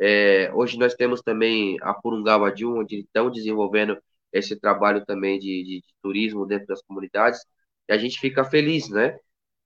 É, 0.00 0.50
hoje 0.54 0.78
nós 0.78 0.94
temos 0.94 1.20
também 1.22 1.76
a 1.82 1.94
Purungawadiu, 1.94 2.74
onde 2.76 3.00
estão 3.00 3.30
desenvolvendo 3.30 3.98
esse 4.32 4.58
trabalho 4.58 5.04
também 5.04 5.38
de, 5.38 5.62
de, 5.64 5.80
de, 5.82 5.94
turismo 6.02 6.46
dentro 6.46 6.66
das 6.66 6.82
comunidades, 6.82 7.40
e 7.88 7.92
a 7.92 7.98
gente 7.98 8.18
fica 8.18 8.44
feliz, 8.44 8.88
né? 8.90 9.18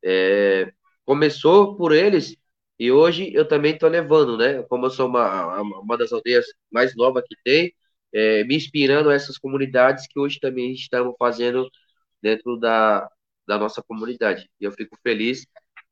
É, 0.04 0.72
começou 1.04 1.76
por 1.76 1.92
eles, 1.92 2.36
e 2.78 2.90
hoje 2.92 3.32
eu 3.34 3.46
também 3.48 3.74
estou 3.74 3.88
levando, 3.88 4.36
né? 4.36 4.62
Como 4.64 4.86
eu 4.86 4.90
sou 4.90 5.08
uma, 5.08 5.60
uma 5.62 5.96
das 5.96 6.12
aldeias 6.12 6.44
mais 6.70 6.94
novas 6.96 7.24
que 7.28 7.36
tem, 7.44 7.74
é, 8.12 8.44
me 8.44 8.56
inspirando 8.56 9.10
a 9.10 9.14
essas 9.14 9.38
comunidades 9.38 10.06
que 10.06 10.18
hoje 10.18 10.38
também 10.40 10.72
estamos 10.72 11.14
fazendo 11.18 11.68
dentro 12.22 12.58
da, 12.58 13.08
da 13.46 13.58
nossa 13.58 13.82
comunidade. 13.82 14.48
E 14.60 14.64
eu 14.64 14.72
fico 14.72 14.96
feliz 15.02 15.46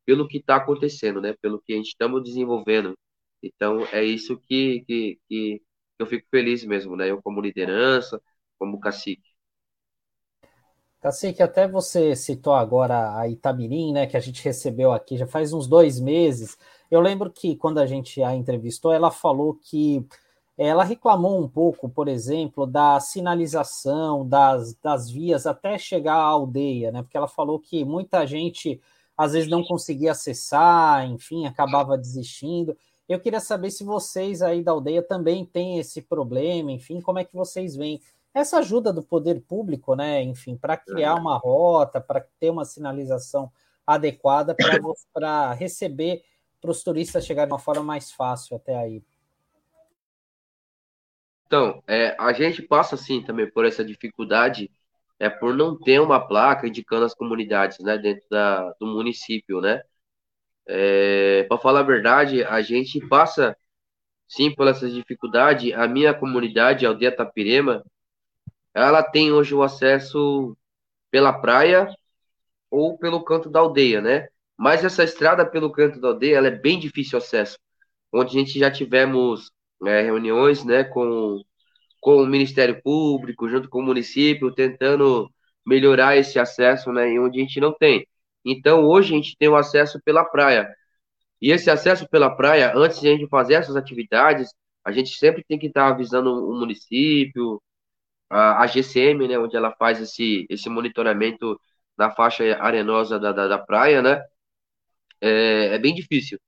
pelo 0.05 0.29
que 0.29 0.39
está 0.39 0.57
acontecendo, 0.57 1.21
né? 1.21 1.35
Pelo 1.41 1.61
que 1.63 1.73
a 1.73 1.77
gente 1.77 1.89
estamos 1.89 2.23
desenvolvendo. 2.23 2.95
Então, 3.43 3.87
é 3.93 4.05
isso 4.05 4.39
que, 4.49 4.85
que, 4.87 5.19
que 5.29 5.63
eu 5.99 6.07
fico 6.07 6.27
feliz 6.31 6.65
mesmo, 6.65 6.97
né? 6.97 7.11
Eu 7.11 7.23
como 7.23 7.41
liderança, 7.41 8.21
como 8.59 8.81
cacique. 8.81 9.35
Cacique, 11.01 11.43
até 11.43 11.69
você 11.69 12.17
citou 12.17 12.55
agora 12.55 13.19
a 13.19 13.29
Itamirim, 13.29 13.93
né, 13.93 14.07
que 14.07 14.17
a 14.17 14.21
gente 14.21 14.43
recebeu 14.43 14.91
aqui 14.91 15.19
já 15.19 15.27
faz 15.27 15.53
uns 15.53 15.67
dois 15.69 16.01
meses. 16.01 16.57
Eu 16.95 17.01
lembro 17.01 17.31
que 17.31 17.57
quando 17.57 17.79
a 17.79 17.87
gente 17.87 18.23
a 18.23 18.35
entrevistou, 18.35 18.93
ela 18.93 19.11
falou 19.11 19.55
que 19.55 20.07
ela 20.57 20.85
reclamou 20.85 21.43
um 21.43 21.49
pouco, 21.49 21.89
por 21.89 22.07
exemplo, 22.07 22.67
da 22.67 23.01
sinalização 23.01 24.27
das, 24.27 24.75
das 24.75 25.11
vias 25.11 25.47
até 25.47 25.77
chegar 25.77 26.15
à 26.15 26.23
aldeia, 26.23 26.93
né? 26.93 27.03
Porque 27.03 27.17
ela 27.17 27.27
falou 27.27 27.59
que 27.59 27.85
muita 27.85 28.25
gente 28.25 28.81
às 29.17 29.33
vezes 29.33 29.49
não 29.49 29.65
conseguia 29.65 30.13
acessar, 30.13 31.05
enfim, 31.07 31.47
acabava 31.47 31.99
desistindo. 31.99 32.77
Eu 33.09 33.19
queria 33.19 33.41
saber 33.41 33.71
se 33.71 33.83
vocês 33.83 34.41
aí 34.43 34.63
da 34.63 34.73
aldeia 34.73 35.03
também 35.03 35.45
têm 35.45 35.79
esse 35.79 36.01
problema, 36.01 36.71
enfim, 36.71 37.01
como 37.01 37.19
é 37.19 37.25
que 37.25 37.35
vocês 37.35 37.75
veem 37.75 38.01
essa 38.33 38.59
ajuda 38.59 38.93
do 38.93 39.03
poder 39.03 39.41
público, 39.43 39.95
né, 39.95 40.23
enfim, 40.23 40.57
para 40.57 40.77
criar 40.77 41.15
uma 41.15 41.37
rota, 41.37 42.01
para 42.01 42.25
ter 42.41 42.51
uma 42.51 42.65
sinalização 42.65 43.51
adequada 43.87 44.57
para 45.13 45.53
receber 45.53 46.23
para 46.65 46.71
os 46.71 46.83
turistas 46.83 47.27
chegarem 47.27 47.49
de 47.49 47.53
uma 47.53 47.59
forma 47.59 47.83
mais 47.83 48.11
fácil 48.11 48.57
até 48.57 48.75
aí. 48.75 49.03
Então, 51.47 51.83
é, 51.87 52.17
a 52.19 52.33
gente 52.33 52.63
passa 52.63 52.97
sim 52.97 53.23
também 53.23 53.49
por 53.51 53.67
essa 53.67 53.85
dificuldade, 53.85 54.71
é 55.19 55.29
por 55.29 55.55
não 55.55 55.79
ter 55.79 56.01
uma 56.01 56.27
placa 56.27 56.67
indicando 56.67 57.05
as 57.05 57.15
comunidades, 57.15 57.79
né, 57.81 57.99
dentro 57.99 58.25
da, 58.31 58.71
do 58.81 58.87
município, 58.87 59.61
né. 59.61 59.83
É, 60.67 61.45
para 61.45 61.59
falar 61.59 61.81
a 61.81 61.83
verdade, 61.83 62.43
a 62.43 62.63
gente 62.63 62.99
passa 63.09 63.55
sim 64.27 64.51
por 64.55 64.67
essa 64.67 64.89
dificuldade. 64.89 65.75
A 65.75 65.87
minha 65.87 66.15
comunidade, 66.15 66.87
a 66.87 66.89
aldeia 66.89 67.15
Tapirema, 67.15 67.85
ela 68.73 69.03
tem 69.03 69.31
hoje 69.31 69.55
o 69.55 69.63
acesso 69.63 70.57
pela 71.11 71.31
praia 71.31 71.95
ou 72.71 72.97
pelo 72.97 73.23
canto 73.23 73.51
da 73.51 73.61
aldeia, 73.61 74.01
né? 74.01 74.29
Mas 74.59 74.85
essa 74.85 75.05
estrada 75.05 75.45
pelo 75.47 75.73
canto 75.73 76.01
da 76.01 76.09
aldeia, 76.09 76.37
ela 76.37 76.49
é 76.49 76.51
bem 76.51 76.79
difícil 76.79 77.19
acesso. 77.19 77.59
Onde 78.13 78.37
a 78.37 78.41
gente 78.41 78.59
já 78.59 78.71
tivemos 78.71 79.51
é, 79.87 80.03
reuniões, 80.03 80.65
né, 80.65 80.85
com, 80.85 81.41
com 82.01 82.17
o 82.23 82.27
Ministério 82.27 82.81
Público, 82.83 83.49
junto 83.49 83.69
com 83.69 83.81
o 83.81 83.83
município, 83.83 84.55
tentando 84.55 85.31
melhorar 85.67 86.17
esse 86.17 86.39
acesso, 86.39 86.93
né, 86.93 87.09
em 87.09 87.19
onde 87.21 87.41
a 87.41 87.43
gente 87.43 87.61
não 87.61 87.73
tem. 87.75 88.07
Então, 88.45 88.85
hoje 88.85 89.13
a 89.15 89.17
gente 89.17 89.37
tem 89.39 89.49
o 89.49 89.57
acesso 89.57 90.01
pela 90.05 90.25
praia. 90.25 90.69
E 91.41 91.51
esse 91.53 91.71
acesso 91.71 92.09
pela 92.09 92.31
praia, 92.35 92.73
antes 92.77 93.01
de 93.01 93.09
a 93.09 93.13
gente 93.13 93.29
fazer 93.29 93.55
essas 93.55 93.77
atividades, 93.77 94.51
a 94.85 94.93
gente 94.93 95.11
sempre 95.17 95.45
tem 95.45 95.59
que 95.59 95.67
estar 95.67 95.89
avisando 95.89 96.31
o 96.33 96.59
município, 96.59 97.61
a, 98.31 98.67
GCM, 98.67 99.29
né, 99.29 99.39
onde 99.39 99.57
ela 99.57 99.73
faz 99.77 100.01
esse, 100.01 100.47
esse 100.51 100.69
monitoramento 100.69 101.59
na 101.97 102.11
faixa 102.11 102.45
arenosa 102.61 103.19
da, 103.19 103.33
da, 103.33 103.49
da 103.49 103.59
praia, 103.59 104.03
né, 104.03 104.23
é, 105.21 105.75
é, 105.75 105.79
bem 105.79 105.95
difícil. 105.95 106.39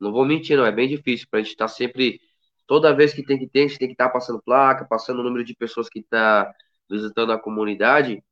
Não 0.00 0.12
vou 0.12 0.24
mentir, 0.26 0.56
não, 0.56 0.66
é 0.66 0.72
bem 0.72 0.88
difícil 0.88 1.26
para 1.30 1.40
a 1.40 1.42
gente 1.42 1.52
estar 1.52 1.66
tá 1.66 1.68
sempre, 1.68 2.20
toda 2.66 2.94
vez 2.94 3.12
que 3.14 3.24
tem 3.24 3.38
que 3.38 3.48
ter, 3.48 3.60
a 3.64 3.68
gente 3.68 3.78
tem 3.78 3.88
que 3.88 3.94
estar 3.94 4.06
tá 4.08 4.12
passando 4.12 4.42
placa, 4.42 4.84
passando 4.84 5.20
o 5.20 5.22
número 5.22 5.44
de 5.44 5.54
pessoas 5.54 5.88
que 5.88 6.00
está 6.00 6.52
visitando 6.90 7.32
a 7.32 7.38
comunidade. 7.38 8.22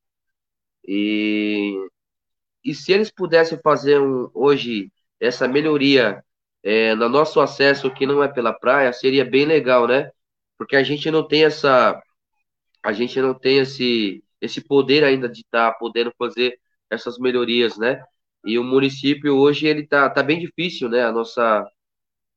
E, 0.86 1.76
e 2.64 2.74
se 2.74 2.92
eles 2.92 3.10
pudessem 3.10 3.58
fazer 3.62 4.00
um, 4.00 4.30
hoje 4.34 4.92
essa 5.20 5.46
melhoria 5.48 6.24
é, 6.62 6.94
no 6.94 7.08
nosso 7.08 7.40
acesso 7.40 7.92
que 7.92 8.06
não 8.06 8.22
é 8.22 8.28
pela 8.28 8.52
praia, 8.52 8.92
seria 8.92 9.24
bem 9.24 9.44
legal, 9.46 9.86
né? 9.86 10.10
Porque 10.58 10.76
a 10.76 10.82
gente 10.82 11.10
não 11.10 11.26
tem 11.26 11.44
essa 11.44 12.00
a 12.82 12.92
gente 12.92 13.20
não 13.20 13.34
tem 13.34 13.58
esse, 13.58 14.24
esse 14.40 14.60
poder 14.62 15.04
ainda 15.04 15.28
de 15.28 15.40
estar 15.42 15.72
tá 15.72 15.78
podendo 15.78 16.12
fazer 16.18 16.58
essas 16.90 17.18
melhorias, 17.18 17.78
né? 17.78 18.02
E 18.44 18.58
o 18.58 18.64
município 18.64 19.36
hoje 19.36 19.66
ele 19.66 19.86
tá, 19.86 20.08
tá 20.10 20.22
bem 20.22 20.40
difícil, 20.40 20.88
né? 20.88 21.04
A 21.04 21.12
nossa 21.12 21.66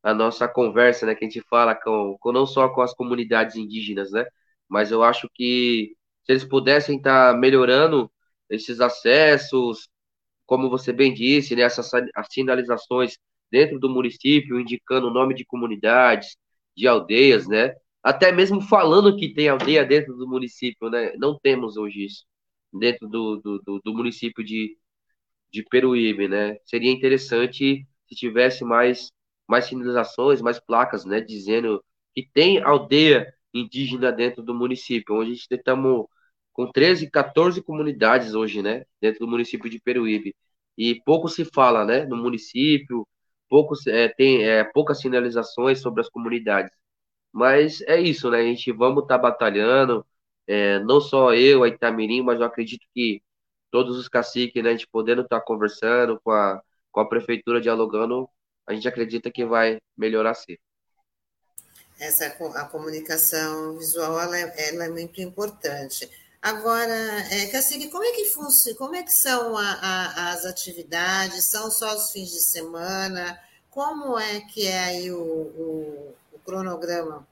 a 0.04 0.14
nossa 0.14 0.48
conversa, 0.48 1.06
né? 1.06 1.16
Que 1.16 1.26
a 1.26 1.30
gente 1.30 1.42
fala 1.50 1.76
com, 1.76 2.18
com 2.20 2.32
não 2.32 2.46
só 2.46 2.70
com 2.70 2.82
as 2.82 2.94
comunidades 2.94 3.56
indígenas, 3.56 4.12
né? 4.12 4.26
Mas 4.70 4.92
eu 4.92 5.04
acho 5.04 5.30
que 5.34 5.96
se 6.26 6.34
eles 6.34 6.46
pudessem 6.46 6.98
estar 6.98 7.34
tá 7.34 7.38
melhorando 7.40 8.12
esses 8.50 8.80
acessos, 8.82 9.90
como 10.46 10.70
você 10.70 10.94
bem 10.94 11.14
disse, 11.14 11.56
né? 11.56 11.64
Essas 11.64 11.92
as 12.16 12.28
sinalizações 12.32 13.18
dentro 13.52 13.80
do 13.80 13.90
município, 13.90 14.60
indicando 14.60 15.08
o 15.08 15.14
nome 15.14 15.34
de 15.36 15.46
comunidades, 15.46 16.38
de 16.76 16.88
aldeias, 16.88 17.48
né? 17.48 17.76
Até 18.04 18.32
mesmo 18.32 18.62
falando 18.62 19.16
que 19.18 19.34
tem 19.34 19.48
aldeia 19.50 19.86
dentro 19.86 20.16
do 20.16 20.28
município, 20.28 20.90
né? 20.90 21.14
Não 21.18 21.38
temos 21.40 21.78
hoje 21.78 22.06
isso 22.06 22.26
dentro 22.74 23.08
do, 23.08 23.38
do, 23.38 23.60
do, 23.60 23.82
do 23.84 23.94
município 23.94 24.44
de, 24.44 24.78
de 25.54 25.64
Peruíbe, 25.64 26.28
né? 26.28 26.58
Seria 26.66 26.92
interessante 26.92 27.88
se 28.08 28.16
tivesse 28.16 28.64
mais, 28.66 29.12
mais 29.48 29.66
sinalizações, 29.66 30.42
mais 30.42 30.60
placas, 30.60 31.06
né? 31.06 31.22
Dizendo 31.22 31.84
que 32.16 32.28
tem 32.34 32.62
aldeia 32.64 33.34
indígena 33.54 34.12
dentro 34.12 34.44
do 34.44 34.54
município, 34.56 35.16
onde 35.16 35.32
a 35.32 35.34
gente 35.36 35.48
estamos 35.52 36.08
com 36.54 36.72
13, 36.72 37.10
14 37.10 37.62
comunidades 37.64 38.34
hoje, 38.36 38.62
né? 38.62 38.86
Dentro 39.02 39.22
do 39.22 39.28
município 39.28 39.70
de 39.70 39.80
Peruíbe. 39.80 40.36
E 40.78 41.02
pouco 41.06 41.30
se 41.30 41.46
fala, 41.46 41.86
né? 41.86 42.06
No 42.06 42.18
município, 42.18 43.08
pouco, 43.50 43.76
é, 43.88 44.10
tem 44.10 44.44
é, 44.46 44.64
poucas 44.64 45.00
sinalizações 45.00 45.82
sobre 45.82 46.02
as 46.02 46.10
comunidades. 46.10 46.72
Mas 47.32 47.82
é 47.84 48.00
isso, 48.02 48.30
né? 48.32 48.40
A 48.40 48.44
gente 48.44 48.72
vamos 48.72 49.04
estar 49.04 49.18
tá 49.18 49.22
batalhando, 49.24 50.06
é, 50.48 50.80
não 50.80 51.02
só 51.02 51.34
eu, 51.34 51.64
a 51.64 51.68
Itamirim, 51.70 52.22
mas 52.24 52.40
eu 52.40 52.46
acredito 52.46 52.86
que 52.94 53.22
todos 53.74 53.98
os 53.98 54.08
caciques, 54.08 54.64
né, 54.64 54.70
a 54.70 54.74
gente 54.74 54.88
podendo 54.88 55.24
estar 55.24 55.40
tá 55.40 55.44
conversando 55.44 56.22
com 56.24 56.30
a, 56.30 56.62
com 56.92 57.00
a 57.00 57.10
prefeitura, 57.10 57.60
dialogando, 57.60 58.30
a 58.68 58.74
gente 58.76 58.88
acredita 58.88 59.32
que 59.32 59.44
vai 59.44 59.80
melhorar 59.98 60.36
sim. 60.36 60.56
Essa 62.00 62.28
a 62.28 62.66
comunicação 62.66 63.76
visual 63.76 64.20
ela 64.20 64.38
é, 64.38 64.70
ela 64.70 64.86
é 64.86 64.90
muito 64.90 65.20
importante. 65.22 66.08
Agora, 66.40 66.94
é, 67.32 67.48
Cacique, 67.48 67.90
como 67.90 68.04
é 68.04 68.12
que 68.12 68.26
funciona, 68.26 68.78
como 68.78 68.96
é 68.96 69.02
que 69.02 69.12
são 69.12 69.58
a, 69.58 69.72
a, 69.72 70.34
as 70.34 70.46
atividades? 70.46 71.46
São 71.46 71.72
só 71.72 71.96
os 71.96 72.12
fins 72.12 72.30
de 72.30 72.42
semana? 72.42 73.40
Como 73.72 74.20
é 74.20 74.42
que 74.42 74.68
é 74.68 74.80
aí 74.82 75.12
o, 75.12 75.20
o, 75.20 76.16
o 76.32 76.40
cronograma 76.46 77.28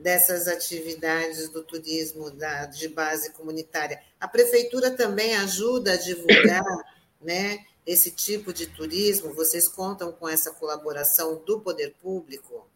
dessas 0.00 0.48
atividades 0.48 1.50
do 1.50 1.62
turismo 1.62 2.30
da, 2.30 2.66
de 2.66 2.88
base 2.88 3.32
comunitária. 3.34 4.00
A 4.18 4.26
prefeitura 4.26 4.90
também 4.90 5.36
ajuda 5.36 5.92
a 5.92 5.96
divulgar 5.96 6.64
né, 7.20 7.64
esse 7.86 8.10
tipo 8.10 8.52
de 8.52 8.66
turismo? 8.66 9.34
Vocês 9.34 9.68
contam 9.68 10.10
com 10.10 10.28
essa 10.28 10.52
colaboração 10.54 11.42
do 11.44 11.60
poder 11.60 11.94
público? 12.00 12.66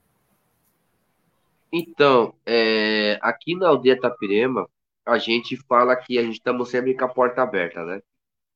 Então, 1.73 2.35
é, 2.47 3.19
aqui 3.21 3.57
na 3.57 3.69
aldeia 3.69 3.99
Tapirema, 3.99 4.69
a 5.05 5.19
gente 5.19 5.57
fala 5.57 5.97
que 5.97 6.19
a 6.19 6.23
gente 6.23 6.35
estamos 6.35 6.69
sempre 6.69 6.95
com 6.95 7.05
a 7.05 7.09
porta 7.09 7.43
aberta, 7.43 7.85
né? 7.85 8.03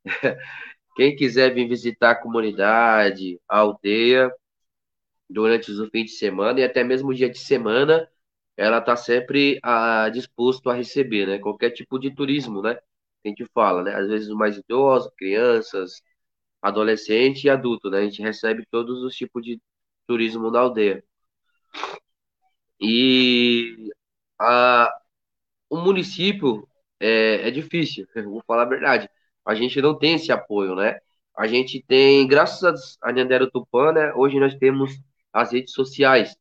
Quem 0.95 1.17
quiser 1.17 1.55
vir 1.55 1.69
visitar 1.69 2.11
a 2.13 2.15
comunidade, 2.15 3.41
a 3.49 3.59
aldeia, 3.59 4.31
durante 5.29 5.71
os 5.71 5.89
fins 5.91 6.07
de 6.07 6.17
semana 6.17 6.61
e 6.61 6.65
até 6.65 6.83
mesmo 6.83 7.15
dia 7.15 7.29
de 7.29 7.39
semana, 7.39 8.09
ela 8.59 8.79
está 8.81 8.97
sempre 8.97 9.61
a, 9.63 10.11
disposto 10.11 10.71
a 10.71 10.75
receber, 10.75 11.27
né? 11.29 11.39
Qualquer 11.39 11.71
tipo 11.73 11.99
de 11.99 12.15
turismo, 12.15 12.63
né? 12.63 12.79
A 13.25 13.29
gente 13.29 13.47
fala, 13.55 13.83
né? 13.85 13.95
Às 13.95 14.09
vezes 14.09 14.29
mais 14.31 14.57
idosos, 14.59 15.13
crianças, 15.17 16.03
adolescente 16.63 17.45
e 17.47 17.51
adulto, 17.51 17.91
né? 17.91 18.01
A 18.01 18.05
gente 18.05 18.23
recebe 18.23 18.67
todos 18.71 19.03
os 19.05 19.15
tipos 19.17 19.45
de 19.45 19.61
turismo 20.09 20.51
na 20.51 20.61
aldeia. 20.61 21.05
E 22.81 23.91
a, 24.39 24.91
o 25.71 25.79
município 25.79 26.69
é, 27.01 27.49
é 27.49 27.51
difícil, 27.51 28.07
vou 28.25 28.43
falar 28.47 28.63
a 28.65 28.67
verdade. 28.67 29.11
A 29.45 29.55
gente 29.55 29.81
não 29.83 29.99
tem 29.99 30.15
esse 30.15 30.33
apoio, 30.33 30.75
né? 30.75 30.99
A 31.37 31.47
gente 31.47 31.83
tem, 31.87 32.27
graças 32.27 32.99
a 33.03 33.13
Nhandero 33.13 33.51
Tupã, 33.51 33.93
né? 33.93 34.13
Hoje 34.15 34.39
nós 34.41 34.55
temos 34.57 34.93
as 35.33 35.53
redes 35.53 35.73
sociais 35.75 36.37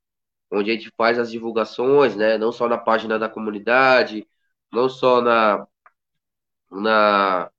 onde 0.52 0.72
a 0.72 0.74
gente 0.74 0.92
faz 0.98 1.20
as 1.20 1.32
divulgações, 1.32 2.16
né? 2.16 2.38
Não 2.38 2.52
só 2.52 2.68
na 2.68 2.78
página 2.78 3.20
da 3.20 3.30
comunidade, 3.30 4.28
não 4.72 4.90
só 4.90 5.22
na, 5.22 5.68
na 6.72 7.52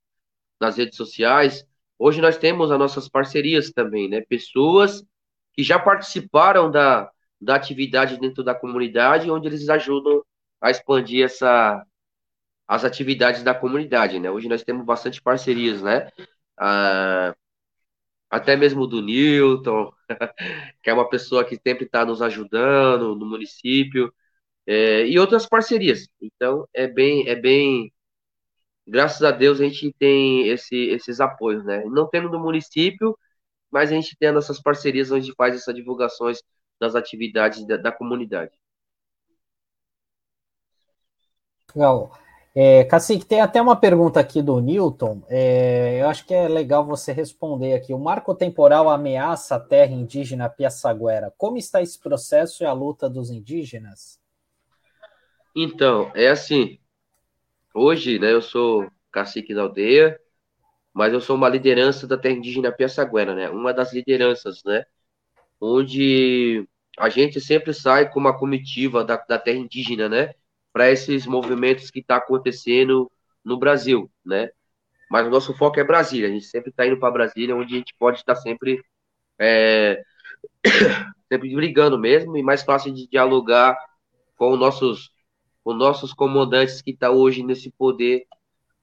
nas 0.60 0.76
redes 0.76 0.96
sociais. 0.96 1.66
Hoje 1.98 2.20
nós 2.20 2.36
temos 2.36 2.70
as 2.70 2.78
nossas 2.78 3.08
parcerias 3.08 3.70
também, 3.70 4.08
né? 4.08 4.20
Pessoas 4.22 5.04
que 5.52 5.62
já 5.62 5.78
participaram 5.78 6.70
da, 6.70 7.10
da 7.40 7.56
atividade 7.56 8.18
dentro 8.18 8.42
da 8.44 8.54
comunidade, 8.54 9.30
onde 9.30 9.48
eles 9.48 9.68
ajudam 9.68 10.22
a 10.60 10.70
expandir 10.70 11.24
essa, 11.24 11.84
as 12.66 12.84
atividades 12.84 13.42
da 13.42 13.54
comunidade, 13.54 14.18
né? 14.20 14.30
Hoje 14.30 14.48
nós 14.48 14.62
temos 14.64 14.84
bastante 14.84 15.22
parcerias, 15.22 15.82
né? 15.82 16.10
Ah, 16.58 17.34
até 18.30 18.56
mesmo 18.56 18.86
do 18.86 19.02
Newton, 19.02 19.92
que 20.82 20.90
é 20.90 20.94
uma 20.94 21.08
pessoa 21.08 21.44
que 21.44 21.56
sempre 21.56 21.84
está 21.86 22.04
nos 22.04 22.22
ajudando 22.22 23.14
no 23.16 23.26
município, 23.26 24.12
é, 24.66 25.06
e 25.06 25.18
outras 25.18 25.46
parcerias. 25.46 26.08
Então, 26.20 26.68
é 26.74 26.86
bem, 26.86 27.28
é 27.28 27.34
bem, 27.34 27.92
graças 28.86 29.22
a 29.22 29.30
Deus 29.30 29.60
a 29.60 29.64
gente 29.64 29.92
tem 29.98 30.48
esse, 30.48 30.76
esses 30.76 31.20
apoios, 31.20 31.64
né? 31.64 31.84
Não 31.86 32.08
tendo 32.08 32.28
no 32.30 32.40
município, 32.40 33.18
mas 33.70 33.90
a 33.90 33.94
gente 33.94 34.16
tem 34.16 34.28
as 34.28 34.34
nossas 34.34 34.60
parcerias 34.60 35.10
onde 35.10 35.34
faz 35.34 35.54
essas 35.54 35.74
divulgações 35.74 36.42
das 36.80 36.94
atividades 36.94 37.66
da, 37.66 37.76
da 37.76 37.92
comunidade. 37.92 38.52
Legal. 41.74 42.27
É, 42.60 42.82
Cacique, 42.82 43.24
tem 43.24 43.40
até 43.40 43.62
uma 43.62 43.76
pergunta 43.76 44.18
aqui 44.18 44.42
do 44.42 44.60
Newton. 44.60 45.22
É, 45.28 46.02
eu 46.02 46.08
acho 46.08 46.26
que 46.26 46.34
é 46.34 46.48
legal 46.48 46.84
você 46.84 47.12
responder 47.12 47.72
aqui. 47.72 47.94
O 47.94 48.00
marco 48.00 48.34
temporal 48.34 48.90
ameaça 48.90 49.54
a 49.54 49.60
terra 49.60 49.92
indígena 49.92 50.48
Piaçaguera. 50.48 51.32
Como 51.38 51.56
está 51.56 51.80
esse 51.80 51.96
processo 51.96 52.64
e 52.64 52.66
a 52.66 52.72
luta 52.72 53.08
dos 53.08 53.30
indígenas? 53.30 54.20
Então, 55.54 56.10
é 56.16 56.26
assim. 56.26 56.80
Hoje, 57.72 58.18
né, 58.18 58.32
eu 58.32 58.42
sou 58.42 58.90
cacique 59.12 59.54
da 59.54 59.62
aldeia, 59.62 60.18
mas 60.92 61.12
eu 61.12 61.20
sou 61.20 61.36
uma 61.36 61.48
liderança 61.48 62.08
da 62.08 62.18
terra 62.18 62.34
indígena 62.34 62.72
Piaçaguera, 62.72 63.36
né? 63.36 63.48
Uma 63.48 63.72
das 63.72 63.92
lideranças, 63.92 64.64
né? 64.64 64.84
Onde 65.60 66.68
a 66.98 67.08
gente 67.08 67.40
sempre 67.40 67.72
sai 67.72 68.10
com 68.10 68.18
uma 68.18 68.36
comitiva 68.36 69.04
da, 69.04 69.16
da 69.16 69.38
terra 69.38 69.58
indígena, 69.58 70.08
né? 70.08 70.34
Para 70.72 70.90
esses 70.90 71.26
movimentos 71.26 71.90
que 71.90 72.00
está 72.00 72.16
acontecendo 72.16 73.10
no 73.44 73.58
Brasil, 73.58 74.10
né? 74.24 74.50
Mas 75.10 75.26
o 75.26 75.30
nosso 75.30 75.54
foco 75.54 75.80
é 75.80 75.84
Brasília. 75.84 76.28
A 76.28 76.30
gente 76.30 76.46
sempre 76.46 76.70
está 76.70 76.86
indo 76.86 76.98
para 76.98 77.10
Brasília, 77.10 77.56
onde 77.56 77.74
a 77.74 77.78
gente 77.78 77.94
pode 77.98 78.18
estar 78.18 78.36
sempre 78.36 78.82
é, 79.38 80.02
sempre 81.32 81.54
brigando 81.54 81.98
mesmo 81.98 82.36
e 82.36 82.42
mais 82.42 82.62
fácil 82.62 82.92
de 82.92 83.08
dialogar 83.08 83.76
com 84.36 84.52
os 84.52 84.58
nossos 84.58 85.10
com 85.64 85.74
nossos 85.74 86.14
comandantes 86.14 86.80
que 86.80 86.92
está 86.92 87.10
hoje 87.10 87.42
nesse 87.42 87.70
poder, 87.70 88.24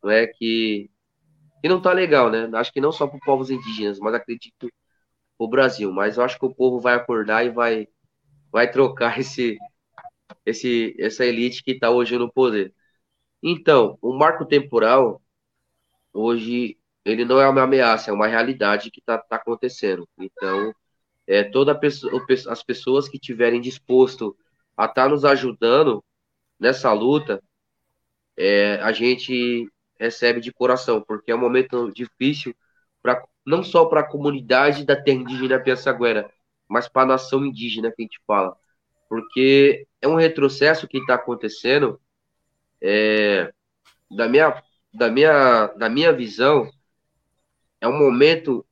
não 0.04 0.12
é 0.12 0.28
que 0.28 0.90
que 1.62 1.70
não 1.70 1.78
está 1.80 1.92
legal, 1.94 2.30
né? 2.30 2.50
Acho 2.54 2.72
que 2.72 2.82
não 2.82 2.92
só 2.92 3.08
para 3.08 3.18
os 3.18 3.26
povos 3.26 3.50
indígenas, 3.50 4.00
mas 4.00 4.14
acredito 4.14 4.70
o 5.38 5.48
Brasil. 5.48 5.92
Mas 5.92 6.18
eu 6.18 6.24
acho 6.24 6.38
que 6.40 6.46
o 6.46 6.54
povo 6.54 6.80
vai 6.80 6.96
acordar 6.96 7.46
e 7.46 7.50
vai 7.50 7.88
vai 8.52 8.70
trocar 8.70 9.18
esse 9.20 9.58
esse, 10.46 10.96
essa 11.00 11.26
elite 11.26 11.64
que 11.64 11.72
está 11.72 11.90
hoje 11.90 12.18
no 12.18 12.32
poder. 12.32 12.74
Então, 13.44 13.98
o 14.02 14.14
marco 14.14 14.46
temporal, 14.46 15.22
hoje, 16.14 16.78
ele 17.06 17.26
não 17.26 17.40
é 17.40 17.48
uma 17.50 17.64
ameaça, 17.64 18.12
é 18.12 18.14
uma 18.14 18.28
realidade 18.28 18.92
que 18.92 19.00
está 19.00 19.18
tá 19.18 19.38
acontecendo. 19.38 20.08
Então, 20.18 20.74
é, 21.28 21.44
toda 21.44 21.76
pessoa, 21.78 22.26
as 22.50 22.64
pessoas 22.64 23.10
que 23.10 23.20
tiverem 23.20 23.62
disposto 23.62 24.38
a 24.78 24.86
estar 24.86 25.04
tá 25.06 25.10
nos 25.10 25.26
ajudando 25.26 26.04
nessa 26.60 26.92
luta, 26.94 27.42
é, 28.38 28.76
a 28.82 28.92
gente 28.92 29.70
recebe 30.00 30.42
de 30.42 30.52
coração, 30.54 31.02
porque 31.02 31.32
é 31.32 31.36
um 31.36 31.40
momento 31.40 31.92
difícil 31.94 32.56
pra, 33.02 33.24
não 33.46 33.64
só 33.64 33.86
para 33.86 34.02
a 34.02 34.08
comunidade 34.08 34.86
da 34.86 34.96
terra 35.02 35.20
indígena 35.20 35.60
Piaçaguera, 35.60 36.32
mas 36.68 36.88
para 36.88 37.04
a 37.04 37.06
nação 37.06 37.46
indígena 37.46 37.92
que 37.92 38.02
a 38.02 38.06
gente 38.06 38.20
fala 38.28 38.58
porque 39.10 39.88
é 40.02 40.08
um 40.08 40.16
retrocesso 40.16 40.88
que 40.88 40.98
está 40.98 41.16
acontecendo. 41.16 42.00
É, 42.82 43.52
da, 44.10 44.28
minha, 44.28 44.62
da, 44.94 45.10
minha, 45.10 45.68
da 45.68 45.90
minha 45.90 46.14
visão, 46.14 46.70
é 47.82 47.88
um 47.88 47.98
momento, 47.98 48.66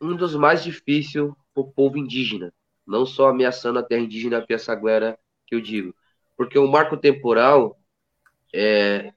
um 0.00 0.16
dos 0.16 0.34
mais 0.34 0.62
difíceis 0.62 1.30
para 1.54 1.62
o 1.62 1.70
povo 1.72 1.98
indígena, 1.98 2.52
não 2.86 3.04
só 3.04 3.28
ameaçando 3.28 3.78
a 3.78 3.82
terra 3.82 4.02
indígena 4.02 4.44
Piaçaguera, 4.44 5.18
que 5.46 5.54
eu 5.54 5.60
digo, 5.60 5.94
porque 6.36 6.58
o 6.58 6.68
marco 6.68 6.96
temporal, 6.96 7.78
é, 8.54 9.12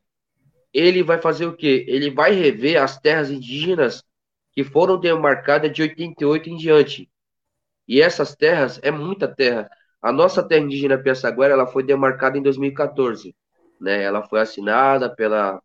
ele 0.74 1.04
vai 1.04 1.22
fazer 1.22 1.46
o 1.46 1.56
quê? 1.56 1.86
Ele 1.88 2.10
vai 2.10 2.34
rever 2.34 2.82
as 2.82 3.00
terras 3.00 3.30
indígenas 3.30 4.04
que 4.52 4.64
foram 4.64 5.00
demarcadas 5.00 5.72
de 5.72 5.82
88 5.82 6.50
em 6.50 6.58
diante. 6.58 7.10
E 7.88 8.02
essas 8.02 8.36
terras 8.36 8.80
é 8.84 8.92
muita 8.92 9.28
terra. 9.28 9.70
A 10.04 10.12
nossa 10.12 10.44
terra 10.46 10.66
indígena 10.66 10.98
Piaçaguera, 11.02 11.54
ela 11.54 11.66
foi 11.66 11.82
demarcada 11.82 12.38
em 12.38 12.42
2014, 12.44 13.34
né? 13.80 14.04
Ela 14.04 14.22
foi 14.28 14.42
assinada 14.42 15.10
pela, 15.16 15.62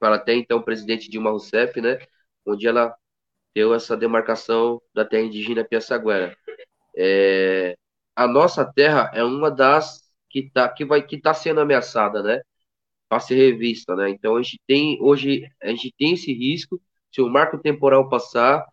pela 0.00 0.16
até 0.16 0.34
então 0.34 0.62
presidente 0.62 1.10
Dilma 1.10 1.30
Rousseff, 1.30 1.80
né? 1.80 1.98
Onde 2.46 2.68
ela 2.68 2.94
deu 3.54 3.74
essa 3.74 3.96
demarcação 3.96 4.80
da 4.94 5.04
terra 5.04 5.24
indígena 5.24 5.64
Piaçaguera. 5.64 6.36
É, 6.96 7.76
a 8.16 8.26
nossa 8.28 8.64
terra 8.64 9.10
é 9.14 9.24
uma 9.24 9.50
das 9.50 10.08
que 10.30 10.50
tá 10.50 10.68
que 10.68 10.84
vai 10.84 11.02
que 11.06 11.20
tá 11.20 11.34
sendo 11.34 11.60
ameaçada, 11.60 12.22
né? 12.22 12.40
Para 13.08 13.20
ser 13.20 13.36
revista, 13.36 13.96
né? 13.96 14.10
Então 14.10 14.36
a 14.36 14.42
gente 14.42 14.60
tem 14.66 14.98
hoje 15.02 15.50
a 15.62 15.68
gente 15.68 15.92
tem 15.98 16.14
esse 16.14 16.32
risco 16.32 16.80
se 17.12 17.20
o 17.20 17.28
marco 17.28 17.58
temporal 17.58 18.08
passar. 18.08 18.66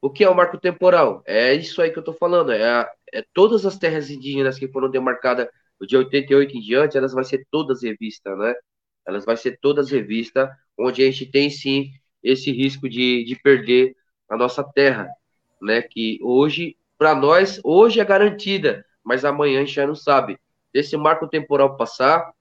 O 0.00 0.10
que 0.10 0.24
é 0.24 0.28
o 0.30 0.34
marco 0.34 0.58
temporal? 0.58 1.22
É 1.26 1.54
isso 1.54 1.80
aí 1.82 1.90
que 1.90 1.98
eu 1.98 2.02
estou 2.02 2.14
falando. 2.14 2.52
É, 2.52 2.88
é 3.12 3.24
todas 3.34 3.66
as 3.66 3.78
terras 3.78 4.10
indígenas 4.10 4.58
que 4.58 4.68
foram 4.68 4.90
demarcadas 4.90 5.48
de 5.80 5.96
88 5.96 6.56
em 6.56 6.60
diante, 6.60 6.96
elas 6.96 7.12
vão 7.12 7.24
ser 7.24 7.46
todas 7.50 7.82
revistas, 7.82 8.36
né? 8.38 8.54
Elas 9.06 9.24
vão 9.24 9.36
ser 9.36 9.58
todas 9.60 9.90
revistas, 9.90 10.48
onde 10.78 11.02
a 11.02 11.06
gente 11.06 11.26
tem 11.26 11.50
sim 11.50 11.90
esse 12.22 12.52
risco 12.52 12.88
de, 12.88 13.24
de 13.24 13.36
perder 13.36 13.96
a 14.28 14.36
nossa 14.36 14.62
terra, 14.62 15.08
né? 15.60 15.82
Que 15.82 16.18
hoje, 16.22 16.76
para 16.96 17.14
nós, 17.14 17.60
hoje 17.64 18.00
é 18.00 18.04
garantida, 18.04 18.84
mas 19.04 19.24
amanhã 19.24 19.58
a 19.58 19.64
gente 19.64 19.74
já 19.74 19.86
não 19.86 19.94
sabe. 19.94 20.38
Esse 20.72 20.96
marco 20.96 21.28
temporal 21.28 21.76
passar, 21.76 22.32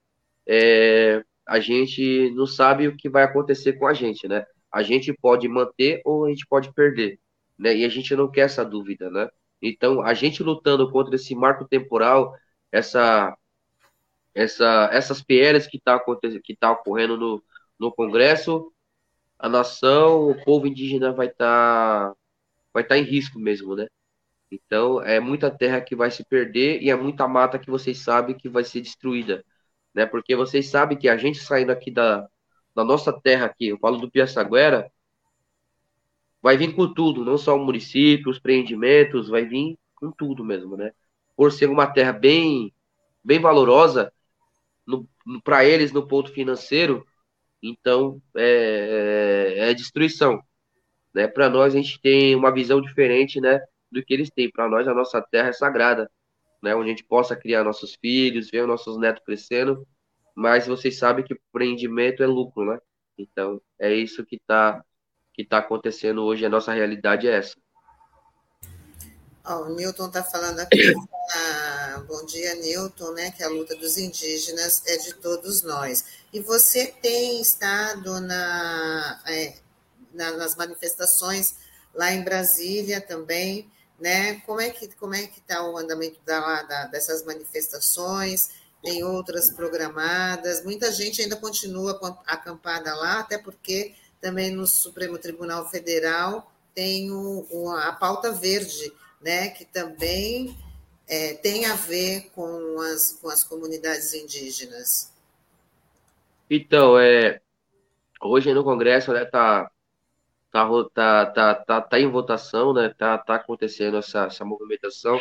é, 0.47 1.23
a 1.47 1.59
gente 1.59 2.31
não 2.31 2.45
sabe 2.45 2.87
o 2.87 2.95
que 2.95 3.09
vai 3.09 3.23
acontecer 3.23 3.73
com 3.73 3.87
a 3.87 3.93
gente, 3.93 4.27
né? 4.27 4.45
A 4.71 4.83
gente 4.83 5.11
pode 5.13 5.47
manter 5.47 6.01
ou 6.05 6.25
a 6.25 6.29
gente 6.29 6.45
pode 6.47 6.73
perder, 6.73 7.19
né? 7.57 7.75
E 7.75 7.83
a 7.83 7.89
gente 7.89 8.15
não 8.15 8.29
quer 8.29 8.41
essa 8.41 8.63
dúvida, 8.63 9.09
né? 9.09 9.27
Então, 9.61 10.01
a 10.01 10.13
gente 10.13 10.43
lutando 10.43 10.89
contra 10.91 11.15
esse 11.15 11.35
marco 11.35 11.65
temporal, 11.67 12.35
essa, 12.71 13.35
essa, 14.33 14.89
essas 14.91 15.21
PLs 15.21 15.67
que 15.67 15.77
está 15.77 15.99
que 16.43 16.55
tá 16.55 16.71
ocorrendo 16.71 17.17
no, 17.17 17.43
no 17.79 17.91
Congresso, 17.91 18.71
a 19.39 19.49
nação, 19.49 20.29
o 20.29 20.43
povo 20.45 20.67
indígena 20.67 21.11
vai 21.13 21.27
estar 21.27 22.09
tá, 22.11 22.15
vai 22.73 22.83
tá 22.83 22.97
em 22.97 23.03
risco 23.03 23.39
mesmo, 23.39 23.75
né? 23.75 23.87
Então, 24.51 25.01
é 25.01 25.19
muita 25.19 25.49
terra 25.51 25.81
que 25.81 25.95
vai 25.95 26.11
se 26.11 26.25
perder 26.25 26.81
e 26.81 26.89
é 26.89 26.95
muita 26.95 27.27
mata 27.27 27.59
que 27.59 27.71
vocês 27.71 27.99
sabem 27.99 28.35
que 28.37 28.49
vai 28.49 28.63
ser 28.63 28.81
destruída, 28.81 29.43
né? 29.93 30.05
Porque 30.05 30.35
vocês 30.35 30.67
sabem 30.69 30.97
que 30.97 31.09
a 31.09 31.17
gente 31.17 31.39
saindo 31.39 31.71
aqui 31.71 31.91
da, 31.91 32.27
da 32.75 32.83
nossa 32.83 33.13
terra 33.13 33.45
aqui, 33.47 33.67
eu 33.69 33.79
falo 33.79 33.97
do 33.97 34.11
Piaçaguera, 34.11 34.91
vai 36.41 36.57
vir 36.57 36.73
com 36.75 36.93
tudo, 36.93 37.23
não 37.25 37.37
só 37.37 37.55
o 37.55 37.65
município, 37.65 38.31
os 38.31 38.37
empreendimentos, 38.37 39.29
vai 39.29 39.45
vir 39.45 39.77
com 39.95 40.11
tudo 40.11 40.43
mesmo, 40.43 40.75
né? 40.77 40.91
Por 41.35 41.51
ser 41.51 41.69
uma 41.69 41.87
terra 41.87 42.13
bem, 42.13 42.73
bem 43.23 43.39
valorosa 43.39 44.11
para 45.43 45.63
eles 45.65 45.91
no 45.91 46.07
ponto 46.07 46.31
financeiro, 46.31 47.05
então 47.61 48.21
é, 48.35 49.55
é, 49.57 49.69
é 49.71 49.73
destruição, 49.73 50.41
né? 51.13 51.27
Para 51.27 51.49
nós 51.49 51.73
a 51.73 51.77
gente 51.77 51.99
tem 52.01 52.35
uma 52.35 52.53
visão 52.53 52.81
diferente, 52.81 53.39
né? 53.39 53.59
Do 53.91 54.03
que 54.03 54.13
eles 54.13 54.29
têm. 54.29 54.51
Para 54.51 54.69
nós 54.69 54.87
a 54.87 54.93
nossa 54.93 55.21
terra 55.21 55.49
é 55.49 55.53
sagrada, 55.53 56.09
né? 56.61 56.75
Onde 56.75 56.87
a 56.87 56.89
gente 56.91 57.05
possa 57.05 57.35
criar 57.35 57.63
nossos 57.63 57.95
filhos, 57.95 58.49
ver 58.49 58.61
os 58.61 58.67
nossos 58.67 58.97
netos 58.97 59.23
crescendo 59.25 59.85
mas 60.35 60.67
vocês 60.67 60.97
sabem 60.97 61.23
que 61.23 61.33
empreendimento 61.33 62.23
é 62.23 62.27
lucro, 62.27 62.65
né? 62.65 62.79
Então, 63.17 63.61
é 63.79 63.93
isso 63.93 64.25
que 64.25 64.35
está 64.37 64.83
que 65.33 65.45
tá 65.45 65.59
acontecendo 65.59 66.23
hoje, 66.23 66.45
a 66.45 66.49
nossa 66.49 66.73
realidade 66.73 67.27
é 67.27 67.37
essa. 67.37 67.55
Oh, 69.47 69.63
o 69.63 69.75
Newton 69.75 70.07
está 70.07 70.23
falando 70.23 70.59
aqui, 70.59 70.93
ah, 71.35 72.03
bom 72.07 72.25
dia, 72.25 72.55
Newton, 72.55 73.11
né, 73.13 73.31
que 73.31 73.43
a 73.43 73.49
luta 73.49 73.75
dos 73.75 73.97
indígenas 73.97 74.83
é 74.85 74.97
de 74.97 75.15
todos 75.15 75.63
nós. 75.63 76.21
E 76.31 76.39
você 76.39 76.87
tem 77.01 77.41
estado 77.41 78.19
na, 78.21 79.21
é, 79.25 79.55
na, 80.13 80.31
nas 80.37 80.55
manifestações 80.55 81.55
lá 81.93 82.11
em 82.11 82.23
Brasília 82.23 83.01
também, 83.01 83.69
né? 83.99 84.35
Como 84.41 84.61
é 84.61 84.69
que 84.69 84.87
como 84.95 85.13
é 85.13 85.27
que 85.27 85.39
está 85.39 85.63
o 85.63 85.77
andamento 85.77 86.19
da, 86.25 86.63
da, 86.63 86.85
dessas 86.87 87.23
manifestações? 87.23 88.61
tem 88.81 89.03
outras 89.03 89.51
programadas. 89.51 90.63
Muita 90.63 90.91
gente 90.91 91.21
ainda 91.21 91.35
continua 91.35 91.99
acampada 92.25 92.93
lá, 92.95 93.19
até 93.19 93.37
porque 93.37 93.93
também 94.21 94.51
no 94.51 94.67
Supremo 94.67 95.17
Tribunal 95.17 95.67
Federal 95.69 96.49
tem 96.73 97.11
o, 97.11 97.45
o, 97.49 97.69
a 97.71 97.91
pauta 97.91 98.31
verde, 98.31 98.93
né, 99.21 99.49
que 99.49 99.65
também 99.65 100.55
é, 101.07 101.33
tem 101.33 101.65
a 101.65 101.75
ver 101.75 102.29
com 102.33 102.79
as, 102.79 103.19
com 103.19 103.29
as 103.29 103.43
comunidades 103.43 104.13
indígenas. 104.13 105.11
Então, 106.49 106.97
é, 106.97 107.41
hoje 108.21 108.53
no 108.53 108.63
Congresso 108.63 109.11
né, 109.11 109.25
tá, 109.25 109.69
tá, 110.51 110.67
tá, 110.93 111.25
tá, 111.25 111.55
tá, 111.55 111.81
tá 111.81 111.99
em 111.99 112.09
votação, 112.09 112.73
né, 112.73 112.93
tá, 112.97 113.17
tá 113.17 113.35
acontecendo 113.35 113.97
essa, 113.97 114.25
essa 114.25 114.45
movimentação 114.45 115.19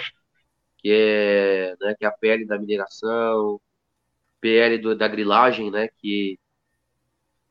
que 0.79 0.91
é, 0.91 1.77
né, 1.81 1.95
que 1.99 2.05
é 2.05 2.09
a 2.09 2.13
PL 2.13 2.47
da 2.47 2.59
mineração, 2.59 3.61
PL 4.41 4.79
do, 4.79 4.97
da 4.97 5.09
grilagem, 5.09 5.71
né, 5.71 5.89
que, 5.99 6.39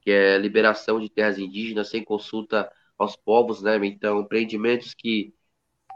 que 0.10 0.14
é 0.14 0.40
liberação 0.40 1.00
de 1.00 1.08
terras 1.08 1.38
indígenas 1.38 1.90
sem 1.90 2.04
consulta 2.04 2.68
aos 2.98 3.16
povos, 3.16 3.62
né, 3.62 3.78
então 3.86 4.22
empreendimentos 4.22 4.96
que, 4.96 5.32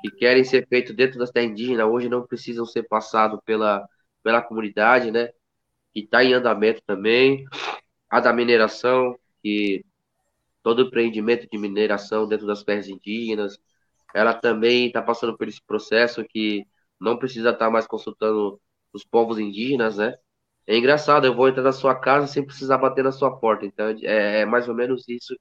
que 0.01 0.11
querem 0.11 0.43
ser 0.43 0.67
feitos 0.67 0.95
dentro 0.95 1.17
das 1.17 1.31
terras 1.31 1.49
indígenas 1.49 1.87
hoje 1.87 2.07
não 2.09 2.25
precisam 2.27 2.63
ser 2.63 2.83
passados 2.83 3.39
pela, 3.43 3.83
pela 4.21 4.39
comunidade, 4.39 5.09
né, 5.11 5.29
que 5.93 6.01
está 6.01 6.23
em 6.23 6.33
andamento 6.33 6.79
também, 6.85 7.43
a 8.07 8.19
da 8.19 8.31
mineração, 8.31 9.17
que 9.41 9.83
todo 10.61 10.83
empreendimento 10.83 11.47
de 11.51 11.57
mineração 11.57 12.27
dentro 12.27 12.45
das 12.45 12.63
terras 12.63 12.87
indígenas, 12.87 13.57
ela 14.13 14.35
também 14.35 14.87
está 14.87 15.01
passando 15.01 15.35
por 15.35 15.47
esse 15.47 15.61
processo 15.65 16.23
que 16.23 16.67
não 17.01 17.17
precisa 17.17 17.49
estar 17.49 17.71
mais 17.71 17.87
consultando 17.87 18.61
os 18.93 19.03
povos 19.03 19.39
indígenas, 19.39 19.97
né? 19.97 20.15
É 20.67 20.77
engraçado, 20.77 21.25
eu 21.25 21.35
vou 21.35 21.49
entrar 21.49 21.63
na 21.63 21.71
sua 21.73 21.95
casa 21.95 22.27
sem 22.27 22.45
precisar 22.45 22.77
bater 22.77 23.03
na 23.03 23.11
sua 23.11 23.37
porta. 23.37 23.65
Então, 23.65 23.87
é, 24.03 24.41
é 24.41 24.45
mais 24.45 24.67
ou 24.69 24.75
menos 24.75 25.07
isso 25.09 25.35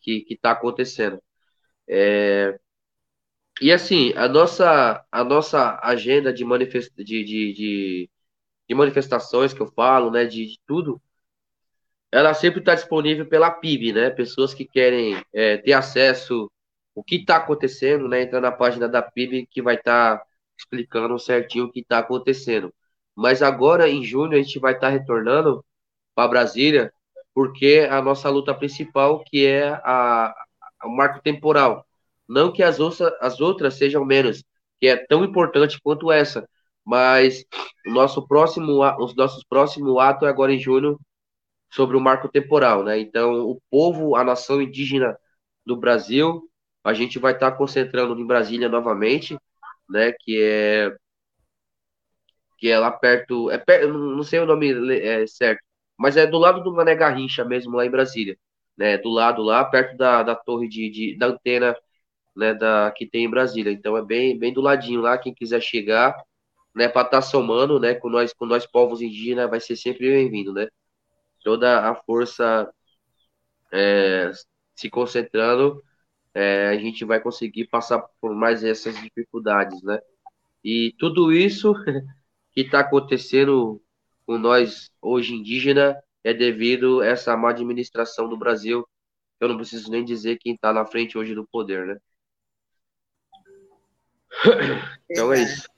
que 0.00 0.26
está 0.30 0.52
acontecendo. 0.52 1.20
É... 1.88 2.58
E 3.60 3.72
assim, 3.72 4.12
a 4.14 4.28
nossa, 4.28 5.04
a 5.10 5.24
nossa 5.24 5.78
agenda 5.82 6.32
de, 6.32 6.44
manifest... 6.44 6.92
de, 6.96 7.04
de, 7.24 7.52
de, 7.54 8.10
de 8.68 8.74
manifestações 8.74 9.54
que 9.54 9.60
eu 9.62 9.66
falo, 9.72 10.10
né, 10.10 10.24
de, 10.26 10.46
de 10.46 10.58
tudo, 10.66 11.00
ela 12.12 12.34
sempre 12.34 12.60
está 12.60 12.74
disponível 12.74 13.26
pela 13.26 13.50
PIB, 13.50 13.92
né? 13.92 14.10
Pessoas 14.10 14.54
que 14.54 14.64
querem 14.64 15.22
é, 15.32 15.58
ter 15.58 15.72
acesso 15.72 16.50
o 16.94 17.04
que 17.04 17.16
está 17.16 17.36
acontecendo, 17.36 18.08
né? 18.08 18.22
Entra 18.22 18.40
na 18.40 18.52
página 18.52 18.88
da 18.88 19.02
PIB 19.02 19.46
que 19.46 19.62
vai 19.62 19.76
estar 19.76 20.18
tá 20.18 20.26
explicando 20.58 21.18
certinho 21.18 21.66
o 21.66 21.72
que 21.72 21.80
está 21.80 21.98
acontecendo. 21.98 22.72
Mas 23.16 23.42
agora, 23.42 23.88
em 23.88 24.04
junho, 24.04 24.34
a 24.34 24.42
gente 24.42 24.58
vai 24.58 24.74
estar 24.74 24.88
tá 24.88 24.92
retornando 24.92 25.64
para 26.14 26.28
Brasília, 26.28 26.92
porque 27.34 27.88
a 27.90 28.02
nossa 28.02 28.28
luta 28.30 28.54
principal, 28.54 29.24
que 29.24 29.46
é 29.46 29.68
a, 29.68 30.26
a, 30.82 30.86
o 30.86 30.90
marco 30.90 31.22
temporal. 31.22 31.86
Não 32.28 32.52
que 32.52 32.62
as, 32.62 32.80
outras, 32.80 33.12
as 33.20 33.40
outras 33.40 33.74
sejam 33.74 34.04
menos, 34.04 34.44
que 34.80 34.88
é 34.88 34.96
tão 34.96 35.24
importante 35.24 35.80
quanto 35.82 36.12
essa, 36.12 36.48
mas 36.84 37.44
o 37.86 37.90
nosso 37.90 38.26
próximo, 38.26 38.82
os 39.02 39.14
nossos 39.16 39.44
próximos 39.44 39.98
atos 39.98 40.26
é 40.28 40.30
agora 40.30 40.52
em 40.52 40.58
junho 40.58 40.98
sobre 41.70 41.96
o 41.96 42.00
marco 42.00 42.28
temporal, 42.28 42.84
né? 42.84 42.98
Então, 42.98 43.50
o 43.50 43.60
povo, 43.70 44.16
a 44.16 44.24
nação 44.24 44.62
indígena 44.62 45.16
do 45.64 45.76
Brasil, 45.76 46.48
a 46.84 46.94
gente 46.94 47.18
vai 47.18 47.32
estar 47.34 47.50
tá 47.52 47.56
concentrando 47.56 48.18
em 48.18 48.26
Brasília 48.26 48.68
novamente, 48.68 49.36
né, 49.88 50.12
que 50.20 50.40
é 50.40 50.96
que 52.56 52.68
é 52.70 52.78
lá 52.78 52.90
perto, 52.90 53.50
é 53.50 53.86
não 53.86 54.22
sei 54.22 54.40
o 54.40 54.46
nome 54.46 54.72
é, 55.00 55.26
certo, 55.26 55.62
mas 55.98 56.16
é 56.16 56.26
do 56.26 56.38
lado 56.38 56.62
do 56.62 56.72
Mané 56.74 56.94
Garrincha 56.94 57.44
mesmo, 57.44 57.76
lá 57.76 57.86
em 57.86 57.90
Brasília, 57.90 58.38
né, 58.76 58.98
do 58.98 59.10
lado 59.10 59.42
lá, 59.42 59.64
perto 59.64 59.96
da, 59.96 60.22
da 60.22 60.34
torre 60.34 60.68
de, 60.68 60.90
de 60.90 61.18
da 61.18 61.28
antena, 61.28 61.76
né, 62.36 62.54
da, 62.54 62.92
que 62.96 63.06
tem 63.06 63.24
em 63.24 63.30
Brasília, 63.30 63.72
então 63.72 63.96
é 63.96 64.02
bem, 64.04 64.38
bem 64.38 64.52
do 64.52 64.60
ladinho 64.60 65.00
lá, 65.00 65.18
quem 65.18 65.34
quiser 65.34 65.60
chegar, 65.62 66.14
né, 66.74 66.88
para 66.88 67.02
estar 67.02 67.18
tá 67.18 67.22
somando, 67.22 67.80
né, 67.80 67.94
com 67.94 68.08
nós, 68.10 68.32
com 68.34 68.46
nós 68.46 68.66
povos 68.66 69.00
indígenas, 69.02 69.50
vai 69.50 69.60
ser 69.60 69.76
sempre 69.76 70.10
bem-vindo, 70.10 70.52
né, 70.52 70.68
toda 71.44 71.88
a 71.90 71.94
força 71.94 72.70
é, 73.72 74.30
se 74.74 74.90
concentrando 74.90 75.82
é, 76.36 76.68
a 76.68 76.76
gente 76.76 77.02
vai 77.02 77.18
conseguir 77.18 77.66
passar 77.68 77.98
por 78.20 78.34
mais 78.34 78.62
essas 78.62 78.94
dificuldades, 79.00 79.82
né? 79.82 79.98
E 80.62 80.94
tudo 80.98 81.32
isso 81.32 81.72
que 82.56 82.62
está 82.62 82.80
acontecendo 82.80 83.82
com 84.24 84.38
nós 84.38 84.90
hoje 85.02 85.34
indígena 85.34 86.02
é 86.24 86.32
devido 86.32 87.02
a 87.02 87.06
essa 87.06 87.36
má 87.36 87.50
administração 87.50 88.30
do 88.30 88.36
Brasil, 88.36 88.88
eu 89.38 89.46
não 89.46 89.58
preciso 89.58 89.90
nem 89.90 90.02
dizer 90.02 90.38
quem 90.38 90.54
está 90.54 90.72
na 90.72 90.86
frente 90.86 91.18
hoje 91.18 91.34
do 91.34 91.46
poder, 91.46 91.86
né? 91.86 91.98
Então 95.08 95.32
é 95.32 95.42
isso. 95.42 95.68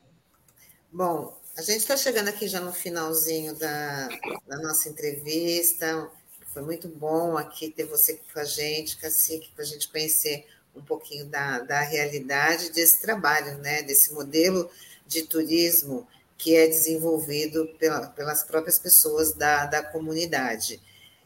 Bom, 0.90 1.36
a 1.56 1.62
gente 1.62 1.78
está 1.78 1.96
chegando 1.96 2.28
aqui 2.28 2.46
já 2.46 2.60
no 2.60 2.72
finalzinho 2.72 3.58
da, 3.58 4.08
da 4.46 4.56
nossa 4.58 4.88
entrevista. 4.88 6.08
Foi 6.54 6.62
muito 6.62 6.88
bom 6.88 7.36
aqui 7.36 7.70
ter 7.70 7.84
você 7.84 8.20
com 8.32 8.38
a 8.38 8.44
gente, 8.44 8.96
Cacique, 8.96 9.50
para 9.52 9.64
a 9.64 9.66
gente 9.66 9.90
conhecer 9.90 10.46
um 10.74 10.82
pouquinho 10.82 11.26
da, 11.26 11.58
da 11.58 11.80
realidade 11.80 12.72
desse 12.72 13.02
trabalho, 13.02 13.58
né? 13.58 13.82
Desse 13.82 14.14
modelo 14.14 14.70
de 15.06 15.22
turismo 15.22 16.06
que 16.39 16.57
é 16.57 16.68
desenvolvido 16.68 17.66
pela, 17.78 18.07
pelas 18.11 18.45
próprias 18.45 18.78
pessoas 18.78 19.34
da, 19.34 19.66
da 19.66 19.82
comunidade. 19.82 20.80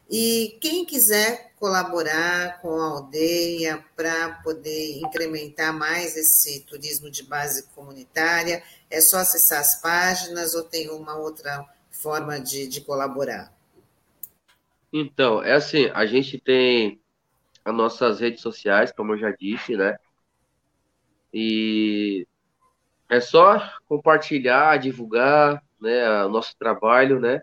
E 0.09 0.57
quem 0.59 0.85
quiser 0.85 1.53
colaborar 1.59 2.59
com 2.61 2.75
a 2.77 2.87
aldeia 2.89 3.83
para 3.95 4.41
poder 4.43 4.97
incrementar 4.97 5.71
mais 5.73 6.17
esse 6.17 6.61
turismo 6.61 7.09
de 7.09 7.23
base 7.23 7.67
comunitária, 7.73 8.61
é 8.89 8.99
só 8.99 9.17
acessar 9.17 9.59
as 9.59 9.81
páginas 9.81 10.55
ou 10.55 10.63
tem 10.63 10.89
uma 10.89 11.15
outra 11.15 11.65
forma 11.89 12.39
de, 12.39 12.67
de 12.67 12.81
colaborar? 12.81 13.53
Então, 14.91 15.41
é 15.41 15.53
assim, 15.53 15.89
a 15.93 16.05
gente 16.05 16.39
tem 16.39 16.99
as 17.63 17.73
nossas 17.73 18.19
redes 18.19 18.41
sociais, 18.41 18.91
como 18.91 19.13
eu 19.13 19.17
já 19.17 19.31
disse, 19.31 19.77
né? 19.77 19.97
E 21.33 22.27
é 23.09 23.19
só 23.19 23.61
compartilhar, 23.87 24.77
divulgar, 24.77 25.61
né, 25.79 26.25
o 26.25 26.29
nosso 26.29 26.55
trabalho, 26.57 27.19
né? 27.19 27.41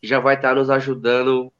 Que 0.00 0.06
já 0.06 0.20
vai 0.20 0.34
estar 0.34 0.54
nos 0.54 0.70
ajudando 0.70 1.52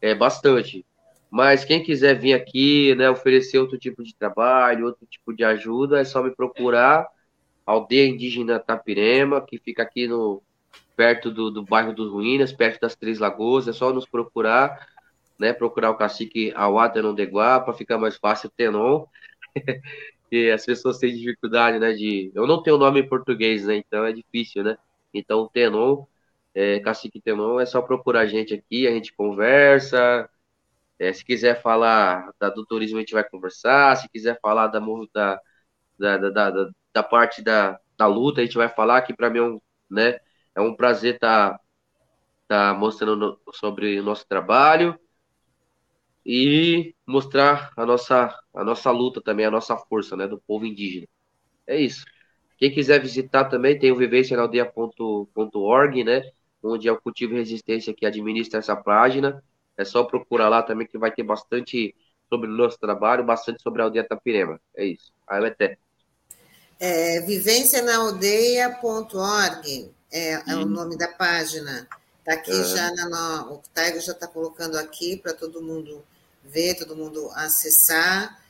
é, 0.00 0.14
bastante. 0.14 0.84
Mas 1.30 1.64
quem 1.64 1.82
quiser 1.82 2.18
vir 2.18 2.34
aqui, 2.34 2.94
né, 2.94 3.08
oferecer 3.08 3.58
outro 3.58 3.78
tipo 3.78 4.02
de 4.02 4.14
trabalho, 4.14 4.86
outro 4.86 5.06
tipo 5.06 5.32
de 5.32 5.44
ajuda, 5.44 6.00
é 6.00 6.04
só 6.04 6.22
me 6.22 6.30
procurar. 6.30 7.06
Aldeia 7.64 8.06
Indígena 8.08 8.58
Tapirema, 8.58 9.40
que 9.40 9.58
fica 9.58 9.82
aqui 9.82 10.06
no 10.06 10.42
perto 10.96 11.30
do, 11.30 11.50
do 11.50 11.62
bairro 11.62 11.94
dos 11.94 12.10
Ruínas, 12.12 12.52
perto 12.52 12.80
das 12.80 12.96
Três 12.96 13.18
Lagoas. 13.18 13.68
É 13.68 13.72
só 13.72 13.92
nos 13.92 14.04
procurar, 14.04 14.86
né, 15.38 15.52
procurar 15.52 15.90
o 15.90 15.96
cacique 15.96 16.52
Awata 16.54 17.00
Nondeguá, 17.00 17.60
para 17.60 17.72
ficar 17.72 17.98
mais 17.98 18.16
fácil 18.16 18.48
o 18.48 18.52
Tenon. 18.52 19.06
que 20.32 20.50
as 20.50 20.64
pessoas 20.64 20.96
têm 20.98 21.14
dificuldade, 21.14 21.78
né, 21.78 21.92
de... 21.92 22.32
Eu 22.34 22.46
não 22.46 22.62
tenho 22.62 22.78
nome 22.78 23.00
em 23.00 23.08
português, 23.08 23.66
né, 23.66 23.76
então 23.76 24.02
é 24.06 24.12
difícil, 24.14 24.64
né? 24.64 24.78
Então, 25.12 25.46
Tenon 25.52 26.06
é, 26.54 26.80
Cacique 26.80 27.20
Tenon, 27.20 27.60
é 27.60 27.66
só 27.66 27.82
procurar 27.82 28.20
a 28.20 28.26
gente 28.26 28.54
aqui, 28.54 28.86
a 28.86 28.90
gente 28.92 29.12
conversa. 29.14 30.28
É, 30.98 31.12
se 31.12 31.22
quiser 31.24 31.60
falar 31.60 32.30
da, 32.40 32.48
do 32.48 32.64
turismo, 32.64 32.96
a 32.96 33.00
gente 33.00 33.12
vai 33.14 33.24
conversar. 33.28 33.96
Se 33.96 34.08
quiser 34.08 34.38
falar 34.40 34.68
da, 34.68 34.80
da, 35.12 35.40
da, 35.98 36.30
da, 36.30 36.70
da 36.94 37.02
parte 37.02 37.42
da, 37.42 37.78
da 37.98 38.06
luta, 38.06 38.40
a 38.40 38.44
gente 38.44 38.56
vai 38.56 38.68
falar, 38.70 39.02
que 39.02 39.14
para 39.14 39.28
mim 39.30 39.38
é 39.38 39.42
um, 39.42 39.60
né, 39.90 40.18
é 40.54 40.60
um 40.62 40.74
prazer 40.74 41.16
estar 41.16 41.58
tá, 42.48 42.72
tá 42.72 42.74
mostrando 42.74 43.16
no, 43.16 43.52
sobre 43.52 44.00
o 44.00 44.02
nosso 44.02 44.26
trabalho 44.26 44.98
e 46.24 46.94
mostrar 47.06 47.70
a 47.76 47.84
nossa, 47.84 48.34
a 48.54 48.64
nossa 48.64 48.90
luta 48.90 49.20
também, 49.20 49.44
a 49.46 49.50
nossa 49.50 49.76
força 49.76 50.16
né, 50.16 50.28
do 50.28 50.38
povo 50.38 50.64
indígena. 50.64 51.08
É 51.66 51.78
isso. 51.80 52.04
Quem 52.56 52.72
quiser 52.72 53.00
visitar 53.00 53.46
também 53.46 53.76
tem 53.78 53.90
o 53.90 53.96
vivencianaldeia.org, 53.96 56.04
né? 56.04 56.22
onde 56.62 56.86
é 56.88 56.92
o 56.92 57.00
Cultivo 57.00 57.34
Resistência 57.34 57.92
que 57.92 58.06
administra 58.06 58.60
essa 58.60 58.76
página. 58.76 59.42
É 59.76 59.84
só 59.84 60.04
procurar 60.04 60.48
lá 60.48 60.62
também 60.62 60.86
que 60.86 60.96
vai 60.96 61.10
ter 61.10 61.24
bastante 61.24 61.92
sobre 62.28 62.48
o 62.48 62.52
nosso 62.52 62.78
trabalho, 62.78 63.24
bastante 63.24 63.60
sobre 63.62 63.82
a 63.82 63.86
aldeia 63.86 64.06
Tapirema. 64.06 64.60
É 64.76 64.84
isso. 64.84 65.12
Aí 65.26 65.50
ter. 65.50 65.76
É, 66.78 67.20
vivencianaaldeia.org 67.20 69.90
é, 70.10 70.50
é 70.50 70.56
o 70.56 70.64
nome 70.66 70.96
da 70.96 71.08
página. 71.08 71.88
Está 72.18 72.34
aqui 72.34 72.52
é. 72.52 72.64
já, 72.64 72.90
na, 72.92 73.50
o 73.50 73.60
Taigo 73.74 73.98
já 74.00 74.12
está 74.12 74.28
colocando 74.28 74.76
aqui 74.76 75.16
para 75.16 75.32
todo 75.32 75.62
mundo 75.62 76.04
ver, 76.44 76.74
todo 76.74 76.96
mundo 76.96 77.30
acessar. 77.34 78.40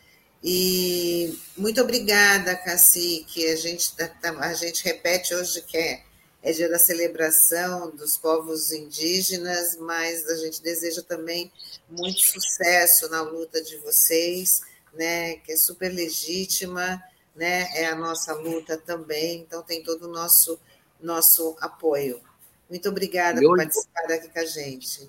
E 0.42 1.38
muito 1.56 1.80
obrigada, 1.80 2.56
Cacique. 2.56 3.46
A 3.46 3.56
gente, 3.56 3.94
tá, 3.96 4.08
tá, 4.08 4.30
a 4.38 4.54
gente 4.54 4.84
repete 4.84 5.34
hoje 5.34 5.62
que 5.62 5.76
é 5.76 6.02
é 6.42 6.52
dia 6.52 6.68
da 6.68 6.78
celebração 6.78 7.94
dos 7.94 8.18
povos 8.18 8.72
indígenas, 8.72 9.76
mas 9.76 10.28
a 10.28 10.36
gente 10.36 10.60
deseja 10.60 11.00
também 11.00 11.52
muito 11.88 12.20
sucesso 12.20 13.08
na 13.08 13.22
luta 13.22 13.62
de 13.62 13.76
vocês, 13.78 14.62
né, 14.92 15.36
que 15.36 15.52
é 15.52 15.56
super 15.56 15.92
legítima, 15.92 17.00
né, 17.34 17.68
é 17.76 17.86
a 17.86 17.94
nossa 17.94 18.34
luta 18.34 18.76
também, 18.76 19.40
então 19.40 19.62
tem 19.62 19.82
todo 19.84 20.08
o 20.08 20.12
nosso, 20.12 20.58
nosso 21.00 21.56
apoio. 21.60 22.20
Muito 22.68 22.88
obrigada 22.88 23.40
por 23.40 23.56
participar 23.56 24.12
aqui 24.12 24.28
com 24.28 24.38
a 24.38 24.44
gente. 24.44 25.08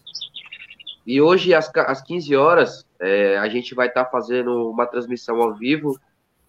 E 1.05 1.21
hoje, 1.21 1.53
às, 1.53 1.69
às 1.75 2.01
15 2.01 2.35
horas, 2.35 2.85
é, 2.99 3.37
a 3.37 3.47
gente 3.49 3.75
vai 3.75 3.87
estar 3.87 4.05
fazendo 4.05 4.69
uma 4.69 4.85
transmissão 4.85 5.41
ao 5.41 5.53
vivo 5.53 5.99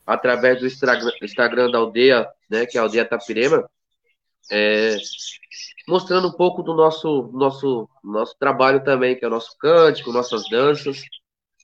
através 0.06 0.60
do 0.60 0.66
Instagram 0.66 1.70
da 1.70 1.78
aldeia, 1.78 2.28
né, 2.48 2.66
que 2.66 2.76
é 2.76 2.80
a 2.80 2.84
aldeia 2.84 3.04
Tapirema, 3.04 3.68
é, 4.50 4.96
mostrando 5.88 6.28
um 6.28 6.32
pouco 6.32 6.62
do 6.62 6.74
nosso, 6.74 7.30
nosso, 7.32 7.88
nosso 8.02 8.36
trabalho 8.38 8.82
também, 8.84 9.16
que 9.16 9.24
é 9.24 9.28
o 9.28 9.30
nosso 9.30 9.56
cântico, 9.58 10.12
nossas 10.12 10.48
danças, 10.48 11.02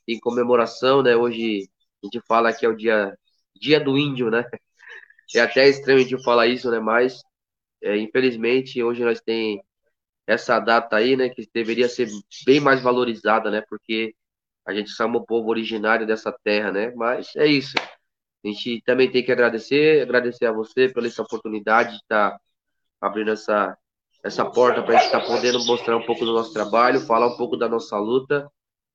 em 0.09 0.19
comemoração, 0.19 1.03
né? 1.03 1.17
Hoje 1.17 1.69
a 2.03 2.07
gente 2.07 2.21
fala 2.27 2.53
que 2.53 2.65
é 2.65 2.69
o 2.69 2.77
dia, 2.77 3.17
dia 3.55 3.81
do 3.81 3.97
índio, 3.97 4.31
né? 4.31 4.45
É 5.33 5.39
até 5.39 5.69
estranho 5.69 6.01
gente 6.01 6.21
falar 6.25 6.49
isso, 6.49 6.69
né? 6.73 6.81
Mas, 6.81 7.23
é, 7.81 7.97
infelizmente, 7.97 8.83
hoje 8.83 9.05
nós 9.05 9.21
tem 9.21 9.63
essa 10.27 10.59
data 10.59 10.97
aí, 10.97 11.17
né? 11.17 11.29
Que 11.29 11.49
deveria 11.53 11.89
ser 11.89 12.09
bem 12.45 12.61
mais 12.61 12.81
valorizada, 12.83 13.51
né? 13.51 13.63
Porque 13.69 14.15
a 14.67 14.73
gente 14.75 14.91
chama 14.91 15.19
o 15.19 15.27
povo 15.27 15.49
originário 15.51 16.07
dessa 16.07 16.33
terra, 16.45 16.71
né? 16.71 16.93
Mas 16.95 17.35
é 17.37 17.47
isso. 17.47 17.75
A 18.45 18.49
gente 18.49 18.83
também 18.87 19.11
tem 19.11 19.25
que 19.25 19.33
agradecer, 19.33 20.03
agradecer 20.03 20.47
a 20.47 20.53
você 20.53 20.89
pela 20.89 21.07
essa 21.07 21.23
oportunidade 21.23 21.91
de 21.91 21.97
estar 21.97 22.39
abrindo 23.01 23.31
essa, 23.31 23.77
essa 24.25 24.45
porta 24.45 24.83
para 24.83 24.95
a 24.95 24.97
gente 24.99 25.07
estar 25.07 25.21
tá 25.21 25.27
podendo 25.27 25.65
mostrar 25.67 25.97
um 25.97 26.07
pouco 26.07 26.25
do 26.25 26.33
nosso 26.33 26.53
trabalho, 26.53 27.01
falar 27.01 27.27
um 27.27 27.37
pouco 27.37 27.57
da 27.57 27.69
nossa 27.69 27.99
luta 27.99 28.51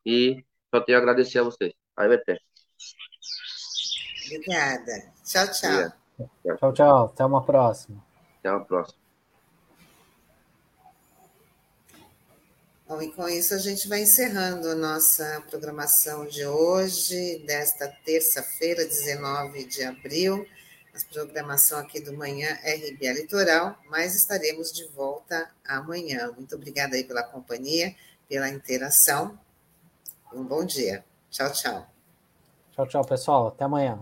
e 0.06 0.44
só 0.74 0.82
tenho 0.82 0.98
a 0.98 1.02
agradecer 1.02 1.40
a 1.40 1.44
vocês. 1.44 1.74
Aí 1.98 2.18
ter. 2.20 2.42
Obrigada. 4.26 5.14
Tchau, 5.24 5.52
tchau. 5.52 6.58
Tchau, 6.58 6.74
tchau. 6.74 7.06
Até 7.06 7.26
uma 7.26 7.44
próxima. 7.44 8.04
Até 8.40 8.52
uma 8.52 8.66
próxima. 8.66 9.05
Bom, 12.88 13.02
e 13.02 13.12
com 13.12 13.28
isso 13.28 13.54
a 13.54 13.58
gente 13.58 13.88
vai 13.88 14.04
encerrando 14.04 14.70
a 14.70 14.76
nossa 14.76 15.44
programação 15.50 16.26
de 16.28 16.46
hoje, 16.46 17.44
desta 17.46 17.88
terça-feira, 18.06 18.86
19 18.86 19.66
de 19.66 19.84
abril 19.84 20.46
a 20.96 21.14
programação 21.14 21.78
aqui 21.80 22.00
do 22.00 22.16
Manhã 22.16 22.54
RBA 22.64 23.12
Litoral, 23.14 23.78
mas 23.90 24.16
estaremos 24.16 24.72
de 24.72 24.86
volta 24.88 25.52
amanhã. 25.68 26.32
Muito 26.32 26.56
obrigada 26.56 26.96
aí 26.96 27.04
pela 27.04 27.22
companhia, 27.22 27.94
pela 28.30 28.50
interação. 28.50 29.38
Um 30.34 30.44
bom 30.44 30.64
dia. 30.64 31.04
Tchau, 31.30 31.52
tchau. 31.52 31.86
Tchau, 32.72 32.88
tchau, 32.88 33.06
pessoal. 33.06 33.48
Até 33.48 33.66
amanhã. 33.66 34.02